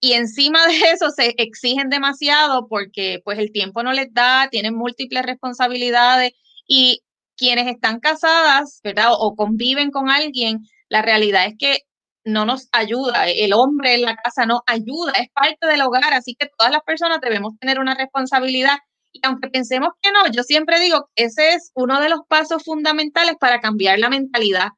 y 0.00 0.12
encima 0.14 0.66
de 0.66 0.78
eso 0.92 1.10
se 1.10 1.34
exigen 1.38 1.88
demasiado 1.88 2.68
porque 2.68 3.20
pues 3.24 3.38
el 3.38 3.52
tiempo 3.52 3.82
no 3.82 3.92
les 3.92 4.12
da, 4.12 4.48
tienen 4.50 4.74
múltiples 4.74 5.24
responsabilidades 5.24 6.32
y 6.66 7.02
quienes 7.36 7.68
están 7.68 8.00
casadas, 8.00 8.80
¿verdad? 8.82 9.10
O, 9.18 9.36
conviven 9.36 9.90
con 9.90 10.10
alguien, 10.10 10.60
la 10.88 11.02
realidad 11.02 11.46
es 11.46 11.54
que 11.58 11.78
no 12.24 12.44
nos 12.44 12.68
ayuda, 12.72 13.28
el 13.28 13.52
hombre 13.54 13.94
en 13.94 14.02
la 14.02 14.16
casa 14.16 14.44
no 14.44 14.62
ayuda, 14.66 15.12
es 15.12 15.30
parte 15.32 15.66
del 15.66 15.80
hogar, 15.82 16.12
así 16.12 16.34
que 16.38 16.50
todas 16.58 16.72
las 16.72 16.82
personas 16.82 17.20
debemos 17.20 17.58
tener 17.58 17.78
una 17.78 17.94
responsabilidad 17.94 18.78
y 19.12 19.20
aunque 19.24 19.48
pensemos 19.48 19.90
que 20.02 20.12
no, 20.12 20.30
yo 20.30 20.42
siempre 20.42 20.78
digo 20.80 21.08
que 21.14 21.24
ese 21.24 21.54
es 21.54 21.70
uno 21.74 22.00
de 22.00 22.10
los 22.10 22.20
pasos 22.28 22.64
fundamentales 22.64 23.36
para 23.40 23.60
cambiar 23.60 23.98
la 23.98 24.10
mentalidad. 24.10 24.68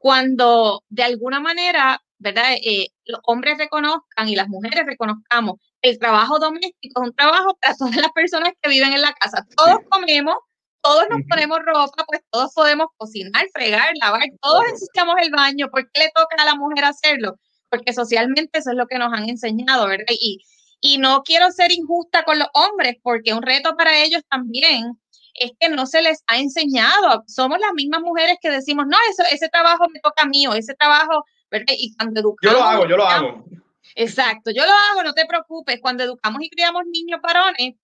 Cuando 0.00 0.82
de 0.88 1.04
alguna 1.04 1.38
manera 1.38 2.02
¿verdad? 2.18 2.52
Eh, 2.62 2.88
los 3.06 3.20
hombres 3.24 3.56
reconozcan 3.56 4.28
y 4.28 4.36
las 4.36 4.46
mujeres 4.46 4.84
reconozcamos 4.84 5.56
el 5.82 5.98
trabajo 5.98 6.38
doméstico 6.38 7.02
es 7.02 7.08
un 7.08 7.14
trabajo 7.14 7.56
para 7.60 7.76
todas 7.76 7.96
las 7.96 8.12
personas 8.12 8.52
que 8.60 8.68
viven 8.68 8.92
en 8.92 9.02
la 9.02 9.12
casa. 9.14 9.46
Todos 9.56 9.78
comemos, 9.90 10.36
todos 10.82 11.04
nos 11.10 11.20
ponemos 11.28 11.58
ropa, 11.64 12.04
pues 12.06 12.20
todos 12.30 12.52
podemos 12.54 12.88
cocinar, 12.96 13.46
fregar, 13.52 13.92
lavar, 14.00 14.22
todos 14.40 14.64
ensuciamos 14.70 15.16
el 15.22 15.30
baño. 15.30 15.68
¿Por 15.70 15.90
qué 15.90 16.02
le 16.02 16.12
toca 16.14 16.42
a 16.42 16.44
la 16.44 16.54
mujer 16.54 16.84
hacerlo? 16.84 17.36
Porque 17.70 17.92
socialmente 17.92 18.58
eso 18.58 18.70
es 18.70 18.76
lo 18.76 18.86
que 18.86 18.98
nos 18.98 19.12
han 19.12 19.28
enseñado, 19.28 19.86
¿verdad? 19.86 20.06
Y, 20.10 20.42
y 20.80 20.98
no 20.98 21.22
quiero 21.22 21.50
ser 21.50 21.72
injusta 21.72 22.24
con 22.24 22.38
los 22.38 22.48
hombres, 22.54 22.96
porque 23.02 23.32
un 23.32 23.42
reto 23.42 23.76
para 23.76 24.02
ellos 24.02 24.22
también 24.28 25.00
es 25.34 25.52
que 25.58 25.68
no 25.68 25.86
se 25.86 26.02
les 26.02 26.22
ha 26.26 26.38
enseñado. 26.38 27.24
Somos 27.26 27.58
las 27.58 27.72
mismas 27.74 28.00
mujeres 28.00 28.36
que 28.40 28.50
decimos, 28.50 28.86
no, 28.86 28.96
eso, 29.10 29.22
ese 29.30 29.48
trabajo 29.48 29.86
me 29.92 30.00
toca 30.00 30.22
a 30.22 30.26
mí 30.26 30.46
o 30.46 30.54
ese 30.54 30.74
trabajo 30.74 31.24
y 31.68 31.94
cuando 31.96 32.20
educamos, 32.20 32.54
yo 32.54 32.60
lo 32.60 32.64
hago, 32.64 32.86
yo 32.86 32.96
lo 32.96 33.06
hago. 33.06 33.44
Exacto, 33.94 34.50
yo 34.50 34.64
lo 34.64 34.72
hago, 34.72 35.02
no 35.02 35.14
te 35.14 35.26
preocupes. 35.26 35.80
Cuando 35.80 36.04
educamos 36.04 36.42
y 36.42 36.50
criamos 36.50 36.82
niños 36.86 37.20
varones, 37.22 37.74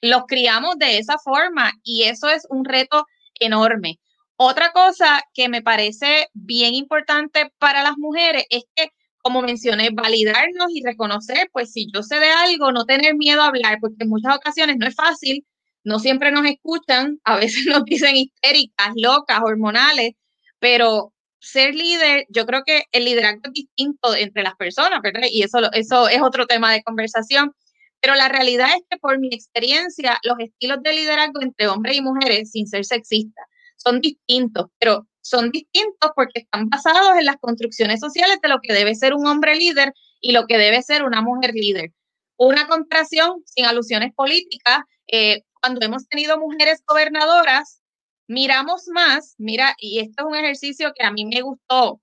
los 0.00 0.24
criamos 0.26 0.76
de 0.78 0.98
esa 0.98 1.18
forma 1.18 1.72
y 1.82 2.04
eso 2.04 2.28
es 2.28 2.46
un 2.48 2.64
reto 2.64 3.06
enorme. 3.40 4.00
Otra 4.36 4.72
cosa 4.72 5.22
que 5.32 5.48
me 5.48 5.62
parece 5.62 6.28
bien 6.32 6.74
importante 6.74 7.52
para 7.58 7.82
las 7.82 7.96
mujeres 7.98 8.44
es 8.50 8.64
que, 8.74 8.88
como 9.18 9.42
mencioné, 9.42 9.90
validarnos 9.90 10.70
y 10.74 10.82
reconocer, 10.82 11.48
pues 11.52 11.72
si 11.72 11.86
yo 11.92 12.02
sé 12.02 12.18
de 12.18 12.30
algo, 12.30 12.72
no 12.72 12.84
tener 12.84 13.14
miedo 13.14 13.42
a 13.42 13.46
hablar, 13.46 13.78
porque 13.80 13.96
en 14.00 14.08
muchas 14.08 14.36
ocasiones 14.36 14.76
no 14.78 14.86
es 14.86 14.94
fácil, 14.94 15.46
no 15.84 15.98
siempre 15.98 16.32
nos 16.32 16.46
escuchan, 16.46 17.20
a 17.24 17.36
veces 17.36 17.64
nos 17.66 17.84
dicen 17.84 18.16
histéricas, 18.16 18.92
locas, 18.96 19.40
hormonales, 19.42 20.12
pero 20.58 21.12
ser 21.40 21.74
líder, 21.74 22.26
yo 22.30 22.46
creo 22.46 22.62
que 22.64 22.84
el 22.90 23.04
liderazgo 23.04 23.42
es 23.44 23.52
distinto 23.52 24.14
entre 24.14 24.42
las 24.42 24.54
personas, 24.56 25.00
¿verdad? 25.02 25.28
Y 25.30 25.42
eso, 25.42 25.58
eso 25.72 26.08
es 26.08 26.22
otro 26.22 26.46
tema 26.46 26.72
de 26.72 26.82
conversación. 26.82 27.54
Pero 28.00 28.14
la 28.14 28.28
realidad 28.28 28.68
es 28.76 28.82
que 28.88 28.98
por 28.98 29.18
mi 29.18 29.28
experiencia, 29.28 30.18
los 30.24 30.36
estilos 30.38 30.82
de 30.82 30.92
liderazgo 30.92 31.42
entre 31.42 31.68
hombres 31.68 31.96
y 31.96 32.02
mujeres, 32.02 32.50
sin 32.50 32.66
ser 32.66 32.84
sexistas, 32.84 33.44
son 33.76 34.00
distintos, 34.00 34.66
pero 34.78 35.06
son 35.20 35.50
distintos 35.50 36.10
porque 36.14 36.40
están 36.40 36.68
basados 36.68 37.16
en 37.18 37.24
las 37.24 37.36
construcciones 37.36 38.00
sociales 38.00 38.38
de 38.42 38.48
lo 38.48 38.60
que 38.62 38.72
debe 38.72 38.94
ser 38.94 39.14
un 39.14 39.26
hombre 39.26 39.54
líder 39.56 39.92
y 40.20 40.32
lo 40.32 40.46
que 40.46 40.58
debe 40.58 40.82
ser 40.82 41.02
una 41.02 41.22
mujer 41.22 41.52
líder. 41.54 41.92
Una 42.36 42.66
comparación 42.66 43.42
sin 43.46 43.64
alusiones 43.66 44.12
políticas, 44.14 44.80
eh, 45.10 45.42
cuando 45.64 45.80
hemos 45.86 46.06
tenido 46.08 46.38
mujeres 46.38 46.82
gobernadoras, 46.86 47.80
miramos 48.28 48.86
más, 48.88 49.34
mira, 49.38 49.74
y 49.78 50.00
esto 50.00 50.24
es 50.24 50.26
un 50.26 50.36
ejercicio 50.36 50.92
que 50.94 51.06
a 51.06 51.10
mí 51.10 51.24
me 51.24 51.40
gustó, 51.40 52.02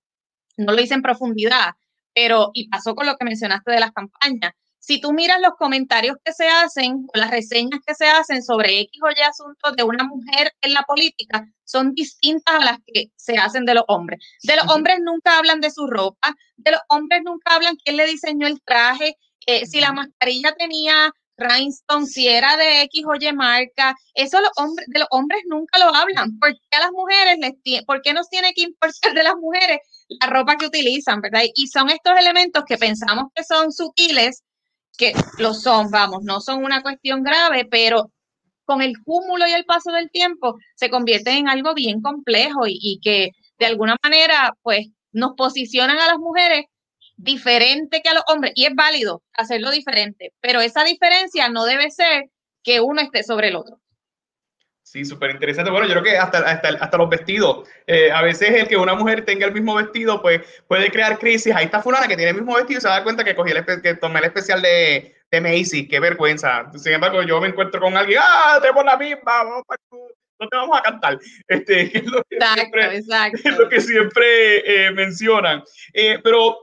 no 0.58 0.74
lo 0.74 0.82
hice 0.82 0.96
en 0.96 1.04
profundidad, 1.04 1.74
pero 2.16 2.50
y 2.56 2.70
pasó 2.70 2.96
con 2.96 3.06
lo 3.06 3.16
que 3.18 3.26
mencionaste 3.26 3.72
de 3.72 3.80
las 3.80 3.92
campañas. 3.92 4.54
Si 4.80 5.00
tú 5.00 5.14
miras 5.14 5.40
los 5.42 5.54
comentarios 5.60 6.18
que 6.26 6.34
se 6.34 6.48
hacen 6.48 7.06
o 7.14 7.20
las 7.20 7.30
reseñas 7.30 7.82
que 7.86 7.94
se 7.94 8.08
hacen 8.08 8.42
sobre 8.42 8.80
X 8.80 9.00
o 9.04 9.12
Y 9.12 9.22
asuntos 9.22 9.76
de 9.78 9.84
una 9.84 10.06
mujer 10.06 10.52
en 10.62 10.74
la 10.74 10.82
política, 10.82 11.46
son 11.64 11.94
distintas 11.94 12.56
a 12.56 12.66
las 12.66 12.78
que 12.88 13.12
se 13.16 13.38
hacen 13.38 13.66
de 13.66 13.76
los 13.76 13.84
hombres. 13.90 14.26
De 14.42 14.56
los 14.56 14.68
hombres 14.76 14.98
nunca 15.04 15.38
hablan 15.38 15.62
de 15.62 15.70
su 15.70 15.86
ropa, 15.86 16.36
de 16.58 16.72
los 16.72 16.82
hombres 16.90 17.22
nunca 17.24 17.54
hablan 17.54 17.76
quién 17.76 17.98
le 17.98 18.08
diseñó 18.08 18.48
el 18.48 18.60
traje, 18.64 19.18
eh, 19.46 19.68
si 19.68 19.80
la 19.82 19.94
mascarilla 19.94 20.54
tenía 20.56 21.14
Rhinestone, 21.42 22.06
si 22.06 22.28
era 22.28 22.56
de 22.58 22.84
X 22.84 23.04
o 23.06 23.16
Y 23.16 23.34
marca, 23.34 23.96
eso 24.14 24.40
los 24.40 24.52
hombres, 24.58 24.88
de 24.90 25.00
los 25.00 25.08
hombres 25.12 25.42
nunca 25.48 25.80
lo 25.80 25.94
hablan. 25.94 26.38
¿Por 26.40 26.52
qué 26.54 26.78
a 26.78 26.80
las 26.82 26.92
mujeres 26.92 27.38
les 27.40 27.84
por 27.86 28.02
qué 28.02 28.14
nos 28.14 28.30
tiene 28.30 28.54
que 28.54 28.64
importar 28.64 29.14
de 29.14 29.24
las 29.24 29.36
mujeres 29.36 29.80
la 30.08 30.28
ropa 30.28 30.56
que 30.58 30.68
utilizan, 30.68 31.22
verdad? 31.22 31.42
Y 31.56 31.68
son 31.68 31.90
estos 31.90 32.14
elementos 32.18 32.64
que 32.66 32.78
pensamos 32.78 33.26
que 33.36 33.44
son 33.44 33.72
sutiles, 33.72 34.44
que 34.98 35.14
lo 35.40 35.54
son, 35.54 35.90
vamos, 35.92 36.24
no 36.24 36.42
son 36.42 36.64
una 36.64 36.82
cuestión 36.82 37.24
grave, 37.24 37.66
pero 37.70 38.12
con 38.66 38.82
el 38.82 38.94
cúmulo 39.04 39.48
y 39.48 39.52
el 39.52 39.66
paso 39.66 39.92
del 39.92 40.10
tiempo 40.12 40.56
se 40.76 40.90
convierte 40.90 41.32
en 41.32 41.50
algo 41.50 41.74
bien 41.74 42.02
complejo 42.02 42.62
y 42.68 43.00
que 43.04 43.32
de 43.62 43.66
alguna 43.68 43.96
manera, 44.04 44.54
pues, 44.64 44.88
nos 45.12 45.34
posicionan 45.36 46.00
a 46.00 46.08
las 46.08 46.18
mujeres 46.18 46.66
diferente 47.22 48.02
que 48.02 48.10
a 48.10 48.14
los 48.14 48.24
hombres 48.28 48.54
y 48.56 48.66
es 48.66 48.76
válido 48.76 49.22
hacerlo 49.34 49.72
diferente, 49.72 50.34
pero 50.42 50.62
esa 50.62 50.84
diferencia 50.84 51.50
no 51.50 51.66
debe 51.66 51.92
ser 51.92 52.26
que 52.64 52.82
uno 52.82 53.02
esté 53.02 53.24
sobre 53.24 53.50
el 53.50 53.56
otro. 53.56 53.80
Sí, 54.84 55.06
súper 55.06 55.32
interesante. 55.32 55.72
Bueno, 55.72 55.88
yo 55.88 55.94
creo 55.94 56.04
que 56.04 56.18
hasta, 56.18 56.40
hasta, 56.40 56.68
hasta 56.68 56.98
los 56.98 57.10
vestidos. 57.10 57.70
Eh, 57.88 58.12
a 58.12 58.22
veces 58.24 58.50
el 58.50 58.68
que 58.68 58.76
una 58.76 58.94
mujer 58.94 59.24
tenga 59.24 59.46
el 59.46 59.54
mismo 59.54 59.76
vestido, 59.76 60.22
pues 60.22 60.42
puede 60.68 60.92
crear 60.92 61.18
crisis. 61.18 61.56
Ahí 61.56 61.66
está 61.66 61.82
fulana 61.82 62.10
que 62.10 62.18
tiene 62.18 62.32
el 62.32 62.38
mismo 62.38 62.56
vestido 62.56 62.80
y 62.80 62.82
se 62.82 62.90
da 62.90 63.04
cuenta 63.04 63.24
que 63.24 63.34
cogí 63.34 63.52
el, 63.52 63.64
que 63.82 63.96
tomé 63.96 64.20
el 64.20 64.26
especial 64.26 64.62
de, 64.62 65.16
de 65.32 65.42
Macy. 65.42 65.88
Qué 65.88 66.02
vergüenza. 66.02 66.70
Sin 66.76 66.92
embargo, 66.92 67.24
yo 67.24 67.40
me 67.40 67.48
encuentro 67.48 67.80
con 67.80 67.96
alguien, 67.96 68.20
ah, 68.22 68.60
tenemos 68.62 68.84
la 68.84 68.98
misma, 68.98 69.44
no 70.42 70.50
te 70.50 70.58
vamos 70.58 70.78
a 70.78 70.82
cantar. 70.82 71.20
Este, 71.48 71.82
es 71.98 72.06
lo 72.06 72.24
que 72.24 72.38
siempre, 72.54 72.98
Es 72.98 73.46
lo 73.58 73.70
que 73.70 73.80
siempre 73.80 74.88
eh, 74.88 74.92
mencionan. 74.92 75.64
Eh, 75.94 76.20
pero 76.22 76.58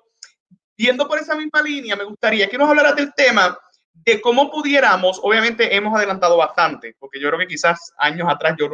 Viendo 0.78 1.08
por 1.08 1.18
esa 1.18 1.34
misma 1.34 1.60
línea, 1.60 1.96
me 1.96 2.04
gustaría 2.04 2.48
que 2.48 2.56
nos 2.56 2.68
hablaras 2.68 2.94
del 2.94 3.12
tema 3.12 3.58
de 3.92 4.20
cómo 4.20 4.48
pudiéramos, 4.48 5.18
obviamente 5.24 5.74
hemos 5.74 5.92
adelantado 5.92 6.36
bastante, 6.36 6.94
porque 7.00 7.20
yo 7.20 7.26
creo 7.28 7.40
que 7.40 7.48
quizás 7.48 7.92
años 7.98 8.28
atrás 8.30 8.54
yo, 8.56 8.70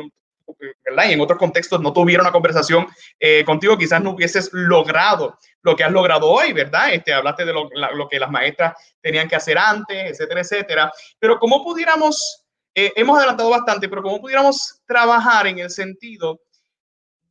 ¿verdad? 0.84 1.08
Y 1.08 1.12
en 1.14 1.20
otros 1.22 1.38
contextos 1.38 1.80
no 1.80 1.94
tuviera 1.94 2.22
una 2.22 2.30
conversación 2.30 2.86
eh, 3.18 3.42
contigo, 3.46 3.78
quizás 3.78 4.02
no 4.02 4.10
hubieses 4.10 4.50
logrado 4.52 5.38
lo 5.62 5.74
que 5.74 5.82
has 5.82 5.90
logrado 5.90 6.30
hoy, 6.30 6.52
¿verdad? 6.52 6.92
Este, 6.92 7.14
hablaste 7.14 7.46
de 7.46 7.54
lo, 7.54 7.70
lo 7.94 8.06
que 8.06 8.20
las 8.20 8.30
maestras 8.30 8.74
tenían 9.00 9.26
que 9.26 9.36
hacer 9.36 9.56
antes, 9.56 10.10
etcétera, 10.10 10.42
etcétera. 10.42 10.92
Pero 11.18 11.38
cómo 11.38 11.64
pudiéramos, 11.64 12.44
eh, 12.74 12.92
hemos 12.96 13.16
adelantado 13.16 13.48
bastante, 13.48 13.88
pero 13.88 14.02
cómo 14.02 14.20
pudiéramos 14.20 14.82
trabajar 14.86 15.46
en 15.46 15.58
el 15.58 15.70
sentido 15.70 16.38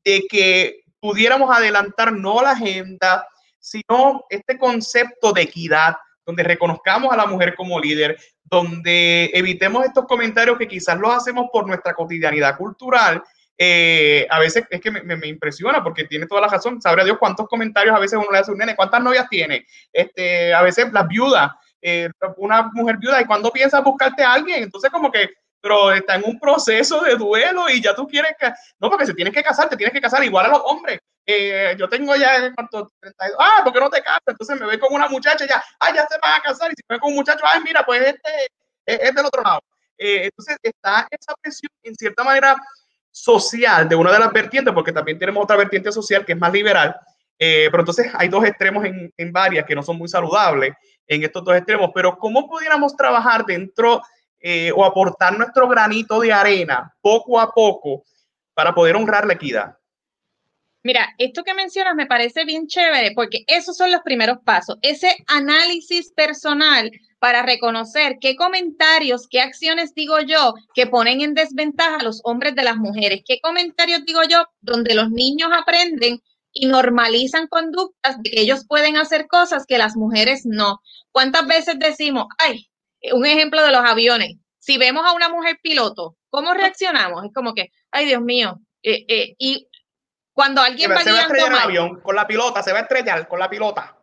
de 0.04 0.24
que 0.28 0.82
pudiéramos 1.00 1.56
adelantar 1.56 2.12
no 2.12 2.42
la 2.42 2.52
agenda, 2.52 3.28
sino 3.64 4.26
este 4.30 4.58
concepto 4.58 5.32
de 5.32 5.44
equidad, 5.44 5.96
donde 6.26 6.44
reconozcamos 6.44 7.14
a 7.14 7.18
la 7.18 7.26
mujer 7.26 7.56
como 7.56 7.80
líder, 7.80 8.18
donde 8.44 9.32
evitemos 9.34 9.86
estos 9.86 10.06
comentarios 10.06 10.58
que 10.58 10.68
quizás 10.68 11.00
los 11.00 11.14
hacemos 11.14 11.48
por 11.52 11.66
nuestra 11.66 11.94
cotidianidad 11.94 12.58
cultural. 12.58 13.24
Eh, 13.58 14.28
a 14.30 14.40
veces 14.40 14.66
es 14.70 14.82
que 14.82 14.92
me, 14.92 15.28
impresiona 15.28 15.82
porque 15.82 16.04
tiene 16.04 16.28
toda 16.28 16.42
la 16.42 16.48
razón. 16.48 16.82
Sabrá 16.82 17.06
Dios 17.06 17.18
cuántos 17.18 17.48
comentarios 17.48 17.96
a 17.96 18.00
veces 18.00 18.20
uno 18.20 18.28
le 18.32 18.40
hace 18.40 18.52
a 18.52 18.54
un 18.54 18.60
nene, 18.60 18.76
cuántas 18.76 19.02
novias 19.02 19.30
tiene. 19.30 19.66
Este, 19.94 20.54
a 20.54 20.62
veces 20.62 20.92
las 20.92 21.08
viudas, 21.08 21.52
eh, 21.82 22.10
una 22.38 22.70
mujer 22.74 22.98
viuda, 22.98 23.22
y 23.22 23.26
cuando 23.26 23.50
piensas 23.50 23.84
buscarte 23.84 24.24
a 24.24 24.34
alguien, 24.34 24.64
entonces 24.64 24.92
como 24.92 25.10
que 25.10 25.30
pero 25.62 25.94
está 25.94 26.16
en 26.16 26.24
un 26.26 26.38
proceso 26.38 27.00
de 27.00 27.16
duelo 27.16 27.70
y 27.70 27.82
ya 27.82 27.96
tú 27.96 28.06
quieres 28.06 28.34
que, 28.38 28.52
no, 28.82 28.90
porque 28.90 29.06
se 29.06 29.14
tienes 29.14 29.34
que 29.34 29.42
casar, 29.42 29.70
te 29.70 29.78
tienes 29.78 29.94
que 29.94 30.02
casar 30.02 30.22
igual 30.22 30.48
a 30.48 30.50
los 30.50 30.62
hombres. 30.66 31.00
Eh, 31.26 31.76
yo 31.80 31.88
tengo 31.88 32.16
ya, 32.16 32.52
¿cuánto? 32.54 32.92
32. 33.00 33.38
Ah, 33.40 33.62
¿por 33.64 33.74
qué 33.74 33.80
no 33.80 33.90
te 33.90 34.02
casas? 34.02 34.22
Entonces 34.28 34.60
me 34.60 34.68
ve 34.68 34.80
con 34.80 34.94
una 34.94 35.08
muchacha 35.08 35.46
ya, 35.48 35.64
ah, 35.80 35.94
ya 35.94 36.06
se 36.08 36.18
va 36.18 36.36
a 36.36 36.42
casar. 36.42 36.72
Y 36.72 36.76
si 36.76 36.82
me 36.88 36.96
ve 36.96 37.00
con 37.00 37.12
un 37.12 37.16
muchacho, 37.16 37.44
ay, 37.52 37.62
mira, 37.64 37.86
pues 37.86 38.02
este 38.02 38.30
es, 38.86 39.16
del 39.16 39.26
otro 39.26 39.42
lado. 39.42 39.62
Eh, 39.98 40.26
entonces 40.26 40.58
está 40.62 41.08
esa 41.10 41.34
presión, 41.42 41.72
en 41.84 41.96
cierta 41.96 42.24
manera, 42.24 42.56
social 43.12 43.88
de 43.88 43.96
una 43.96 44.12
de 44.12 44.20
las 44.20 44.34
vertientes, 44.34 44.74
porque 44.74 44.92
también 44.92 45.20
tenemos 45.20 45.44
otra 45.44 45.56
vertiente 45.56 45.92
social 45.92 46.26
que 46.26 46.34
es 46.34 46.38
más 46.38 46.52
liberal. 46.52 46.96
Eh, 47.40 47.68
pero 47.72 47.82
entonces 47.82 48.12
hay 48.16 48.28
dos 48.28 48.44
extremos 48.46 48.84
en, 48.86 49.12
en 49.16 49.32
varias 49.32 49.66
que 49.66 49.76
no 49.76 49.84
son 49.84 49.98
muy 49.98 50.08
saludables 50.08 50.74
en 51.08 51.24
estos 51.24 51.44
dos 51.44 51.56
extremos. 51.56 51.92
Pero 51.94 52.18
¿cómo 52.18 52.48
pudiéramos 52.48 52.96
trabajar 52.96 53.46
dentro 53.46 54.02
o 54.76 54.84
aportar 54.84 55.38
nuestro 55.38 55.70
granito 55.70 56.20
de 56.20 56.34
arena 56.34 56.94
poco 57.00 57.40
a 57.40 57.50
poco 57.50 58.04
para 58.54 58.76
poder 58.76 58.98
honrar 58.98 59.26
la 59.26 59.36
equidad? 59.36 59.78
Mira, 60.84 61.16
esto 61.18 61.44
que 61.44 61.54
mencionas 61.54 61.96
me 61.96 62.06
parece 62.06 62.44
bien 62.46 62.68
chévere 62.68 63.14
porque 63.16 63.44
esos 63.48 63.78
son 63.78 63.92
los 63.92 64.02
primeros 64.02 64.40
pasos, 64.44 64.78
ese 64.82 65.16
análisis 65.28 66.12
personal 66.12 66.92
para 67.20 67.42
reconocer 67.42 68.18
qué 68.20 68.36
comentarios, 68.36 69.28
qué 69.30 69.40
acciones 69.40 69.94
digo 69.96 70.20
yo 70.20 70.54
que 70.74 70.88
ponen 70.88 71.22
en 71.22 71.34
desventaja 71.34 71.98
a 71.98 72.04
los 72.04 72.20
hombres 72.26 72.54
de 72.56 72.64
las 72.64 72.76
mujeres, 72.76 73.22
qué 73.26 73.40
comentarios 73.40 74.04
digo 74.06 74.22
yo 74.30 74.46
donde 74.60 74.94
los 74.94 75.10
niños 75.10 75.50
aprenden 75.58 76.20
y 76.52 76.66
normalizan 76.68 77.48
conductas 77.48 78.22
de 78.22 78.30
que 78.30 78.42
ellos 78.42 78.66
pueden 78.68 78.98
hacer 78.98 79.28
cosas 79.28 79.66
que 79.66 79.78
las 79.78 79.96
mujeres 79.96 80.42
no. 80.46 80.82
¿Cuántas 81.12 81.48
veces 81.48 81.80
decimos, 81.80 82.26
ay, 82.38 82.68
un 83.12 83.26
ejemplo 83.26 83.62
de 83.64 83.72
los 83.72 83.82
aviones. 83.84 84.38
Si 84.60 84.78
vemos 84.78 85.04
a 85.06 85.14
una 85.14 85.30
mujer 85.30 85.60
piloto, 85.62 86.16
¿cómo 86.30 86.54
reaccionamos? 86.54 87.26
Es 87.26 87.34
como 87.34 87.54
que, 87.54 87.72
ay 87.92 88.06
Dios 88.06 88.22
mío. 88.22 88.60
Eh, 88.82 89.06
eh, 89.08 89.36
y 89.38 89.68
cuando 90.34 90.62
alguien 90.62 90.92
va, 90.92 91.02
se 91.02 91.12
va 91.12 91.20
a 91.20 91.22
estrellar 91.22 91.52
el 91.52 91.58
avión 91.58 92.02
con 92.02 92.16
la 92.16 92.28
pilota, 92.28 92.64
se 92.64 92.74
va 92.74 92.80
a 92.80 92.82
estrellar 92.84 93.28
con 93.28 93.40
la 93.40 93.50
pilota. 93.50 93.96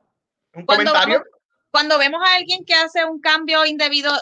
Un 0.55 0.65
cuando 0.65 0.93
comentario. 0.93 1.25
cuando 1.71 1.99
vemos 1.99 2.21
a 2.25 2.35
alguien 2.35 2.65
que 2.65 2.75
hace 2.75 3.05
un 3.05 3.21
cambio 3.21 3.67
indebido 3.67 4.13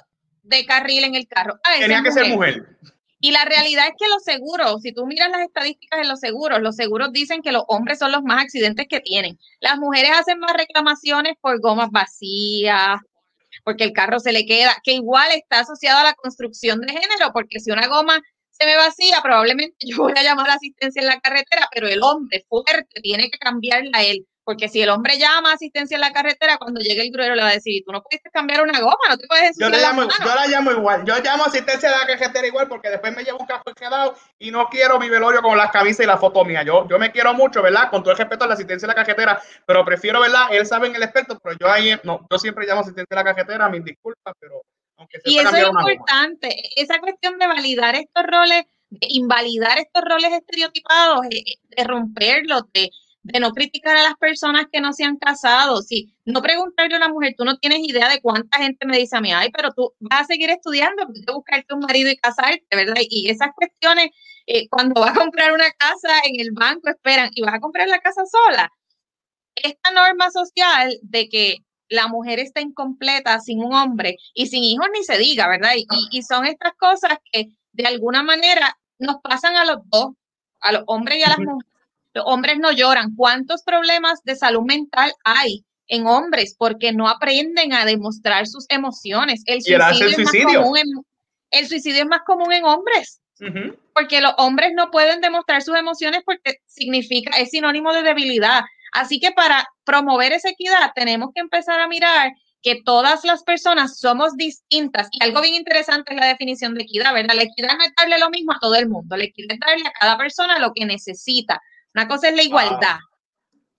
de 0.42 0.64
carril 0.66 1.04
en 1.04 1.14
el 1.14 1.28
carro. 1.28 1.58
Tenía 1.78 2.02
que 2.02 2.12
ser 2.12 2.28
mujer. 2.28 2.78
Y 3.20 3.32
la 3.32 3.44
realidad 3.44 3.86
es 3.88 3.94
que 3.98 4.08
los 4.08 4.22
seguros, 4.22 4.80
si 4.82 4.92
tú 4.92 5.04
miras 5.06 5.30
las 5.30 5.40
estadísticas 5.40 6.00
de 6.00 6.06
los 6.06 6.20
seguros, 6.20 6.60
los 6.60 6.76
seguros 6.76 7.12
dicen 7.12 7.42
que 7.42 7.50
los 7.50 7.64
hombres 7.66 7.98
son 7.98 8.12
los 8.12 8.22
más 8.22 8.42
accidentes 8.42 8.86
que 8.88 9.00
tienen. 9.00 9.38
Las 9.60 9.78
mujeres 9.78 10.12
hacen 10.14 10.38
más 10.38 10.52
reclamaciones 10.52 11.34
por 11.40 11.60
gomas 11.60 11.90
vacías, 11.90 13.00
porque 13.64 13.84
el 13.84 13.92
carro 13.92 14.20
se 14.20 14.32
le 14.32 14.46
queda, 14.46 14.76
que 14.84 14.92
igual 14.92 15.28
está 15.32 15.60
asociado 15.60 15.98
a 15.98 16.04
la 16.04 16.14
construcción 16.14 16.80
de 16.80 16.92
género, 16.92 17.32
porque 17.32 17.58
si 17.58 17.72
una 17.72 17.88
goma 17.88 18.22
se 18.58 18.66
me 18.66 18.76
vacía, 18.76 19.20
probablemente 19.22 19.76
yo 19.80 19.98
voy 19.98 20.12
a 20.16 20.22
llamar 20.22 20.50
a 20.50 20.54
asistencia 20.54 21.00
en 21.00 21.08
la 21.08 21.20
carretera, 21.20 21.68
pero 21.72 21.86
el 21.86 22.02
hombre 22.02 22.44
fuerte 22.48 23.00
tiene 23.00 23.30
que 23.30 23.38
cambiarla 23.38 23.98
a 23.98 24.02
él. 24.02 24.26
Porque 24.44 24.70
si 24.70 24.80
el 24.80 24.88
hombre 24.88 25.18
llama 25.18 25.50
a 25.50 25.54
asistencia 25.54 25.96
en 25.96 26.00
la 26.00 26.10
carretera, 26.10 26.56
cuando 26.56 26.80
llegue 26.80 27.02
el 27.02 27.12
gruero 27.12 27.34
le 27.34 27.42
va 27.42 27.50
a 27.50 27.52
decir, 27.52 27.82
tú 27.84 27.92
no 27.92 28.02
pudiste 28.02 28.30
cambiar 28.30 28.62
una 28.62 28.80
goma, 28.80 28.96
no 29.10 29.18
te 29.18 29.26
puedes 29.26 29.58
yo, 29.58 29.68
llamo, 29.68 30.04
yo 30.04 30.34
la 30.34 30.46
llamo 30.46 30.72
igual, 30.72 31.04
yo 31.04 31.18
llamo 31.22 31.44
asistencia 31.44 31.90
en 31.90 32.00
la 32.00 32.06
carretera 32.06 32.46
igual 32.46 32.66
porque 32.66 32.88
después 32.88 33.14
me 33.14 33.24
llevo 33.24 33.40
un 33.40 33.46
café 33.46 33.74
quedado 33.76 34.16
y 34.38 34.50
no 34.50 34.66
quiero 34.70 34.98
mi 34.98 35.10
velorio 35.10 35.42
con 35.42 35.58
las 35.58 35.70
camisas 35.70 36.04
y 36.04 36.06
la 36.06 36.16
foto 36.16 36.46
mía. 36.46 36.62
Yo, 36.62 36.88
yo 36.88 36.98
me 36.98 37.12
quiero 37.12 37.34
mucho, 37.34 37.60
¿verdad? 37.60 37.90
Con 37.90 38.02
todo 38.02 38.12
el 38.12 38.18
respeto 38.18 38.44
a 38.44 38.48
la 38.48 38.54
asistencia 38.54 38.86
en 38.86 38.88
la 38.88 38.94
carretera, 38.94 39.38
pero 39.66 39.84
prefiero, 39.84 40.18
¿verdad? 40.18 40.46
Él 40.50 40.64
sabe 40.64 40.88
en 40.88 40.96
el 40.96 41.02
experto, 41.02 41.38
pero 41.38 41.54
yo 41.60 41.70
ahí, 41.70 41.94
no, 42.04 42.26
yo 42.30 42.38
siempre 42.38 42.66
llamo 42.66 42.80
asistencia 42.80 43.06
en 43.10 43.16
la 43.16 43.24
carretera, 43.24 43.68
mis 43.68 43.84
disculpas, 43.84 44.32
pero 44.40 44.62
aunque 44.98 45.18
Y 45.24 45.38
eso 45.38 45.56
es 45.56 45.66
importante, 45.66 46.54
esa 46.76 46.98
cuestión 46.98 47.38
de 47.38 47.46
validar 47.46 47.94
estos 47.94 48.24
roles, 48.24 48.64
de 48.90 49.06
invalidar 49.10 49.78
estos 49.78 50.02
roles 50.04 50.32
estereotipados, 50.32 51.26
eh, 51.30 51.44
de 51.76 51.84
romperlos, 51.84 52.62
de 52.74 52.90
de 53.22 53.40
no 53.40 53.52
criticar 53.52 53.96
a 53.96 54.02
las 54.02 54.16
personas 54.16 54.66
que 54.72 54.80
no 54.80 54.92
se 54.92 55.04
han 55.04 55.16
casado, 55.16 55.82
si 55.82 56.14
no 56.24 56.40
preguntarle 56.40 56.94
a 56.94 56.98
una 56.98 57.08
mujer, 57.08 57.34
tú 57.36 57.44
no 57.44 57.58
tienes 57.58 57.80
idea 57.80 58.08
de 58.08 58.20
cuánta 58.20 58.58
gente 58.58 58.86
me 58.86 58.96
dice 58.96 59.16
a 59.16 59.20
mí, 59.20 59.32
ay, 59.32 59.50
pero 59.50 59.72
tú 59.72 59.92
vas 60.00 60.22
a 60.22 60.24
seguir 60.24 60.50
estudiando, 60.50 61.04
tienes 61.06 61.26
que 61.26 61.32
buscarte 61.32 61.74
un 61.74 61.80
marido 61.80 62.10
y 62.10 62.16
casarte, 62.16 62.66
¿verdad? 62.74 63.02
Y 63.08 63.28
esas 63.30 63.50
cuestiones, 63.54 64.10
eh, 64.46 64.68
cuando 64.68 65.00
vas 65.00 65.10
a 65.10 65.20
comprar 65.20 65.52
una 65.52 65.70
casa 65.72 66.20
en 66.24 66.40
el 66.40 66.52
banco, 66.52 66.88
esperan, 66.88 67.30
y 67.34 67.42
vas 67.42 67.54
a 67.54 67.60
comprar 67.60 67.88
la 67.88 67.98
casa 68.00 68.22
sola. 68.24 68.72
Esta 69.56 69.90
norma 69.90 70.30
social 70.30 70.98
de 71.02 71.28
que 71.28 71.56
la 71.88 72.08
mujer 72.08 72.38
está 72.38 72.60
incompleta 72.60 73.38
sin 73.40 73.62
un 73.62 73.74
hombre 73.74 74.16
y 74.34 74.46
sin 74.46 74.62
hijos 74.64 74.88
ni 74.92 75.02
se 75.04 75.18
diga, 75.18 75.48
¿verdad? 75.48 75.72
Y, 75.76 75.86
y 76.10 76.22
son 76.22 76.46
estas 76.46 76.74
cosas 76.74 77.18
que 77.32 77.48
de 77.72 77.86
alguna 77.86 78.22
manera 78.22 78.78
nos 78.98 79.16
pasan 79.22 79.56
a 79.56 79.64
los 79.64 79.78
dos, 79.84 80.12
a 80.60 80.72
los 80.72 80.82
hombres 80.86 81.18
y 81.18 81.22
a 81.22 81.28
las 81.28 81.38
mujeres 81.38 81.68
los 82.14 82.24
hombres 82.26 82.58
no 82.58 82.72
lloran. 82.72 83.14
¿Cuántos 83.14 83.62
problemas 83.62 84.22
de 84.24 84.36
salud 84.36 84.62
mental 84.62 85.12
hay 85.24 85.64
en 85.86 86.06
hombres 86.06 86.54
porque 86.58 86.92
no 86.92 87.08
aprenden 87.08 87.72
a 87.72 87.84
demostrar 87.84 88.46
sus 88.46 88.66
emociones? 88.68 89.42
El 89.46 89.62
suicidio, 89.62 90.08
Es, 90.08 90.18
más 90.18 90.32
común 90.44 90.78
en, 90.78 90.86
el 91.50 91.68
suicidio 91.68 92.02
es 92.02 92.08
más 92.08 92.22
común 92.26 92.52
en 92.52 92.64
hombres. 92.64 93.20
Porque 93.94 94.20
los 94.20 94.34
hombres 94.36 94.72
no 94.74 94.90
pueden 94.90 95.20
demostrar 95.20 95.62
sus 95.62 95.76
emociones 95.76 96.22
porque 96.24 96.56
significa, 96.66 97.38
es 97.38 97.50
sinónimo 97.50 97.92
de 97.92 98.02
debilidad. 98.02 98.62
Así 98.92 99.20
que 99.20 99.32
para 99.32 99.66
promover 99.84 100.32
esa 100.32 100.50
equidad 100.50 100.92
tenemos 100.94 101.30
que 101.34 101.40
empezar 101.40 101.80
a 101.80 101.88
mirar 101.88 102.32
que 102.62 102.82
todas 102.84 103.24
las 103.24 103.44
personas 103.44 103.98
somos 103.98 104.36
distintas. 104.36 105.08
Y 105.12 105.22
algo 105.22 105.40
bien 105.40 105.54
interesante 105.54 106.14
es 106.14 106.20
la 106.20 106.26
definición 106.26 106.74
de 106.74 106.82
equidad, 106.82 107.14
¿verdad? 107.14 107.34
La 107.34 107.42
equidad 107.42 107.76
no 107.76 107.84
es 107.84 107.92
darle 107.96 108.18
lo 108.18 108.30
mismo 108.30 108.52
a 108.52 108.58
todo 108.58 108.74
el 108.74 108.88
mundo, 108.88 109.16
la 109.16 109.24
equidad 109.24 109.52
es 109.52 109.60
darle 109.60 109.86
a 109.86 109.92
cada 109.92 110.18
persona 110.18 110.58
lo 110.58 110.72
que 110.74 110.84
necesita. 110.84 111.60
Una 111.94 112.08
cosa 112.08 112.28
es 112.28 112.36
la 112.36 112.42
igualdad. 112.42 112.98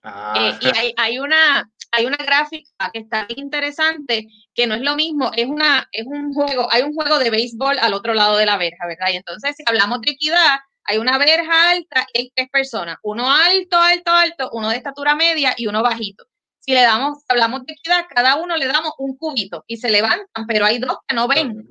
Ah. 0.02 0.34
Eh, 0.36 0.58
y 0.60 0.78
hay, 0.78 0.94
hay, 0.96 1.18
una, 1.18 1.70
hay 1.92 2.06
una 2.06 2.16
gráfica 2.16 2.90
que 2.92 3.00
está 3.00 3.26
interesante, 3.28 4.26
que 4.54 4.66
no 4.66 4.74
es 4.74 4.80
lo 4.80 4.96
mismo, 4.96 5.30
es, 5.36 5.46
una, 5.46 5.86
es 5.92 6.06
un 6.06 6.32
juego, 6.32 6.68
hay 6.70 6.82
un 6.82 6.94
juego 6.94 7.18
de 7.18 7.30
béisbol 7.30 7.78
al 7.78 7.92
otro 7.92 8.14
lado 8.14 8.36
de 8.36 8.46
la 8.46 8.56
verja, 8.56 8.86
¿verdad? 8.86 9.08
Y 9.12 9.16
entonces, 9.16 9.56
si 9.56 9.62
hablamos 9.66 10.00
de 10.00 10.12
equidad, 10.12 10.60
hay 10.90 10.98
una 10.98 11.18
verja 11.18 11.70
alta 11.70 12.06
y 12.12 12.18
hay 12.18 12.32
tres 12.34 12.48
personas, 12.50 12.98
uno 13.02 13.30
alto, 13.30 13.76
alto, 13.78 14.10
alto, 14.10 14.50
uno 14.52 14.68
de 14.68 14.76
estatura 14.76 15.14
media 15.14 15.54
y 15.56 15.66
uno 15.66 15.82
bajito. 15.82 16.24
Si 16.58 16.72
le 16.72 16.82
damos, 16.82 17.24
hablamos 17.28 17.64
de 17.64 17.72
equidad, 17.72 18.04
cada 18.08 18.36
uno 18.36 18.56
le 18.56 18.66
damos 18.66 18.92
un 18.98 19.16
cubito 19.16 19.64
y 19.66 19.78
se 19.78 19.90
levantan, 19.90 20.46
pero 20.46 20.66
hay 20.66 20.78
dos 20.78 20.98
que 21.06 21.14
no 21.14 21.26
ven. 21.26 21.66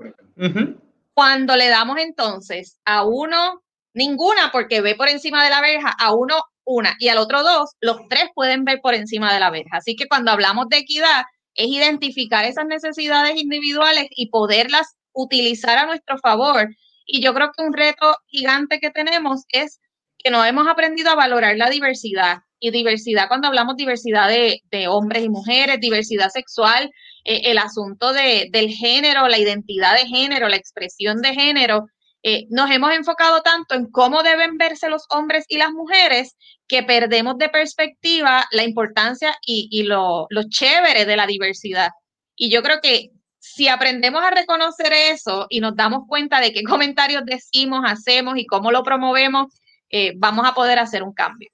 Cuando 1.14 1.56
le 1.56 1.68
damos 1.68 1.98
entonces 2.00 2.80
a 2.86 3.04
uno 3.06 3.62
Ninguna 3.94 4.52
porque 4.52 4.82
ve 4.82 4.96
por 4.96 5.10
encima 5.10 5.44
de 5.44 5.50
la 5.50 5.62
verja, 5.62 5.90
a 6.00 6.14
uno 6.14 6.42
una 6.64 6.96
y 7.00 7.08
al 7.08 7.18
otro 7.18 7.42
dos, 7.42 7.72
los 7.82 8.08
tres 8.08 8.30
pueden 8.36 8.64
ver 8.64 8.80
por 8.82 8.94
encima 8.94 9.34
de 9.34 9.40
la 9.40 9.50
verja. 9.50 9.78
Así 9.78 9.96
que 9.96 10.08
cuando 10.08 10.32
hablamos 10.32 10.68
de 10.70 10.78
equidad, 10.78 11.24
es 11.56 11.68
identificar 11.68 12.46
esas 12.46 12.66
necesidades 12.68 13.36
individuales 13.36 14.08
y 14.12 14.30
poderlas 14.30 14.96
utilizar 15.12 15.78
a 15.80 15.88
nuestro 15.88 16.20
favor. 16.20 16.70
Y 17.12 17.22
yo 17.22 17.34
creo 17.34 17.52
que 17.52 17.64
un 17.64 17.74
reto 17.74 18.16
gigante 18.28 18.80
que 18.80 18.92
tenemos 18.92 19.44
es 19.50 19.82
que 20.20 20.30
no 20.30 20.46
hemos 20.46 20.68
aprendido 20.68 21.10
a 21.10 21.16
valorar 21.16 21.58
la 21.58 21.70
diversidad. 21.70 22.40
Y 22.60 22.70
diversidad, 22.72 23.28
cuando 23.30 23.48
hablamos 23.48 23.78
diversidad 23.78 24.30
de, 24.30 24.88
hombres 24.88 25.24
y 25.24 25.30
mujeres, 25.30 25.80
diversidad 25.80 26.30
sexual, 26.30 26.92
eh, 27.24 27.42
el 27.46 27.58
asunto 27.58 28.14
de, 28.14 28.50
del 28.52 28.70
género, 28.70 29.28
la 29.28 29.40
identidad 29.40 29.96
de 29.96 30.06
género, 30.06 30.50
la 30.50 30.58
expresión 30.58 31.22
de 31.22 31.34
género, 31.34 31.88
eh, 32.22 32.46
nos 32.50 32.70
hemos 32.70 32.94
enfocado 32.94 33.42
tanto 33.42 33.74
en 33.76 33.90
cómo 33.90 34.22
deben 34.22 34.58
verse 34.58 34.90
los 34.90 35.06
hombres 35.10 35.46
y 35.48 35.58
las 35.58 35.72
mujeres 35.72 36.36
que 36.68 36.84
perdemos 36.84 37.38
de 37.38 37.50
perspectiva 37.50 38.46
la 38.52 38.64
importancia 38.64 39.34
y, 39.42 39.84
lo, 39.84 40.28
lo, 40.30 40.44
chévere 40.48 41.06
de 41.06 41.16
la 41.16 41.26
diversidad. 41.26 41.90
Y 42.36 42.52
yo 42.52 42.62
creo 42.62 42.82
que 42.82 43.10
si 43.40 43.68
aprendemos 43.68 44.22
a 44.24 44.32
reconocer 44.32 44.94
eso 44.94 45.48
y 45.50 45.62
nos 45.62 45.76
damos 45.76 46.06
cuenta 46.08 46.40
de 46.40 46.54
qué 46.54 46.64
comentarios 46.64 47.26
decimos, 47.26 47.82
hacemos 47.86 48.38
y 48.38 48.46
cómo 48.46 48.72
lo 48.72 48.84
promovemos, 48.84 49.48
eh, 49.90 50.14
vamos 50.18 50.48
a 50.48 50.54
poder 50.54 50.80
hacer 50.80 51.04
un 51.04 51.14
cambio. 51.14 51.50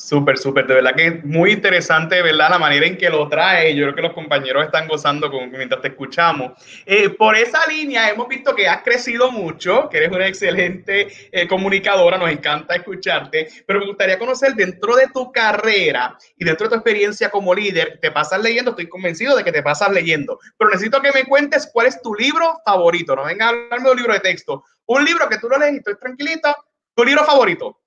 Súper, 0.00 0.38
súper, 0.38 0.66
de 0.66 0.74
verdad 0.74 0.94
que 0.96 1.06
es 1.06 1.24
muy 1.24 1.52
interesante, 1.52 2.22
¿verdad? 2.22 2.50
La 2.50 2.58
manera 2.58 2.86
en 2.86 2.96
que 2.96 3.10
lo 3.10 3.28
trae. 3.28 3.76
Yo 3.76 3.84
creo 3.84 3.94
que 3.94 4.02
los 4.02 4.12
compañeros 4.14 4.64
están 4.64 4.88
gozando 4.88 5.30
con, 5.30 5.50
mientras 5.50 5.82
te 5.82 5.88
escuchamos. 5.88 6.52
Eh, 6.86 7.10
por 7.10 7.36
esa 7.36 7.66
línea 7.66 8.08
hemos 8.08 8.26
visto 8.26 8.54
que 8.54 8.66
has 8.66 8.82
crecido 8.82 9.30
mucho, 9.30 9.88
que 9.90 9.98
eres 9.98 10.10
una 10.10 10.26
excelente 10.26 11.08
eh, 11.30 11.46
comunicadora, 11.46 12.16
nos 12.16 12.30
encanta 12.30 12.74
escucharte, 12.76 13.46
pero 13.66 13.80
me 13.80 13.86
gustaría 13.86 14.18
conocer 14.18 14.54
dentro 14.54 14.96
de 14.96 15.08
tu 15.08 15.30
carrera 15.30 16.16
y 16.36 16.44
dentro 16.44 16.66
de 16.66 16.70
tu 16.70 16.76
experiencia 16.76 17.30
como 17.30 17.54
líder, 17.54 17.98
te 18.00 18.10
pasas 18.10 18.40
leyendo, 18.42 18.70
estoy 18.70 18.88
convencido 18.88 19.36
de 19.36 19.44
que 19.44 19.52
te 19.52 19.62
pasas 19.62 19.92
leyendo, 19.92 20.40
pero 20.56 20.70
necesito 20.70 21.02
que 21.02 21.12
me 21.12 21.24
cuentes 21.24 21.68
cuál 21.72 21.86
es 21.86 22.00
tu 22.00 22.14
libro 22.14 22.58
favorito, 22.64 23.14
no 23.14 23.24
venga 23.24 23.46
a 23.46 23.48
hablarme 23.50 23.84
de 23.84 23.90
un 23.90 23.96
libro 23.98 24.14
de 24.14 24.20
texto, 24.20 24.64
un 24.86 25.04
libro 25.04 25.28
que 25.28 25.38
tú 25.38 25.48
lo 25.48 25.58
lees 25.58 25.74
y 25.74 25.76
estoy 25.76 25.96
tranquilita, 25.98 26.56
tu 26.94 27.04
libro 27.04 27.24
favorito. 27.24 27.80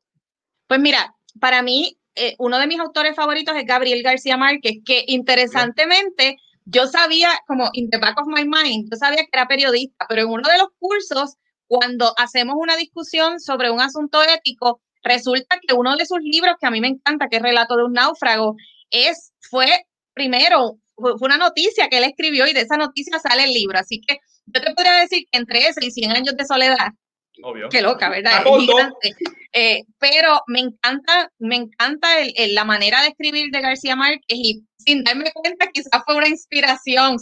Pues 0.68 0.80
mira, 0.80 1.14
para 1.40 1.62
mí 1.62 1.98
eh, 2.16 2.36
uno 2.40 2.60
de 2.60 2.68
mis 2.68 2.80
autores 2.80 3.16
favoritos 3.16 3.56
es 3.56 3.66
Gabriel 3.66 4.04
García 4.04 4.38
Márquez, 4.38 4.78
que 4.86 5.04
interesantemente 5.08 6.38
yo 6.66 6.88
sabía, 6.88 7.30
como 7.48 7.70
in 7.74 7.90
the 7.90 7.98
back 7.98 8.20
of 8.20 8.28
my 8.28 8.46
mind, 8.46 8.90
yo 8.92 8.98
sabía 8.98 9.24
que 9.24 9.30
era 9.34 9.48
periodista, 9.48 10.06
pero 10.08 10.22
en 10.24 10.30
uno 10.30 10.48
de 10.48 10.58
los 10.58 10.70
cursos, 10.80 11.36
cuando 11.68 12.14
hacemos 12.18 12.56
una 12.58 12.76
discusión 12.78 13.40
sobre 13.40 13.70
un 13.72 13.82
asunto 13.82 14.22
ético, 14.24 14.82
resulta 15.04 15.60
que 15.66 15.74
uno 15.74 15.96
de 15.98 16.06
sus 16.06 16.20
libros 16.22 16.56
que 16.60 16.68
a 16.68 16.72
mí 16.72 16.80
me 16.80 16.88
encanta, 16.88 17.28
que 17.30 17.38
es 17.38 17.42
Relato 17.42 17.76
de 17.76 17.84
un 17.84 17.94
náufrago, 17.94 18.56
es, 18.90 19.34
fue 19.50 19.68
primero, 20.14 20.78
fue 20.96 21.16
una 21.22 21.38
noticia 21.38 21.90
que 21.90 21.98
él 21.98 22.04
escribió 22.06 22.48
y 22.48 22.54
de 22.54 22.62
esa 22.62 22.78
noticia 22.78 23.20
sale 23.20 23.46
el 23.46 23.54
libro. 23.54 23.80
Así 23.80 24.00
que 24.00 24.20
yo 24.46 24.62
te 24.62 24.74
podría 24.74 24.94
decir 24.94 25.26
que 25.32 25.40
entre 25.40 25.68
ese 25.68 25.86
y 25.86 25.92
100 25.92 26.12
años 26.12 26.36
de 26.38 26.46
soledad, 26.46 26.92
Obvio. 27.42 27.70
Qué 27.70 27.82
loca, 27.82 28.10
¿verdad? 28.10 28.44
Eh, 29.54 29.82
pero 30.00 30.42
me 30.48 30.60
encanta, 30.60 31.32
me 31.40 31.56
encanta 31.56 32.08
la 32.50 32.64
manera 32.64 33.02
de 33.02 33.10
escribir 33.10 33.52
de 33.52 33.62
García 33.62 33.96
Márquez 33.96 34.24
y 34.28 34.64
sin 34.78 35.04
darme 35.04 35.32
cuenta 35.34 35.70
quizás 35.72 36.04
fue 36.06 36.16
una 36.16 36.28
inspiración 36.28 37.18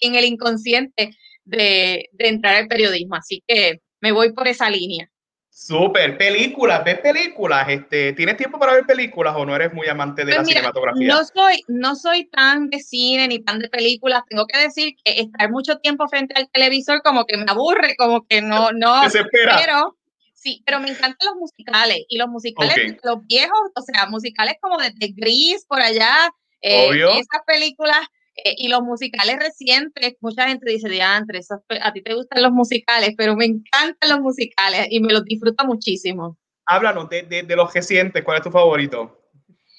en 0.00 0.14
el 0.14 0.24
inconsciente 0.24 1.14
de, 1.44 2.08
de 2.12 2.28
entrar 2.28 2.56
al 2.56 2.68
periodismo. 2.68 3.16
Así 3.16 3.42
que 3.46 3.80
me 4.00 4.12
voy 4.12 4.32
por 4.32 4.48
esa 4.48 4.70
línea. 4.70 5.11
Súper, 5.54 6.16
películas, 6.16 6.82
ves 6.82 6.98
películas, 7.00 7.68
este, 7.68 8.14
¿tienes 8.14 8.38
tiempo 8.38 8.58
para 8.58 8.72
ver 8.72 8.86
películas 8.86 9.34
o 9.36 9.44
no 9.44 9.54
eres 9.54 9.70
muy 9.74 9.86
amante 9.86 10.24
de 10.24 10.32
pues 10.32 10.38
la 10.38 10.44
cinematografía? 10.46 11.06
No 11.06 11.22
soy, 11.26 11.62
no 11.68 11.94
soy 11.94 12.24
tan 12.24 12.70
de 12.70 12.80
cine 12.80 13.28
ni 13.28 13.38
tan 13.38 13.58
de 13.58 13.68
películas, 13.68 14.22
tengo 14.30 14.46
que 14.46 14.58
decir 14.58 14.94
que 15.04 15.20
estar 15.20 15.50
mucho 15.50 15.76
tiempo 15.76 16.08
frente 16.08 16.34
al 16.36 16.48
televisor 16.50 17.02
como 17.02 17.26
que 17.26 17.36
me 17.36 17.44
aburre, 17.46 17.96
como 17.98 18.26
que 18.26 18.40
no, 18.40 18.70
no, 18.72 19.02
pero 19.32 19.98
sí, 20.32 20.62
pero 20.64 20.80
me 20.80 20.88
encantan 20.88 21.28
los 21.28 21.36
musicales 21.36 21.98
y 22.08 22.16
los 22.16 22.28
musicales, 22.28 22.96
los 23.04 23.18
viejos, 23.26 23.60
o 23.74 23.82
sea, 23.82 24.06
musicales 24.06 24.54
como 24.58 24.78
de, 24.78 24.90
Gris 25.14 25.66
por 25.68 25.82
allá, 25.82 26.30
eh, 26.62 26.88
esas 26.92 27.42
películas 27.46 28.00
eh, 28.44 28.54
y 28.56 28.68
los 28.68 28.82
musicales 28.82 29.36
recientes, 29.38 30.14
mucha 30.20 30.48
gente 30.48 30.70
dice, 30.70 30.88
diantre, 30.88 31.40
a 31.80 31.92
ti 31.92 32.02
te 32.02 32.14
gustan 32.14 32.42
los 32.42 32.52
musicales, 32.52 33.14
pero 33.16 33.36
me 33.36 33.44
encantan 33.44 34.10
los 34.10 34.20
musicales 34.20 34.86
y 34.90 35.00
me 35.00 35.12
los 35.12 35.24
disfruto 35.24 35.64
muchísimo. 35.64 36.38
Háblanos 36.66 37.08
de, 37.08 37.22
de, 37.22 37.56
los 37.56 37.72
recientes, 37.72 38.22
¿cuál 38.24 38.38
es 38.38 38.44
tu 38.44 38.50
favorito? 38.50 39.18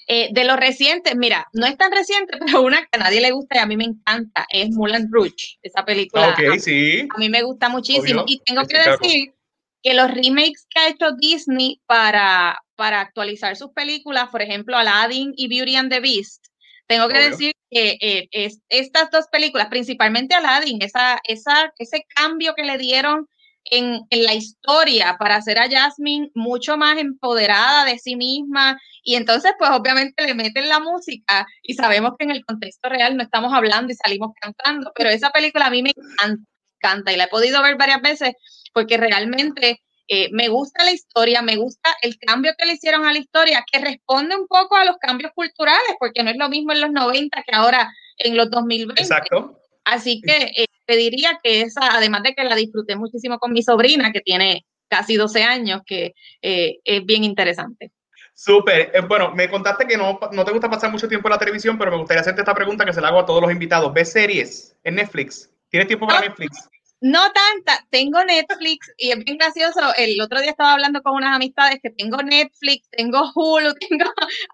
Eh, 0.07 0.29
de 0.31 0.43
los 0.43 0.57
recientes, 0.57 1.15
mira, 1.15 1.47
no 1.53 1.65
es 1.65 1.77
tan 1.77 1.91
reciente, 1.91 2.37
pero 2.45 2.61
una 2.61 2.81
que 2.81 2.89
a 2.93 2.97
nadie 2.97 3.21
le 3.21 3.31
gusta 3.31 3.57
y 3.57 3.59
a 3.59 3.65
mí 3.65 3.77
me 3.77 3.85
encanta 3.85 4.45
es 4.49 4.69
Moulin 4.71 5.07
Rouge, 5.11 5.57
esa 5.61 5.85
película. 5.85 6.29
Ok, 6.29 6.59
sí. 6.59 7.07
A 7.15 7.17
mí 7.17 7.29
me 7.29 7.41
gusta 7.43 7.69
muchísimo 7.69 8.23
y 8.27 8.39
tengo 8.43 8.63
que 8.65 8.77
decir 8.77 9.33
que 9.81 9.93
los 9.93 10.09
remakes 10.09 10.65
que 10.69 10.79
ha 10.79 10.89
hecho 10.89 11.11
Disney 11.17 11.81
para, 11.85 12.57
para 12.75 13.01
actualizar 13.01 13.55
sus 13.55 13.71
películas, 13.71 14.29
por 14.29 14.41
ejemplo, 14.41 14.77
Aladdin 14.77 15.33
y 15.35 15.47
Beauty 15.47 15.75
and 15.75 15.91
the 15.91 15.99
Beast, 15.99 16.42
tengo 16.87 17.07
que 17.07 17.29
decir 17.29 17.53
que 17.69 17.97
eh, 18.01 18.27
es, 18.31 18.59
estas 18.69 19.09
dos 19.11 19.27
películas, 19.31 19.67
principalmente 19.67 20.35
Aladdin, 20.35 20.81
esa, 20.81 21.19
esa, 21.23 21.73
ese 21.77 22.05
cambio 22.15 22.53
que 22.55 22.63
le 22.63 22.77
dieron 22.77 23.27
en, 23.65 24.01
en, 24.09 24.23
la 24.23 24.33
historia 24.33 25.15
para 25.17 25.37
hacer 25.37 25.57
a 25.57 25.69
Jasmine 25.69 26.29
mucho 26.35 26.77
más 26.77 26.97
empoderada 26.97 27.85
de 27.85 27.97
sí 27.97 28.17
misma 28.17 28.77
y 29.03 29.15
entonces 29.15 29.53
pues 29.57 29.71
obviamente 29.71 30.25
le 30.25 30.35
meten 30.35 30.67
la 30.67 30.81
música 30.81 31.47
y 31.61 31.73
sabemos 31.75 32.11
que 32.19 32.25
en 32.25 32.31
el 32.31 32.45
contexto 32.45 32.89
real 32.89 33.15
no 33.15 33.23
estamos 33.23 33.53
hablando 33.53 33.91
y 33.91 33.95
salimos 33.95 34.31
cantando, 34.39 34.91
pero 34.95 35.09
esa 35.09 35.29
película 35.31 35.67
a 35.67 35.69
mí 35.69 35.81
me 35.81 35.91
encanta, 35.95 36.43
encanta 36.81 37.13
y 37.13 37.17
la 37.17 37.25
he 37.25 37.29
podido 37.29 37.63
ver 37.63 37.77
varias 37.77 38.01
veces 38.01 38.33
porque 38.73 38.97
realmente 38.97 39.81
eh, 40.07 40.29
me 40.31 40.49
gusta 40.49 40.83
la 40.83 40.91
historia, 40.91 41.41
me 41.41 41.55
gusta 41.55 41.95
el 42.01 42.17
cambio 42.17 42.53
que 42.57 42.65
le 42.65 42.73
hicieron 42.73 43.05
a 43.05 43.13
la 43.13 43.19
historia, 43.19 43.63
que 43.71 43.79
responde 43.79 44.35
un 44.35 44.47
poco 44.47 44.75
a 44.75 44.85
los 44.85 44.97
cambios 44.97 45.31
culturales, 45.33 45.95
porque 45.99 46.23
no 46.23 46.29
es 46.29 46.37
lo 46.37 46.49
mismo 46.49 46.73
en 46.73 46.81
los 46.81 46.91
90 46.91 47.43
que 47.43 47.55
ahora 47.55 47.91
en 48.17 48.35
los 48.35 48.49
2020. 48.49 49.01
Exacto. 49.01 49.59
Así 49.85 50.21
que 50.21 50.51
eh, 50.55 50.67
te 50.85 50.95
diría 50.95 51.39
que 51.43 51.61
esa, 51.61 51.95
además 51.95 52.23
de 52.23 52.33
que 52.33 52.43
la 52.43 52.55
disfruté 52.55 52.95
muchísimo 52.95 53.39
con 53.39 53.53
mi 53.53 53.63
sobrina, 53.63 54.11
que 54.11 54.21
tiene 54.21 54.65
casi 54.87 55.15
12 55.15 55.43
años, 55.43 55.81
que 55.85 56.13
eh, 56.41 56.79
es 56.83 57.05
bien 57.05 57.23
interesante. 57.23 57.91
Súper. 58.35 58.91
bueno, 59.07 59.33
me 59.35 59.49
contaste 59.49 59.85
que 59.85 59.95
no, 59.95 60.19
no 60.31 60.45
te 60.45 60.51
gusta 60.51 60.69
pasar 60.69 60.91
mucho 60.91 61.07
tiempo 61.07 61.27
en 61.27 61.33
la 61.33 61.37
televisión, 61.37 61.77
pero 61.77 61.91
me 61.91 61.97
gustaría 61.97 62.21
hacerte 62.21 62.41
esta 62.41 62.55
pregunta 62.55 62.85
que 62.85 62.93
se 62.93 63.01
la 63.01 63.09
hago 63.09 63.19
a 63.19 63.25
todos 63.25 63.41
los 63.41 63.51
invitados. 63.51 63.93
¿Ves 63.93 64.11
series 64.11 64.75
en 64.83 64.95
Netflix? 64.95 65.49
¿Tienes 65.69 65.87
tiempo 65.87 66.07
para 66.07 66.21
Netflix? 66.21 66.69
No 67.03 67.19
tanta, 67.33 67.85
tengo 67.89 68.23
Netflix 68.23 68.89
y 68.97 69.11
es 69.11 69.21
bien 69.25 69.37
gracioso. 69.37 69.93
El 69.97 70.21
otro 70.21 70.39
día 70.39 70.51
estaba 70.51 70.71
hablando 70.71 71.01
con 71.01 71.15
unas 71.15 71.35
amistades 71.35 71.79
que 71.83 71.89
tengo 71.89 72.23
Netflix, 72.23 72.87
tengo 72.91 73.29
Hulu, 73.35 73.73
tengo 73.89 74.05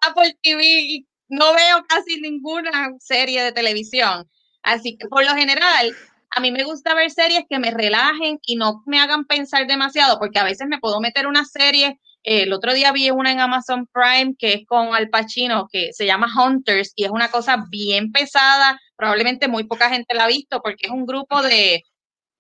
Apple 0.02 0.36
TV 0.42 0.64
y 0.64 1.08
no 1.28 1.54
veo 1.54 1.86
casi 1.88 2.20
ninguna 2.20 2.90
serie 3.00 3.44
de 3.44 3.52
televisión. 3.52 4.28
Así 4.64 4.98
que 4.98 5.08
por 5.08 5.24
lo 5.24 5.36
general, 5.36 5.96
a 6.32 6.40
mí 6.40 6.52
me 6.52 6.64
gusta 6.64 6.96
ver 6.96 7.12
series 7.12 7.44
que 7.48 7.60
me 7.60 7.70
relajen 7.70 8.40
y 8.42 8.56
no 8.56 8.82
me 8.88 9.00
hagan 9.00 9.26
pensar 9.26 9.68
demasiado, 9.68 10.18
porque 10.18 10.40
a 10.40 10.44
veces 10.44 10.68
me 10.68 10.80
puedo 10.80 11.00
meter 11.00 11.28
una 11.28 11.46
serie. 11.46 12.00
El 12.24 12.52
otro 12.52 12.74
día 12.74 12.92
vi 12.92 13.12
una 13.12 13.32
en 13.32 13.42
Amazon 13.42 13.88
Prime 13.94 14.34
que 14.40 14.54
es 14.54 14.66
con 14.66 14.96
Al 14.96 15.10
Pacino, 15.10 15.68
que 15.72 15.94
se 15.94 16.08
llama 16.08 16.34
Hunters 16.36 16.94
y 16.96 17.04
es 17.04 17.12
una 17.12 17.30
cosa 17.30 17.66
bien 17.70 18.12
pesada. 18.12 18.80
Probablemente 18.96 19.48
muy 19.48 19.66
poca 19.66 19.92
gente 19.92 20.16
la 20.16 20.24
ha 20.24 20.28
visto 20.28 20.62
porque 20.64 20.88
es 20.88 20.92
un 20.92 21.06
grupo 21.06 21.44
de, 21.44 21.84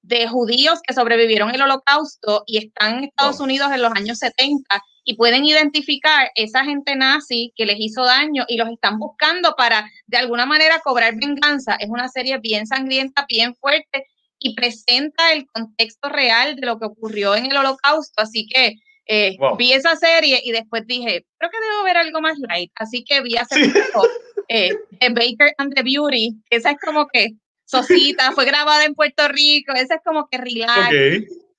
de 0.01 0.27
judíos 0.27 0.79
que 0.85 0.93
sobrevivieron 0.93 1.53
el 1.53 1.61
holocausto 1.61 2.43
y 2.47 2.57
están 2.57 2.99
en 2.99 3.03
Estados 3.05 3.39
Unidos 3.39 3.71
en 3.73 3.81
los 3.81 3.91
años 3.91 4.17
70 4.19 4.63
y 5.03 5.15
pueden 5.15 5.45
identificar 5.45 6.29
esa 6.35 6.63
gente 6.63 6.95
nazi 6.95 7.51
que 7.55 7.65
les 7.65 7.77
hizo 7.79 8.03
daño 8.03 8.45
y 8.47 8.57
los 8.57 8.69
están 8.69 8.99
buscando 8.99 9.55
para 9.57 9.89
de 10.07 10.17
alguna 10.17 10.45
manera 10.45 10.79
cobrar 10.83 11.15
venganza. 11.15 11.75
Es 11.75 11.89
una 11.89 12.07
serie 12.07 12.37
bien 12.37 12.67
sangrienta, 12.67 13.25
bien 13.27 13.55
fuerte 13.55 14.05
y 14.39 14.55
presenta 14.55 15.33
el 15.33 15.47
contexto 15.47 16.09
real 16.09 16.55
de 16.55 16.65
lo 16.65 16.79
que 16.79 16.85
ocurrió 16.85 17.35
en 17.35 17.47
el 17.47 17.57
holocausto. 17.57 18.21
Así 18.21 18.47
que 18.47 18.75
eh, 19.07 19.35
vi 19.57 19.73
esa 19.73 19.95
serie 19.95 20.41
y 20.43 20.51
después 20.51 20.85
dije, 20.85 21.25
creo 21.37 21.51
que 21.51 21.59
debo 21.59 21.83
ver 21.83 21.97
algo 21.97 22.21
más 22.21 22.37
light. 22.39 22.71
Así 22.75 23.03
que 23.03 23.21
vi 23.21 23.35
hace 23.35 23.67
poco 23.91 24.07
eh, 24.47 24.71
The 24.99 25.09
Baker 25.09 25.53
and 25.57 25.73
the 25.73 25.83
Beauty. 25.83 26.35
Esa 26.49 26.71
es 26.71 26.77
como 26.79 27.07
que 27.07 27.29
Sosita, 27.69 28.31
fue 28.31 28.45
grabada 28.45 28.83
en 28.85 28.95
Puerto 28.95 29.27
Rico, 29.27 29.73
esa 29.75 29.95
es 29.95 30.01
como 30.03 30.27
que 30.27 30.39
relax. 30.39 30.89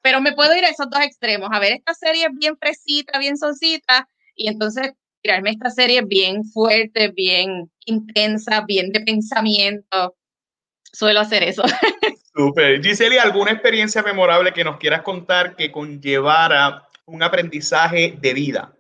Pero 0.03 0.21
me 0.21 0.33
puedo 0.33 0.57
ir 0.57 0.65
a 0.65 0.69
esos 0.69 0.91
dos 0.91 1.01
extremos, 1.03 1.51
a 1.53 1.61
ver 1.61 1.73
esta 1.73 1.95
serie 1.95 2.27
bien 2.33 2.57
fresita, 2.59 3.19
bien 3.21 3.37
sosita, 3.37 4.09
y 4.35 4.49
entonces 4.49 4.93
tirarme 5.23 5.51
esta 5.51 5.71
serie 5.71 6.03
bien 6.03 6.45
fuerte, 6.45 7.13
bien 7.15 7.71
intensa, 7.87 8.63
bien 8.63 8.91
de 8.91 9.01
pensamiento. 9.03 10.17
Suelo 10.93 11.21
hacer 11.21 11.45
eso. 11.45 11.63
Súper. 12.35 12.83
Giselle, 12.83 13.21
¿alguna 13.21 13.53
experiencia 13.53 14.03
memorable 14.03 14.53
que 14.53 14.65
nos 14.65 14.79
quieras 14.79 15.03
contar 15.03 15.55
que 15.55 15.71
conllevara 15.71 16.89
un 17.07 17.23
aprendizaje 17.23 18.17
de 18.21 18.35
vida? 18.35 18.75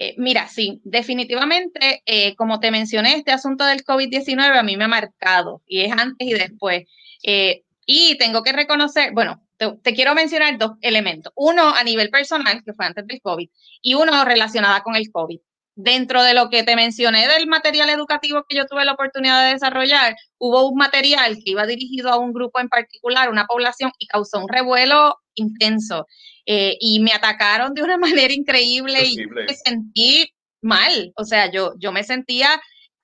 Eh, 0.00 0.14
mira, 0.16 0.46
sí, 0.48 0.80
definitivamente, 0.84 2.02
eh, 2.06 2.36
como 2.36 2.60
te 2.60 2.70
mencioné, 2.70 3.16
este 3.16 3.32
asunto 3.32 3.64
del 3.64 3.84
COVID-19 3.84 4.56
a 4.56 4.62
mí 4.62 4.76
me 4.76 4.84
ha 4.84 4.88
marcado 4.88 5.62
y 5.66 5.80
es 5.80 5.92
antes 5.92 6.26
y 6.26 6.34
después. 6.34 6.84
Eh, 7.24 7.64
y 7.84 8.16
tengo 8.16 8.42
que 8.42 8.52
reconocer, 8.52 9.12
bueno, 9.12 9.42
te, 9.56 9.94
quiero 9.94 10.14
mencionar 10.14 10.56
dos 10.56 10.72
elementos. 10.82 11.32
Uno 11.34 11.74
a 11.74 11.82
nivel 11.82 12.10
personal, 12.10 12.62
que 12.64 12.74
fue 12.74 12.86
antes 12.86 13.06
del 13.06 13.20
COVID, 13.20 13.48
y 13.82 13.94
uno 13.94 14.24
relacionada 14.24 14.82
con 14.82 14.94
el 14.94 15.10
COVID. 15.10 15.40
Dentro 15.74 16.22
de 16.22 16.34
lo 16.34 16.48
que 16.50 16.64
te 16.64 16.76
mencioné 16.76 17.26
del 17.28 17.46
material 17.46 17.88
educativo 17.88 18.44
que 18.48 18.56
yo 18.56 18.66
tuve 18.66 18.84
la 18.84 18.92
oportunidad 18.92 19.46
de 19.46 19.52
desarrollar, 19.54 20.16
hubo 20.38 20.68
un 20.68 20.76
material 20.76 21.36
que 21.36 21.52
iba 21.52 21.66
dirigido 21.66 22.10
a 22.10 22.18
un 22.18 22.32
grupo 22.32 22.60
en 22.60 22.68
particular, 22.68 23.30
una 23.30 23.46
población, 23.46 23.90
y 23.98 24.06
causó 24.06 24.40
un 24.40 24.48
revuelo 24.48 25.18
intenso. 25.34 26.06
Eh, 26.50 26.78
y 26.80 27.00
me 27.00 27.12
atacaron 27.12 27.74
de 27.74 27.82
una 27.82 27.98
manera 28.26 28.32
increíble 28.32 29.04
y 29.04 29.18
me 29.26 29.54
sentí 29.54 30.32
mal. 30.62 31.12
O 31.16 31.24
sea, 31.24 31.50
yo, 31.50 31.74
yo 31.78 31.92
me 31.92 32.04
sentía, 32.04 32.48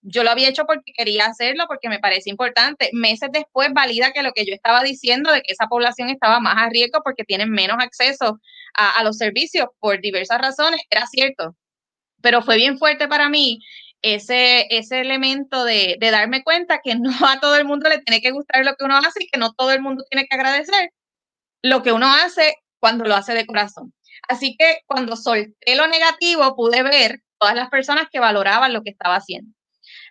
yo 0.01 0.25
lo 0.25 0.31
había 0.31 0.49
hecho 0.49 0.65
porque 0.65 0.93
quería 0.97 1.27
hacerlo, 1.27 1.67
porque 1.69 1.91
me 1.91 1.99
parece 1.99 2.31
importante. 2.31 2.89
Meses 2.95 3.29
después 3.33 3.69
valida 3.75 4.13
que 4.13 4.23
lo 4.23 4.33
que 4.33 4.47
yo 4.47 4.55
estaba 4.55 4.83
diciendo 4.83 5.31
de 5.31 5.43
que 5.43 5.53
esa 5.53 5.67
población 5.67 6.09
estaba 6.09 6.41
más 6.41 6.57
a 6.57 6.71
riesgo 6.71 7.03
porque 7.05 7.25
tienen 7.25 7.51
menos 7.51 7.77
acceso 7.81 8.41
a, 8.75 9.05
los 9.05 9.19
servicios 9.19 9.69
por 9.79 10.01
diversas 10.01 10.41
razones, 10.41 10.81
era 10.91 11.07
cierto. 11.07 11.55
pero 12.23 12.43
fue 12.43 12.57
bien 12.57 12.79
fuerte 12.79 13.09
para 13.09 13.29
mí 13.29 13.61
ese, 14.03 14.67
ese 14.71 15.01
elemento 15.01 15.65
de, 15.65 15.97
de, 16.01 16.11
darme 16.11 16.43
cuenta 16.43 16.81
que 16.83 16.95
no 16.97 17.13
a 17.29 17.41
todo 17.41 17.57
el 17.57 17.67
mundo 17.67 17.89
le 17.91 17.99
tiene 18.01 18.23
que 18.23 18.33
gustar 18.33 18.65
lo 18.65 18.75
que 18.77 18.85
uno 18.85 18.97
hace 18.99 19.25
y 19.25 19.29
que 19.29 19.39
no 19.39 19.53
todo 19.55 19.73
el 19.73 19.83
mundo 19.83 20.05
tiene 20.11 20.27
que 20.27 20.35
agradecer 20.35 20.91
lo 21.63 21.83
que 21.83 21.93
uno 21.93 22.07
hace 22.13 22.55
cuando 22.85 23.07
lo 23.07 23.15
hace 23.15 23.33
de 23.33 23.47
corazón. 23.47 23.95
Así 24.29 24.57
que 24.59 24.81
cuando 24.85 25.17
solté 25.17 25.75
lo 25.75 25.87
negativo, 25.87 26.55
pude 26.55 26.83
ver 26.83 27.23
todas 27.39 27.55
las 27.55 27.71
personas 27.71 28.09
que 28.13 28.21
valoraban 28.21 28.75
lo 28.75 28.83
que 28.83 28.91
estaba 28.91 29.17
haciendo. 29.17 29.51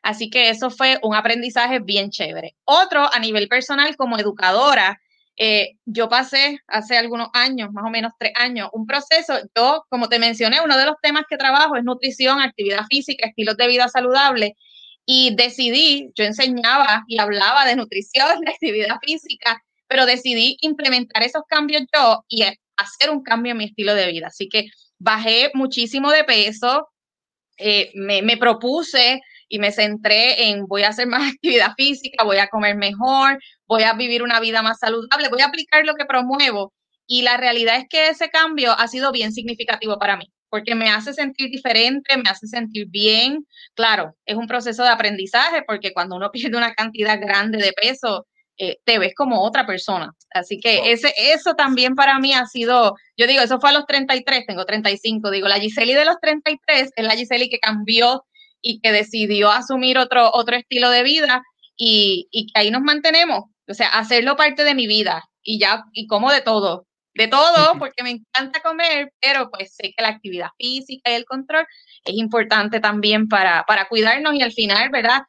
Así 0.01 0.31
que 0.31 0.49
eso 0.49 0.71
fue 0.71 0.97
un 1.03 1.13
aprendizaje 1.13 1.77
bien 1.77 2.09
chévere. 2.09 2.55
Otro, 2.63 3.07
a 3.13 3.19
nivel 3.19 3.47
personal, 3.47 3.95
como 3.95 4.17
educadora, 4.17 4.99
eh, 5.37 5.73
yo 5.85 6.09
pasé 6.09 6.61
hace 6.65 6.97
algunos 6.97 7.27
años, 7.33 7.71
más 7.71 7.85
o 7.85 7.91
menos 7.91 8.13
tres 8.17 8.33
años, 8.37 8.69
un 8.73 8.87
proceso. 8.87 9.35
Yo, 9.55 9.85
como 9.87 10.09
te 10.09 10.17
mencioné, 10.17 10.59
uno 10.61 10.75
de 10.75 10.87
los 10.87 10.95
temas 10.99 11.25
que 11.29 11.37
trabajo 11.37 11.75
es 11.75 11.83
nutrición, 11.83 12.41
actividad 12.41 12.85
física, 12.89 13.27
estilos 13.27 13.55
de 13.55 13.67
vida 13.67 13.87
saludable. 13.87 14.55
Y 15.05 15.35
decidí, 15.35 16.09
yo 16.15 16.25
enseñaba 16.25 17.03
y 17.07 17.19
hablaba 17.19 17.65
de 17.65 17.75
nutrición, 17.75 18.39
de 18.43 18.51
actividad 18.51 18.97
física, 18.99 19.61
pero 19.87 20.07
decidí 20.07 20.57
implementar 20.61 21.21
esos 21.21 21.43
cambios 21.47 21.83
yo 21.93 22.25
y 22.27 22.41
hacer 22.77 23.09
un 23.09 23.23
cambio 23.23 23.51
en 23.51 23.57
mi 23.57 23.65
estilo 23.65 23.95
de 23.95 24.11
vida. 24.11 24.27
Así 24.27 24.49
que 24.49 24.67
bajé 24.99 25.51
muchísimo 25.53 26.11
de 26.11 26.23
peso, 26.23 26.87
eh, 27.57 27.91
me, 27.95 28.21
me, 28.21 28.37
propuse 28.37 29.21
y 29.47 29.59
me 29.59 29.71
centré 29.71 30.49
en 30.49 30.65
voy 30.65 30.83
a 30.83 30.89
hacer 30.89 31.07
más 31.07 31.31
actividad 31.33 31.73
física, 31.77 32.23
voy 32.23 32.37
a 32.37 32.47
comer 32.47 32.75
mejor, 32.75 33.39
voy 33.67 33.83
a 33.83 33.93
vivir 33.93 34.23
una 34.23 34.39
vida 34.39 34.61
más 34.61 34.79
saludable, 34.79 35.29
voy 35.29 35.41
a 35.41 35.45
aplicar 35.45 35.85
lo 35.85 35.95
que 35.95 36.05
promuevo. 36.05 36.73
Y 37.05 37.21
la 37.21 37.37
realidad 37.37 37.77
es 37.77 37.85
que 37.89 38.07
ese 38.07 38.29
cambio 38.29 38.71
ha 38.71 38.87
sido 38.87 39.11
bien 39.11 39.33
significativo 39.33 39.99
para 39.99 40.17
mí, 40.17 40.31
porque 40.49 40.73
me 40.73 40.89
hace 40.89 41.13
sentir 41.13 41.49
diferente, 41.51 42.17
me 42.17 42.29
hace 42.29 42.47
sentir 42.47 42.87
bien. 42.89 43.45
Claro, 43.75 44.15
es 44.25 44.35
un 44.35 44.47
proceso 44.47 44.83
de 44.83 44.89
aprendizaje, 44.89 45.63
porque 45.67 45.93
cuando 45.93 46.15
uno 46.15 46.31
pierde 46.31 46.57
una 46.57 46.73
cantidad 46.73 47.19
grande 47.19 47.57
de 47.59 47.73
peso, 47.73 48.25
eh, 48.57 48.77
te 48.85 48.99
ves 48.99 49.13
como 49.15 49.41
otra 49.41 49.65
persona. 49.65 50.11
Así 50.31 50.59
que 50.59 50.91
ese, 50.91 51.13
eso 51.17 51.55
también 51.55 51.95
para 51.95 52.19
mí 52.19 52.33
ha 52.33 52.45
sido, 52.45 52.95
yo 53.17 53.27
digo, 53.27 53.41
eso 53.41 53.59
fue 53.59 53.71
a 53.71 53.73
los 53.73 53.85
33, 53.85 54.45
tengo 54.45 54.65
35, 54.65 55.31
digo, 55.31 55.47
la 55.47 55.59
Giseli 55.59 55.93
de 55.93 56.05
los 56.05 56.17
33 56.21 56.91
es 56.95 57.05
la 57.05 57.15
Giseli 57.15 57.49
que 57.49 57.59
cambió 57.59 58.23
y 58.61 58.79
que 58.79 58.91
decidió 58.91 59.51
asumir 59.51 59.97
otro, 59.97 60.29
otro 60.33 60.55
estilo 60.55 60.89
de 60.89 61.03
vida 61.03 61.43
y, 61.75 62.27
y 62.31 62.47
ahí 62.53 62.71
nos 62.71 62.81
mantenemos, 62.81 63.45
o 63.67 63.73
sea, 63.73 63.87
hacerlo 63.89 64.35
parte 64.35 64.63
de 64.63 64.75
mi 64.75 64.87
vida 64.87 65.23
y 65.41 65.59
ya, 65.59 65.83
y 65.91 66.07
como 66.07 66.31
de 66.31 66.41
todo, 66.41 66.85
de 67.15 67.27
todo, 67.27 67.77
porque 67.79 68.03
me 68.03 68.11
encanta 68.11 68.61
comer, 68.61 69.11
pero 69.19 69.49
pues 69.51 69.75
sé 69.75 69.93
que 69.95 70.01
la 70.01 70.09
actividad 70.09 70.49
física 70.57 71.11
y 71.11 71.15
el 71.15 71.25
control 71.25 71.65
es 72.05 72.15
importante 72.15 72.79
también 72.79 73.27
para, 73.27 73.63
para 73.67 73.87
cuidarnos 73.87 74.35
y 74.35 74.41
al 74.41 74.51
final, 74.51 74.89
¿verdad? 74.89 75.23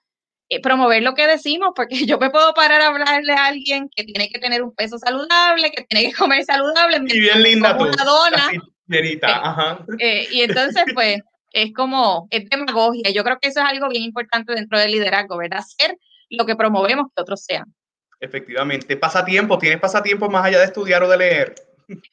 Eh, 0.50 0.60
promover 0.60 1.02
lo 1.02 1.14
que 1.14 1.26
decimos, 1.26 1.70
porque 1.74 1.96
yo 2.06 2.18
me 2.18 2.30
puedo 2.30 2.52
parar 2.54 2.82
a 2.82 2.88
hablarle 2.88 3.32
a 3.32 3.46
alguien 3.46 3.88
que 3.94 4.04
tiene 4.04 4.28
que 4.28 4.38
tener 4.38 4.62
un 4.62 4.74
peso 4.74 4.98
saludable, 4.98 5.70
que 5.70 5.84
tiene 5.84 6.10
que 6.10 6.16
comer 6.16 6.44
saludable. 6.44 6.98
Y 7.08 7.20
bien 7.20 7.42
linda 7.42 7.76
tú. 7.76 7.84
Una 7.84 8.04
dona. 8.04 8.50
Eh, 8.90 9.18
ajá. 9.22 9.84
Eh, 9.98 10.28
y 10.30 10.42
entonces, 10.42 10.84
pues, 10.92 11.20
es 11.52 11.72
como, 11.72 12.28
es 12.30 12.48
demagogia. 12.50 13.10
Yo 13.10 13.24
creo 13.24 13.38
que 13.40 13.48
eso 13.48 13.60
es 13.60 13.66
algo 13.66 13.88
bien 13.88 14.02
importante 14.02 14.54
dentro 14.54 14.78
del 14.78 14.92
liderazgo, 14.92 15.38
¿verdad? 15.38 15.62
Ser 15.66 15.96
lo 16.28 16.44
que 16.44 16.56
promovemos 16.56 17.06
que 17.14 17.22
otros 17.22 17.42
sean. 17.44 17.64
Efectivamente. 18.20 18.96
Pasatiempo, 18.96 19.58
¿tienes 19.58 19.80
pasatiempo 19.80 20.28
más 20.28 20.44
allá 20.44 20.58
de 20.58 20.66
estudiar 20.66 21.02
o 21.02 21.08
de 21.08 21.16
leer? 21.16 21.54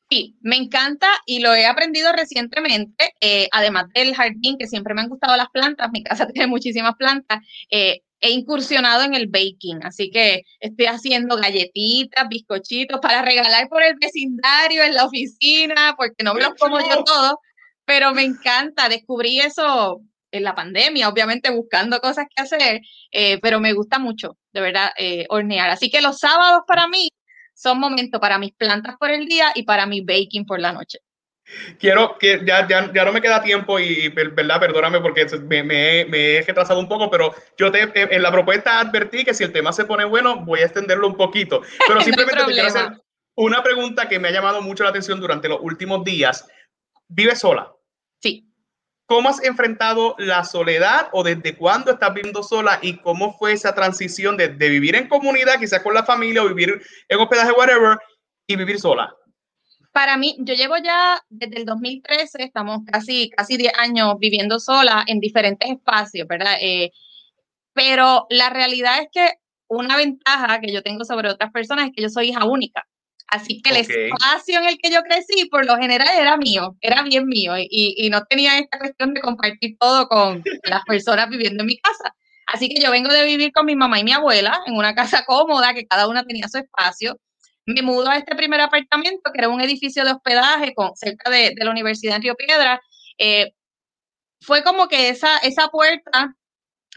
Sí, 0.09 0.37
me 0.41 0.57
encanta 0.57 1.07
y 1.25 1.39
lo 1.39 1.53
he 1.55 1.65
aprendido 1.65 2.11
recientemente, 2.11 3.13
además 3.51 3.85
del 3.93 4.13
jardín, 4.13 4.57
que 4.57 4.67
siempre 4.67 4.93
me 4.93 5.01
han 5.01 5.07
gustado 5.07 5.35
las 5.37 5.49
plantas, 5.49 5.89
mi 5.91 6.03
casa 6.03 6.27
tiene 6.33 6.47
muchísimas 6.47 6.95
plantas, 6.95 7.39
eh, 7.69 8.01
he 8.21 8.29
incursionado 8.29 9.03
en 9.03 9.15
el 9.15 9.27
baking, 9.27 9.83
así 9.83 10.11
que 10.11 10.43
estoy 10.59 10.85
haciendo 10.85 11.37
galletitas, 11.37 12.29
bizcochitos 12.29 12.99
para 13.01 13.23
regalar 13.23 13.67
por 13.67 13.83
el 13.83 13.95
vecindario, 13.99 14.83
en 14.83 14.93
la 14.93 15.05
oficina, 15.05 15.95
porque 15.97 16.23
no 16.23 16.35
me 16.35 16.41
los 16.41 16.53
como 16.53 16.79
yo 16.79 17.03
todos, 17.03 17.33
pero 17.83 18.13
me 18.13 18.23
encanta, 18.23 18.87
descubrí 18.89 19.39
eso 19.39 20.01
en 20.31 20.43
la 20.43 20.55
pandemia, 20.55 21.09
obviamente 21.09 21.49
buscando 21.49 21.99
cosas 21.99 22.27
que 22.33 22.41
hacer, 22.41 22.81
eh, 23.11 23.39
pero 23.41 23.59
me 23.59 23.73
gusta 23.73 23.99
mucho, 23.99 24.37
de 24.53 24.61
verdad, 24.61 24.91
eh, 24.97 25.25
hornear. 25.29 25.69
Así 25.69 25.89
que 25.89 26.01
los 26.01 26.19
sábados 26.19 26.61
para 26.67 26.87
mí 26.87 27.09
son 27.53 27.79
momentos 27.79 28.21
para 28.21 28.37
mis 28.37 28.53
plantas 28.53 28.95
por 28.97 29.11
el 29.11 29.25
día 29.25 29.51
y 29.55 29.63
para 29.63 29.85
mi 29.85 30.01
baking 30.01 30.45
por 30.45 30.59
la 30.59 30.71
noche. 30.71 30.99
Quiero 31.79 32.17
que 32.17 32.41
ya, 32.45 32.67
ya, 32.67 32.91
ya, 32.93 33.05
no 33.05 33.11
me 33.11 33.21
queda 33.21 33.41
tiempo 33.41 33.79
y, 33.79 34.09
verdad, 34.09 34.59
perdóname 34.59 34.99
porque 34.99 35.25
me, 35.47 35.63
me, 35.63 36.05
me, 36.05 36.35
he 36.35 36.41
retrasado 36.41 36.79
un 36.79 36.87
poco, 36.87 37.09
pero 37.09 37.33
yo 37.57 37.71
te, 37.71 37.89
en 37.93 38.21
la 38.21 38.31
propuesta 38.31 38.79
advertí 38.79 39.23
que 39.23 39.33
si 39.33 39.43
el 39.43 39.51
tema 39.51 39.73
se 39.73 39.85
pone 39.85 40.05
bueno, 40.05 40.43
voy 40.45 40.61
a 40.61 40.65
extenderlo 40.65 41.07
un 41.07 41.15
poquito. 41.15 41.61
Pero 41.87 42.01
simplemente 42.01 42.43
te 42.45 42.51
quiero 42.51 42.67
hacer 42.67 42.91
una 43.35 43.63
pregunta 43.63 44.07
que 44.07 44.19
me 44.19 44.27
ha 44.27 44.31
llamado 44.31 44.61
mucho 44.61 44.83
la 44.83 44.89
atención 44.89 45.19
durante 45.19 45.49
los 45.49 45.59
últimos 45.61 46.03
días. 46.03 46.47
¿Vives 47.07 47.39
sola? 47.39 47.73
Sí. 48.19 48.47
¿Cómo 49.05 49.29
has 49.29 49.43
enfrentado 49.43 50.15
la 50.19 50.43
soledad 50.43 51.09
o 51.11 51.23
desde 51.23 51.57
cuándo 51.57 51.91
estás 51.91 52.13
viviendo 52.13 52.43
sola 52.43 52.79
y 52.81 52.97
cómo 52.97 53.37
fue 53.37 53.53
esa 53.53 53.73
transición 53.75 54.37
de, 54.37 54.49
de 54.49 54.69
vivir 54.69 54.95
en 54.95 55.09
comunidad, 55.09 55.59
quizás 55.59 55.81
con 55.81 55.93
la 55.93 56.03
familia 56.03 56.43
o 56.43 56.47
vivir 56.47 56.81
en 57.09 57.19
hospedaje, 57.19 57.51
whatever, 57.51 57.97
y 58.47 58.55
vivir 58.55 58.79
sola? 58.79 59.13
Para 59.91 60.15
mí, 60.15 60.37
yo 60.39 60.53
llevo 60.53 60.77
ya 60.77 61.21
desde 61.29 61.57
el 61.57 61.65
2013, 61.65 62.43
estamos 62.43 62.79
casi, 62.89 63.29
casi 63.29 63.57
10 63.57 63.73
años 63.77 64.15
viviendo 64.19 64.59
sola 64.59 65.03
en 65.05 65.19
diferentes 65.19 65.69
espacios, 65.69 66.27
¿verdad? 66.27 66.55
Eh, 66.61 66.91
pero 67.73 68.25
la 68.29 68.49
realidad 68.49 69.01
es 69.01 69.09
que 69.11 69.33
una 69.67 69.97
ventaja 69.97 70.59
que 70.61 70.71
yo 70.71 70.81
tengo 70.81 71.03
sobre 71.03 71.29
otras 71.29 71.51
personas 71.51 71.87
es 71.87 71.91
que 71.95 72.01
yo 72.01 72.09
soy 72.09 72.29
hija 72.29 72.45
única. 72.45 72.87
Así 73.27 73.61
que 73.61 73.69
el 73.69 73.77
espacio 73.77 74.59
en 74.59 74.65
el 74.65 74.77
que 74.77 74.91
yo 74.91 75.01
crecí, 75.03 75.45
por 75.45 75.65
lo 75.65 75.77
general, 75.77 76.09
era 76.17 76.35
mío, 76.35 76.75
era 76.81 77.01
bien 77.01 77.27
mío, 77.27 77.57
y, 77.57 77.67
y, 77.69 78.09
no 78.09 78.25
tenía 78.25 78.57
esta 78.57 78.77
cuestión 78.77 79.13
de 79.13 79.21
compartir 79.21 79.77
todo 79.79 80.09
con 80.09 80.43
las 80.63 80.83
personas 80.83 81.29
viviendo 81.29 81.63
en 81.63 81.67
mi 81.67 81.77
casa. 81.77 82.13
Así 82.47 82.67
que 82.67 82.81
yo 82.81 82.91
vengo 82.91 83.11
de 83.13 83.25
vivir 83.25 83.53
con 83.53 83.65
mi 83.65 83.75
mamá 83.77 83.99
y 83.99 84.03
mi 84.03 84.11
abuela 84.11 84.61
en 84.65 84.75
una 84.75 84.93
casa 84.93 85.23
cómoda, 85.25 85.73
que 85.73 85.87
cada 85.87 86.09
una 86.09 86.25
tenía 86.25 86.49
su 86.49 86.57
espacio 86.57 87.17
me 87.65 87.81
mudo 87.81 88.09
a 88.09 88.17
este 88.17 88.35
primer 88.35 88.61
apartamento, 88.61 89.31
que 89.31 89.39
era 89.39 89.49
un 89.49 89.61
edificio 89.61 90.03
de 90.03 90.11
hospedaje 90.11 90.73
con, 90.73 90.95
cerca 90.95 91.29
de, 91.29 91.53
la 91.57 91.71
Universidad 91.71 92.15
de 92.15 92.21
Río 92.21 92.35
Piedra. 92.35 92.81
Eh, 93.17 93.53
fue 94.41 94.63
como 94.63 94.87
que 94.87 95.09
esa, 95.09 95.37
esa 95.39 95.67
puerta 95.69 96.35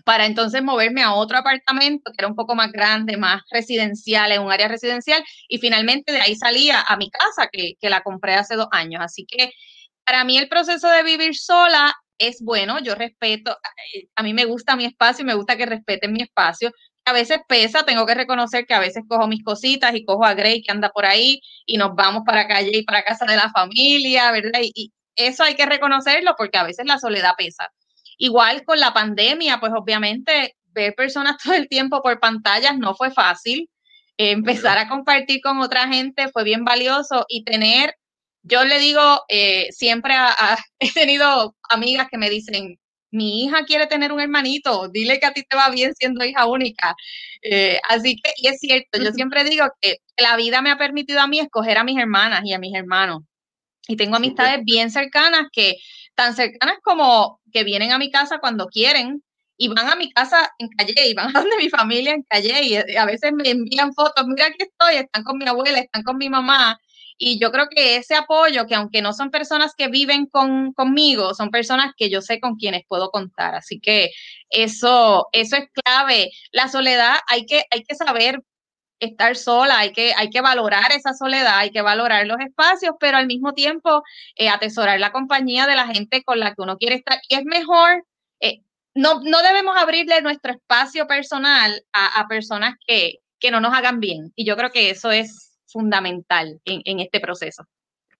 para 0.04 0.26
entonces 0.26 0.62
moverme 0.62 1.02
a 1.02 1.14
otro 1.14 1.38
apartamento 1.38 2.10
que 2.10 2.16
era 2.18 2.28
un 2.28 2.34
poco 2.34 2.54
más 2.54 2.72
grande, 2.72 3.16
más 3.16 3.42
residencial, 3.50 4.32
en 4.32 4.42
un 4.42 4.50
área 4.50 4.68
residencial, 4.68 5.22
y 5.48 5.58
finalmente 5.58 6.12
de 6.12 6.20
ahí 6.20 6.36
salía 6.36 6.80
a 6.80 6.96
mi 6.96 7.10
casa, 7.10 7.48
que, 7.52 7.74
que 7.80 7.90
la 7.90 8.02
compré 8.02 8.34
hace 8.34 8.56
dos 8.56 8.68
años. 8.72 9.02
Así 9.04 9.24
que 9.26 9.52
para 10.04 10.24
mí 10.24 10.36
el 10.38 10.48
proceso 10.48 10.88
de 10.88 11.02
vivir 11.02 11.36
sola 11.36 11.94
es 12.18 12.42
bueno, 12.42 12.78
yo 12.80 12.94
respeto, 12.94 13.56
eh, 13.94 14.08
a 14.14 14.22
mí 14.22 14.34
me 14.34 14.44
gusta 14.44 14.76
mi 14.76 14.84
espacio 14.84 15.24
me 15.24 15.34
gusta 15.34 15.56
que 15.56 15.66
respeten 15.66 16.12
mi 16.12 16.22
espacio, 16.22 16.72
a 17.04 17.12
veces 17.12 17.38
pesa, 17.46 17.84
tengo 17.84 18.06
que 18.06 18.14
reconocer 18.14 18.66
que 18.66 18.74
a 18.74 18.80
veces 18.80 19.04
cojo 19.08 19.26
mis 19.28 19.44
cositas 19.44 19.94
y 19.94 20.04
cojo 20.04 20.24
a 20.24 20.34
Grey 20.34 20.62
que 20.62 20.72
anda 20.72 20.90
por 20.90 21.04
ahí 21.04 21.40
y 21.66 21.76
nos 21.76 21.94
vamos 21.94 22.22
para 22.24 22.48
calle 22.48 22.70
y 22.78 22.84
para 22.84 23.04
casa 23.04 23.26
de 23.26 23.36
la 23.36 23.50
familia, 23.50 24.30
¿verdad? 24.32 24.60
Y, 24.62 24.92
eso 25.16 25.44
hay 25.44 25.54
que 25.54 25.66
reconocerlo 25.66 26.34
porque 26.36 26.58
a 26.58 26.64
veces 26.64 26.86
la 26.86 26.98
soledad 26.98 27.34
pesa. 27.38 27.70
Igual 28.18 28.64
con 28.64 28.80
la 28.80 28.92
pandemia, 28.92 29.60
pues 29.60 29.72
obviamente 29.72 30.56
ver 30.72 30.94
personas 30.94 31.36
todo 31.42 31.54
el 31.54 31.68
tiempo 31.68 32.02
por 32.02 32.18
pantallas 32.20 32.76
no 32.78 32.94
fue 32.94 33.10
fácil. 33.10 33.70
empezar 34.16 34.78
a 34.78 34.88
compartir 34.88 35.40
con 35.42 35.60
otra 35.60 35.88
gente 35.88 36.28
fue 36.32 36.44
bien 36.44 36.64
valioso 36.64 37.26
y 37.28 37.44
tener, 37.44 37.94
yo 38.42 38.64
le 38.64 38.78
digo, 38.78 39.24
eh, 39.28 39.68
siempre 39.72 40.14
he 40.80 40.92
tenido 40.92 41.54
amigas 41.70 42.08
que 42.10 42.18
me 42.18 42.30
dicen, 42.30 42.78
mi 43.14 43.44
hija 43.44 43.64
quiere 43.64 43.86
tener 43.86 44.12
un 44.12 44.20
hermanito, 44.20 44.88
dile 44.88 45.20
que 45.20 45.26
a 45.26 45.32
ti 45.32 45.42
te 45.44 45.56
va 45.56 45.70
bien 45.70 45.94
siendo 45.94 46.24
hija 46.24 46.46
única. 46.46 46.94
Eh, 47.42 47.80
así 47.88 48.16
que, 48.16 48.32
y 48.36 48.48
es 48.48 48.58
cierto, 48.58 48.98
yo 49.02 49.12
siempre 49.12 49.44
digo 49.44 49.66
que 49.80 49.98
la 50.16 50.36
vida 50.36 50.62
me 50.62 50.70
ha 50.70 50.78
permitido 50.78 51.20
a 51.20 51.26
mí 51.26 51.38
escoger 51.38 51.78
a 51.78 51.84
mis 51.84 51.98
hermanas 51.98 52.42
y 52.44 52.52
a 52.52 52.58
mis 52.58 52.74
hermanos. 52.74 53.22
Y 53.86 53.96
tengo 53.96 54.16
amistades 54.16 54.60
bien 54.64 54.90
cercanas 54.90 55.46
que, 55.52 55.76
tan 56.14 56.34
cercanas 56.34 56.78
como 56.82 57.40
que 57.52 57.64
vienen 57.64 57.92
a 57.92 57.98
mi 57.98 58.10
casa 58.10 58.38
cuando 58.38 58.66
quieren 58.66 59.22
y 59.56 59.68
van 59.68 59.88
a 59.88 59.96
mi 59.96 60.10
casa 60.12 60.50
en 60.58 60.68
calle 60.68 61.08
y 61.08 61.14
van 61.14 61.28
a 61.36 61.40
donde 61.40 61.56
mi 61.56 61.68
familia 61.70 62.14
en 62.14 62.22
calle 62.24 62.62
y 62.62 62.74
eh, 62.76 62.98
a 62.98 63.06
veces 63.06 63.32
me 63.32 63.48
envían 63.48 63.92
fotos, 63.94 64.26
mira 64.26 64.46
aquí 64.46 64.64
estoy, 64.64 64.96
están 64.96 65.22
con 65.24 65.38
mi 65.38 65.46
abuela, 65.46 65.78
están 65.78 66.02
con 66.02 66.16
mi 66.18 66.28
mamá 66.28 66.78
y 67.16 67.38
yo 67.40 67.52
creo 67.52 67.68
que 67.68 67.96
ese 67.96 68.14
apoyo, 68.14 68.66
que 68.66 68.74
aunque 68.74 69.02
no 69.02 69.12
son 69.12 69.30
personas 69.30 69.74
que 69.76 69.88
viven 69.88 70.26
con, 70.26 70.72
conmigo, 70.72 71.34
son 71.34 71.50
personas 71.50 71.92
que 71.96 72.10
yo 72.10 72.20
sé 72.20 72.40
con 72.40 72.56
quienes 72.56 72.82
puedo 72.88 73.10
contar. 73.10 73.54
Así 73.54 73.80
que 73.80 74.10
eso, 74.50 75.28
eso 75.32 75.56
es 75.56 75.66
clave. 75.72 76.30
La 76.52 76.68
soledad 76.68 77.16
hay 77.28 77.46
que, 77.46 77.64
hay 77.70 77.84
que 77.84 77.94
saber 77.94 78.42
estar 79.00 79.36
sola, 79.36 79.78
hay 79.78 79.92
que, 79.92 80.12
hay 80.16 80.30
que 80.30 80.40
valorar 80.40 80.92
esa 80.92 81.14
soledad, 81.14 81.58
hay 81.58 81.70
que 81.70 81.82
valorar 81.82 82.26
los 82.26 82.40
espacios, 82.40 82.94
pero 82.98 83.16
al 83.16 83.26
mismo 83.26 83.52
tiempo 83.52 84.02
eh, 84.36 84.48
atesorar 84.48 84.98
la 85.00 85.12
compañía 85.12 85.66
de 85.66 85.76
la 85.76 85.86
gente 85.86 86.22
con 86.24 86.40
la 86.40 86.54
que 86.54 86.62
uno 86.62 86.78
quiere 86.78 86.96
estar. 86.96 87.20
Y 87.28 87.36
es 87.36 87.44
mejor, 87.44 88.04
eh, 88.40 88.62
no, 88.94 89.20
no 89.22 89.42
debemos 89.42 89.76
abrirle 89.76 90.20
nuestro 90.22 90.52
espacio 90.52 91.06
personal 91.06 91.84
a, 91.92 92.26
personas 92.28 92.74
que, 92.86 93.20
que, 93.40 93.50
no 93.50 93.60
nos 93.60 93.74
hagan 93.74 94.00
bien. 94.00 94.32
Y 94.36 94.44
yo 94.44 94.56
creo 94.56 94.70
que 94.70 94.90
eso 94.90 95.10
es 95.10 95.43
fundamental 95.74 96.60
en, 96.64 96.80
en 96.84 97.00
este 97.00 97.18
proceso. 97.20 97.66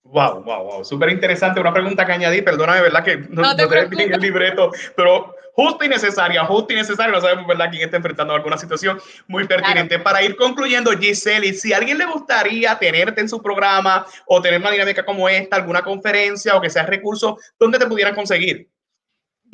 Wow, 0.02 0.42
wow, 0.42 0.64
wow, 0.64 0.84
súper 0.84 1.08
interesante. 1.10 1.60
Una 1.60 1.72
pregunta 1.72 2.04
que 2.04 2.12
añadí, 2.12 2.42
perdóname, 2.42 2.82
¿verdad? 2.82 3.02
Que 3.02 3.16
no, 3.16 3.40
no, 3.40 3.56
te 3.56 3.66
bien 3.86 4.12
el 4.12 4.20
libreto, 4.20 4.70
pero 4.94 5.34
justo 5.54 5.82
y 5.82 5.88
necesaria, 5.88 6.44
justo 6.44 6.74
y 6.74 6.76
necesaria. 6.76 7.10
No 7.10 7.22
sabemos, 7.22 7.46
¿verdad?, 7.46 7.70
quién 7.70 7.84
está 7.84 7.96
enfrentando 7.96 8.34
alguna 8.34 8.58
situación 8.58 9.00
muy 9.28 9.46
pertinente. 9.46 9.98
Para 9.98 10.22
ir 10.22 10.36
concluyendo, 10.36 10.90
Giselle, 10.92 11.54
si 11.54 11.72
a 11.72 11.78
alguien 11.78 11.96
le 11.96 12.04
gustaría 12.04 12.78
tenerte 12.78 13.22
en 13.22 13.30
su 13.30 13.40
programa 13.40 14.04
o 14.26 14.42
tener 14.42 14.60
una 14.60 14.72
dinámica 14.72 15.06
como 15.06 15.26
esta, 15.26 15.56
alguna 15.56 15.80
conferencia 15.80 16.54
o 16.54 16.60
que 16.60 16.68
sea 16.68 16.84
recurso, 16.84 17.38
¿dónde 17.58 17.78
te 17.78 17.86
pudieran 17.86 18.14
conseguir? 18.14 18.68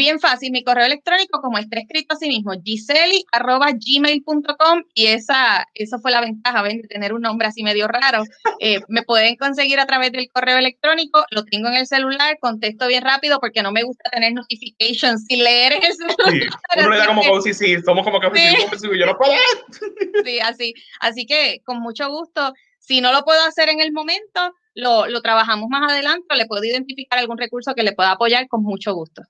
Bien 0.01 0.19
fácil, 0.19 0.51
mi 0.51 0.65
correo 0.65 0.87
electrónico, 0.87 1.43
como 1.43 1.59
está 1.59 1.79
escrito 1.79 2.15
así 2.15 2.27
mismo, 2.27 2.53
giseli.gmail.com 2.65 4.85
y 4.95 5.09
esa, 5.09 5.67
esa 5.75 5.99
fue 5.99 6.11
la 6.11 6.23
ventaja, 6.23 6.63
¿ven? 6.63 6.81
de 6.81 6.89
tener 6.89 7.13
un 7.13 7.21
nombre 7.21 7.47
así 7.47 7.63
medio 7.63 7.87
raro. 7.87 8.23
Eh, 8.61 8.81
me 8.89 9.03
pueden 9.03 9.37
conseguir 9.37 9.79
a 9.79 9.85
través 9.85 10.11
del 10.13 10.31
correo 10.33 10.57
electrónico, 10.57 11.23
lo 11.31 11.45
tengo 11.45 11.69
en 11.69 11.75
el 11.75 11.87
celular, 11.87 12.39
contesto 12.41 12.87
bien 12.87 13.05
rápido 13.05 13.41
porque 13.41 13.63
no 13.63 13.73
me 13.73 13.83
gusta 13.83 14.09
tener 14.09 14.33
notifications 14.33 15.27
sin 15.27 15.45
leer 15.45 15.75
el 15.75 15.93
celular. 15.93 16.17
Sí, 16.31 16.41
uno 16.79 16.89
le 16.89 16.97
da 16.97 17.07
como, 17.07 17.43
sí, 17.43 17.53
sí, 17.53 17.77
somos 17.85 18.03
como 18.03 18.21
que 18.21 18.31
sí. 18.35 18.57
yo 18.99 19.07
no 19.07 19.19
puedo. 19.19 19.35
Sí, 20.25 20.41
así, 20.41 20.73
así 21.01 21.27
que 21.27 21.61
con 21.65 21.81
mucho 21.81 22.09
gusto, 22.11 22.55
si 22.79 23.03
no 23.03 23.13
lo 23.13 23.23
puedo 23.23 23.45
hacer 23.45 23.69
en 23.69 23.81
el 23.81 23.93
momento, 23.93 24.55
lo, 24.75 25.07
lo 25.07 25.21
trabajamos 25.21 25.69
más 25.69 25.93
adelante, 25.93 26.35
le 26.37 26.47
puedo 26.47 26.65
identificar 26.65 27.19
algún 27.19 27.37
recurso 27.37 27.75
que 27.75 27.83
le 27.83 27.93
pueda 27.93 28.13
apoyar 28.13 28.49
con 28.49 28.63
mucho 28.63 28.95
gusto. 28.95 29.25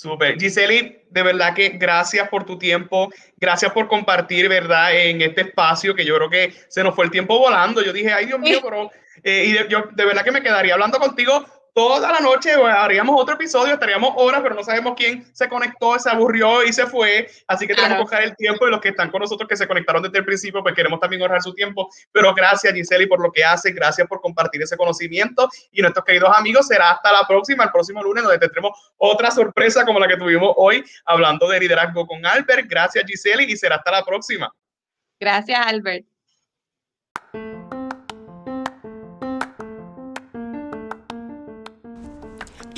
Súper. 0.00 0.38
Giseli, 0.38 0.96
de 1.10 1.22
verdad 1.24 1.54
que 1.54 1.70
gracias 1.70 2.28
por 2.28 2.46
tu 2.46 2.56
tiempo, 2.56 3.10
gracias 3.36 3.72
por 3.72 3.88
compartir, 3.88 4.48
¿verdad?, 4.48 4.94
en 4.94 5.20
este 5.22 5.40
espacio 5.40 5.92
que 5.92 6.04
yo 6.04 6.14
creo 6.14 6.30
que 6.30 6.52
se 6.68 6.84
nos 6.84 6.94
fue 6.94 7.06
el 7.06 7.10
tiempo 7.10 7.36
volando. 7.36 7.82
Yo 7.82 7.92
dije, 7.92 8.12
ay 8.12 8.26
Dios 8.26 8.38
mío, 8.38 8.60
pero 8.62 8.92
eh, 9.24 9.46
y 9.46 9.68
yo 9.68 9.88
de 9.90 10.04
verdad 10.04 10.22
que 10.22 10.30
me 10.30 10.40
quedaría 10.40 10.74
hablando 10.74 11.00
contigo 11.00 11.44
toda 11.78 12.10
la 12.10 12.18
noche 12.18 12.50
haríamos 12.54 13.14
otro 13.22 13.36
episodio, 13.36 13.74
estaríamos 13.74 14.12
horas, 14.16 14.40
pero 14.42 14.56
no 14.56 14.64
sabemos 14.64 14.94
quién 14.96 15.24
se 15.32 15.48
conectó, 15.48 15.96
se 15.96 16.10
aburrió 16.10 16.64
y 16.64 16.72
se 16.72 16.88
fue. 16.88 17.30
Así 17.46 17.68
que 17.68 17.74
tenemos 17.76 17.98
que 17.98 18.02
coger 18.02 18.22
el 18.24 18.34
tiempo 18.34 18.66
y 18.66 18.70
los 18.72 18.80
que 18.80 18.88
están 18.88 19.12
con 19.12 19.20
nosotros 19.20 19.48
que 19.48 19.56
se 19.56 19.68
conectaron 19.68 20.02
desde 20.02 20.18
el 20.18 20.24
principio, 20.24 20.60
pues 20.60 20.74
queremos 20.74 20.98
también 20.98 21.22
ahorrar 21.22 21.40
su 21.40 21.54
tiempo. 21.54 21.88
Pero 22.10 22.34
gracias, 22.34 22.74
Giseli, 22.74 23.06
por 23.06 23.22
lo 23.22 23.30
que 23.30 23.44
hace, 23.44 23.70
gracias 23.70 24.08
por 24.08 24.20
compartir 24.20 24.60
ese 24.60 24.76
conocimiento. 24.76 25.48
Y 25.70 25.80
nuestros 25.80 26.04
queridos 26.04 26.36
amigos, 26.36 26.66
será 26.66 26.90
hasta 26.90 27.12
la 27.12 27.24
próxima, 27.28 27.62
el 27.62 27.70
próximo 27.70 28.02
lunes, 28.02 28.24
donde 28.24 28.40
tendremos 28.40 28.72
otra 28.96 29.30
sorpresa 29.30 29.84
como 29.84 30.00
la 30.00 30.08
que 30.08 30.16
tuvimos 30.16 30.54
hoy, 30.56 30.82
hablando 31.04 31.48
de 31.48 31.60
liderazgo 31.60 32.08
con 32.08 32.26
Albert. 32.26 32.66
Gracias, 32.68 33.04
Giseli, 33.06 33.44
y 33.44 33.56
será 33.56 33.76
hasta 33.76 33.92
la 33.92 34.04
próxima. 34.04 34.52
Gracias, 35.20 35.64
Albert. 35.64 36.06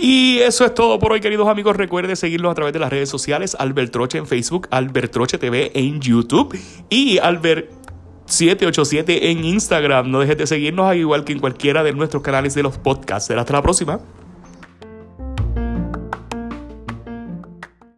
Y 0.02 0.38
eso 0.38 0.64
es 0.64 0.74
todo 0.74 0.98
por 0.98 1.12
hoy, 1.12 1.20
queridos 1.20 1.46
amigos. 1.46 1.76
Recuerden 1.76 2.16
seguirnos 2.16 2.52
a 2.52 2.54
través 2.54 2.72
de 2.72 2.78
las 2.78 2.88
redes 2.88 3.10
sociales, 3.10 3.54
Albert 3.58 3.92
Troche 3.92 4.16
en 4.16 4.26
Facebook, 4.26 4.66
Albert 4.70 5.12
Troche 5.12 5.36
TV 5.36 5.72
en 5.74 6.00
YouTube 6.00 6.58
y 6.88 7.18
Albert 7.18 7.70
787 8.24 9.30
en 9.30 9.44
Instagram. 9.44 10.10
No 10.10 10.20
dejes 10.20 10.38
de 10.38 10.46
seguirnos, 10.46 10.86
al 10.86 10.96
igual 10.96 11.24
que 11.24 11.34
en 11.34 11.38
cualquiera 11.38 11.82
de 11.82 11.92
nuestros 11.92 12.22
canales 12.22 12.54
de 12.54 12.62
los 12.62 12.78
podcasts. 12.78 13.30
Hasta 13.30 13.52
la 13.52 13.60
próxima. 13.60 14.00